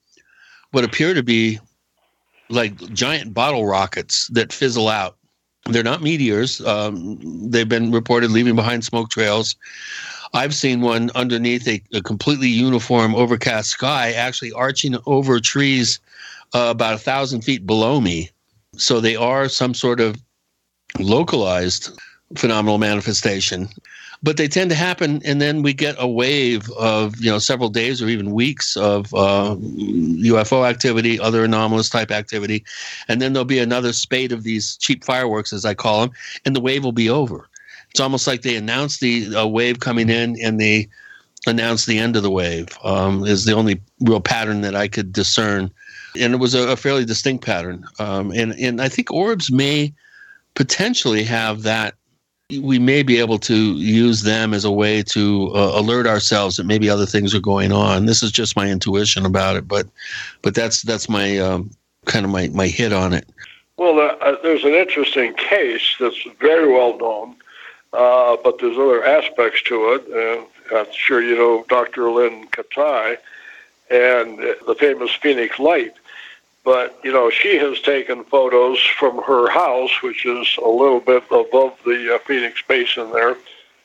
[0.71, 1.59] what appear to be
[2.49, 5.17] like giant bottle rockets that fizzle out.
[5.69, 6.59] They're not meteors.
[6.61, 9.55] Um, they've been reported leaving behind smoke trails.
[10.33, 15.99] I've seen one underneath a, a completely uniform overcast sky, actually arching over trees
[16.53, 18.29] uh, about a thousand feet below me.
[18.77, 20.21] So they are some sort of
[20.99, 21.89] localized
[22.35, 23.67] phenomenal manifestation.
[24.23, 27.69] But they tend to happen, and then we get a wave of you know several
[27.69, 32.63] days or even weeks of uh, UFO activity, other anomalous type activity,
[33.07, 36.11] and then there'll be another spate of these cheap fireworks, as I call them,
[36.45, 37.49] and the wave will be over.
[37.91, 40.87] It's almost like they announce the uh, wave coming in, and they
[41.47, 42.67] announce the end of the wave.
[42.83, 45.71] Um, is the only real pattern that I could discern,
[46.19, 47.85] and it was a, a fairly distinct pattern.
[47.99, 49.93] Um, and and I think orbs may
[50.55, 51.95] potentially have that.
[52.61, 56.65] We may be able to use them as a way to uh, alert ourselves that
[56.65, 58.07] maybe other things are going on.
[58.07, 59.87] This is just my intuition about it, but
[60.41, 61.71] but that's that's my um,
[62.05, 63.29] kind of my my hit on it.
[63.77, 67.35] Well, uh, uh, there's an interesting case that's very well known,
[67.93, 70.47] uh, but there's other aspects to it.
[70.71, 72.09] Uh, I'm sure you know Dr.
[72.11, 73.17] Lynne Kitei
[73.89, 75.93] and the famous Phoenix Light.
[76.63, 81.23] But, you know, she has taken photos from her house, which is a little bit
[81.31, 83.35] above the uh, Phoenix Basin there.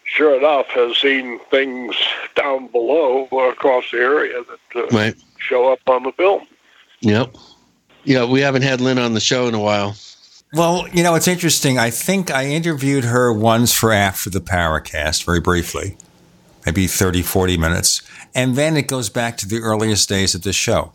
[0.05, 1.97] Sure enough, has seen things
[2.37, 5.17] down below across the area that uh, Right.
[5.39, 6.47] show up on the film.
[7.01, 7.35] Yep.
[8.05, 9.97] Yeah, we haven't had Lynne on the show in a while.
[10.53, 11.79] Well, you know, it's interesting.
[11.79, 15.97] I think I interviewed her once for after the Paracast, very briefly,
[16.65, 18.03] maybe 30, 40 minutes.
[18.35, 20.93] And then it goes back to the earliest days of the show.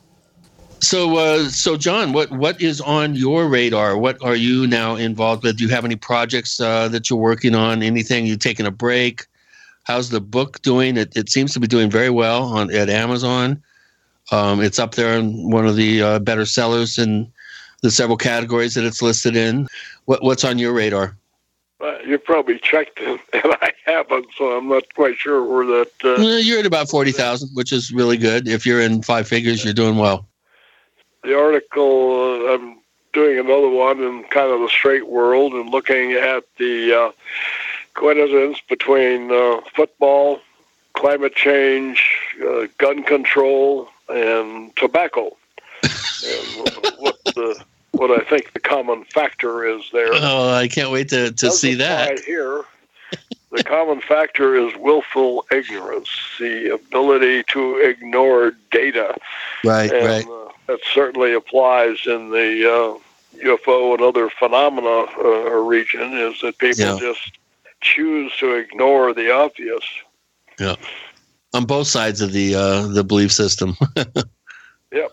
[0.80, 3.98] So, uh, so John, what what is on your radar?
[3.98, 5.58] What are you now involved with?
[5.58, 7.84] Do you have any projects uh, that you're working on?
[7.84, 8.26] Anything?
[8.26, 9.28] You taking a break?
[9.84, 10.98] How's the book doing?
[10.98, 13.62] It, it seems to be doing very well on at Amazon.
[14.32, 17.32] Um, it's up there in one of the uh, better sellers in
[17.82, 19.68] the several categories that it's listed in.
[20.06, 21.18] What what's on your radar?
[21.80, 25.92] Uh, you probably checked it, and I haven't, so I'm not quite sure where that.
[26.04, 28.48] Uh, you're at about forty thousand, which is really good.
[28.48, 30.28] If you're in five figures, you're doing well.
[31.24, 32.80] the article, uh, I'm
[33.14, 37.12] doing another one in kind of the straight world and looking at the uh,
[37.94, 40.40] coincidence between uh, football,
[40.94, 42.16] climate change,
[42.48, 45.36] uh, gun control, and tobacco.
[46.24, 50.10] And what the what I think the common factor is there.
[50.14, 52.20] Oh, I can't wait to, to see that.
[52.22, 52.64] Here,
[53.52, 56.10] the common factor is willful ignorance,
[56.40, 59.16] the ability to ignore data.
[59.64, 60.26] Right, and, right.
[60.26, 66.14] Uh, that certainly applies in the uh, UFO and other phenomena uh, region.
[66.14, 66.98] Is that people Yeah.
[67.00, 67.38] just
[67.82, 69.84] choose to ignore the obvious?
[70.60, 70.76] Yeah,
[71.54, 73.76] on both sides of the uh, the belief system.
[74.94, 75.12] Yep.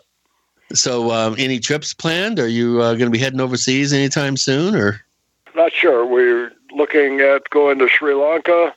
[0.72, 2.38] So, um, any trips planned?
[2.38, 5.00] Are you uh, going to be heading overseas anytime soon, or?
[5.54, 6.04] Not sure.
[6.04, 8.74] We're looking at going to Sri Lanka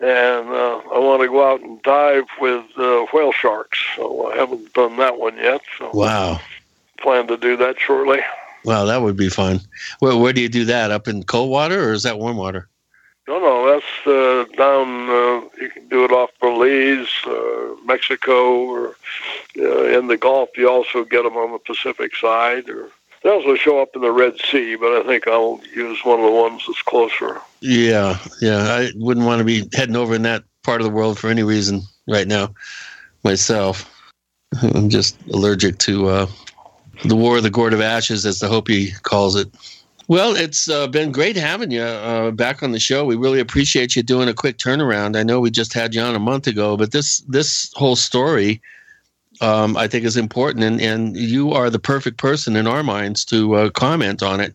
[0.00, 3.78] and uh, I want to go out and dive with uh, whale sharks.
[3.96, 5.62] So I haven't done that one yet.
[5.78, 6.40] So Wow.
[6.98, 8.20] plan to do that shortly.
[8.64, 9.60] Wow, that would be fun.
[10.00, 10.90] Where, where do you do that?
[10.90, 12.68] Up in cold water or is that warm water?
[13.26, 15.08] No, no, that's uh, down.
[15.08, 18.96] Uh, you can do it off Belize, uh, Mexico, or
[19.58, 20.50] uh, in the Gulf.
[20.56, 22.90] You also get them on the Pacific side, or
[23.22, 24.76] they also show up in the Red Sea.
[24.76, 27.40] But I think I'll use one of the ones that's closer.
[27.60, 28.64] Yeah, yeah.
[28.68, 31.42] I wouldn't want to be heading over in that part of the world for any
[31.42, 32.54] reason right now
[33.22, 33.90] myself.
[34.62, 36.26] I'm just allergic to uh,
[37.04, 39.48] the War of the Gourd of Ashes, as the Hopi calls it.
[40.06, 43.04] Well, it's uh, been great having you uh, back on the show.
[43.04, 45.16] We really appreciate you doing a quick turnaround.
[45.16, 48.60] I know we just had you on a month ago, but this this whole story,
[49.40, 53.24] um, I think, is important, and, and you are the perfect person in our minds
[53.26, 54.54] to uh, comment on it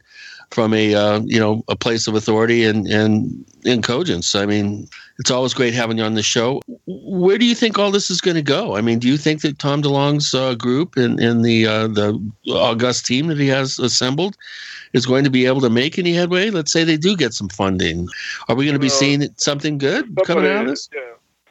[0.52, 4.36] from a uh, you know a place of authority and and in cogence.
[4.36, 4.88] I mean,
[5.20, 6.62] it's always great having you on the show.
[6.86, 8.76] Where do you think all this is going to go?
[8.76, 12.20] I mean, do you think that Tom DeLonge's uh, group and, and the uh, the
[12.48, 14.38] august team that he has assembled
[14.94, 16.50] is going to be able to make any headway?
[16.50, 18.08] Let's say they do get some funding.
[18.48, 20.90] Are we going to be seeing something good coming out of this?
[20.94, 21.02] Yeah.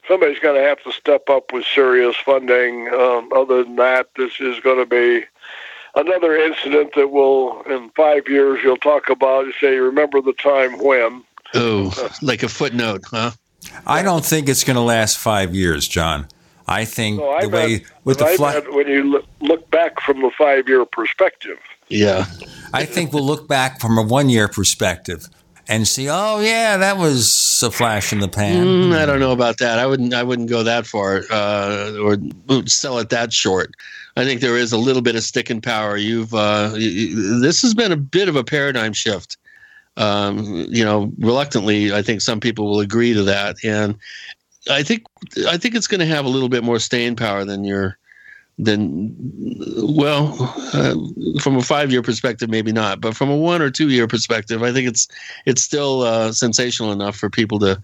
[0.07, 2.89] Somebody's going to have to step up with serious funding.
[2.89, 5.27] Um, other than that, this is going to be
[5.99, 9.45] another incident that will, in five years, you'll talk about.
[9.45, 11.25] and say, remember the time when?
[11.55, 13.33] Oh, like a footnote, huh?
[13.87, 16.29] I don't think it's going to last five years, John.
[16.67, 19.71] I think No, I the way with the I fly, meant when you look, look
[19.71, 21.59] back from the five-year perspective.
[21.89, 22.27] Yeah.
[22.75, 25.27] I think we'll look back from a one-year perspective
[25.67, 26.11] and see.
[26.11, 28.67] Oh, yeah, that was a flash in the pan.
[28.67, 29.79] Mm, I don't know about that.
[29.79, 30.13] I wouldn't.
[30.13, 32.19] I wouldn't go that far, uh, or
[32.67, 33.75] sell it that short.
[34.19, 35.97] I think there is a little bit of sticking power.
[35.97, 39.37] You've uh, y- y- this has been a bit of a paradigm shift.
[39.97, 43.97] Um, you know, reluctantly, I think some people will agree to that, and
[44.69, 45.05] I think
[45.49, 47.97] I think it's going to have a little bit more staying power than your
[48.59, 49.15] than
[49.77, 50.37] well,
[50.75, 50.97] uh,
[51.41, 54.65] from a five year perspective, maybe not, but from a one or two year perspective,
[54.65, 55.07] I think it's
[55.47, 57.81] it's still uh, sensational enough for people to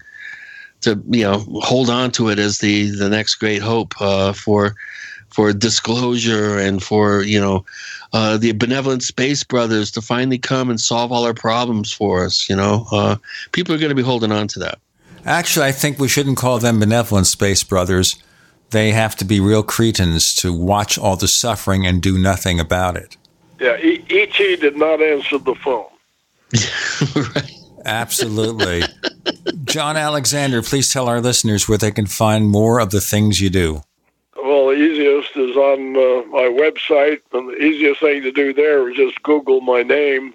[0.81, 4.75] to you know hold on to it as the the next great hope uh, for
[5.35, 7.65] for disclosure and for you know
[8.13, 12.49] uh, the benevolent space brothers to finally come and solve all our problems for us.
[12.49, 13.17] You know, uh,
[13.53, 14.79] people are going to be holding on to that.
[15.27, 18.17] Actually, I think we shouldn't call them benevolent space brothers.
[18.71, 22.97] They have to be real cretins to watch all the suffering and do nothing about
[22.97, 23.17] it.
[23.61, 24.57] Yeah, e- E.T.
[24.57, 25.87] did not answer the phone.
[27.85, 28.83] Absolutely.
[29.65, 33.51] John Alexander, please tell our listeners where they can find more of the things you
[33.51, 33.83] do.
[34.37, 35.24] Well, the easiest
[35.55, 39.61] is on uh, my website, and the easiest thing to do there is just Google
[39.61, 40.35] my name,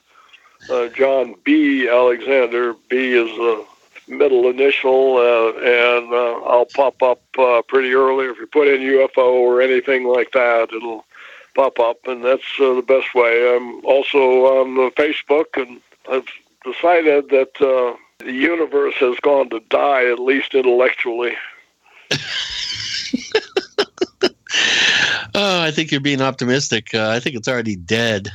[0.69, 1.89] uh, John B.
[1.89, 2.75] Alexander.
[2.89, 3.65] B is the
[4.07, 8.25] middle initial, uh, and uh, I'll pop up uh, pretty early.
[8.27, 11.05] If you put in UFO or anything like that, it'll
[11.53, 13.55] pop up, and that's uh, the best way.
[13.55, 16.27] I'm also on Facebook, and I've
[16.63, 21.35] decided that the universe has gone to die, at least intellectually.
[25.35, 26.93] Oh, I think you're being optimistic.
[26.93, 28.29] Uh, I think it's already dead.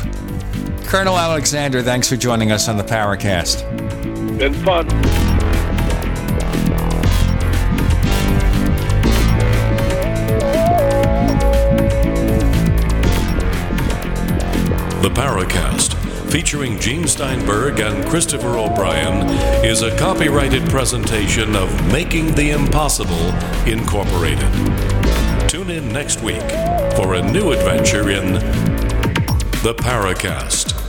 [0.87, 3.67] Colonel Alexander, thanks for joining us on the Paracast.
[4.39, 4.87] Been fun.
[15.03, 15.95] The Paracast,
[16.31, 19.29] featuring Gene Steinberg and Christopher O'Brien,
[19.65, 23.33] is a copyrighted presentation of Making the Impossible
[23.67, 24.49] Incorporated.
[25.49, 26.49] Tune in next week
[26.97, 28.76] for a new adventure in
[29.67, 30.86] The Paracast.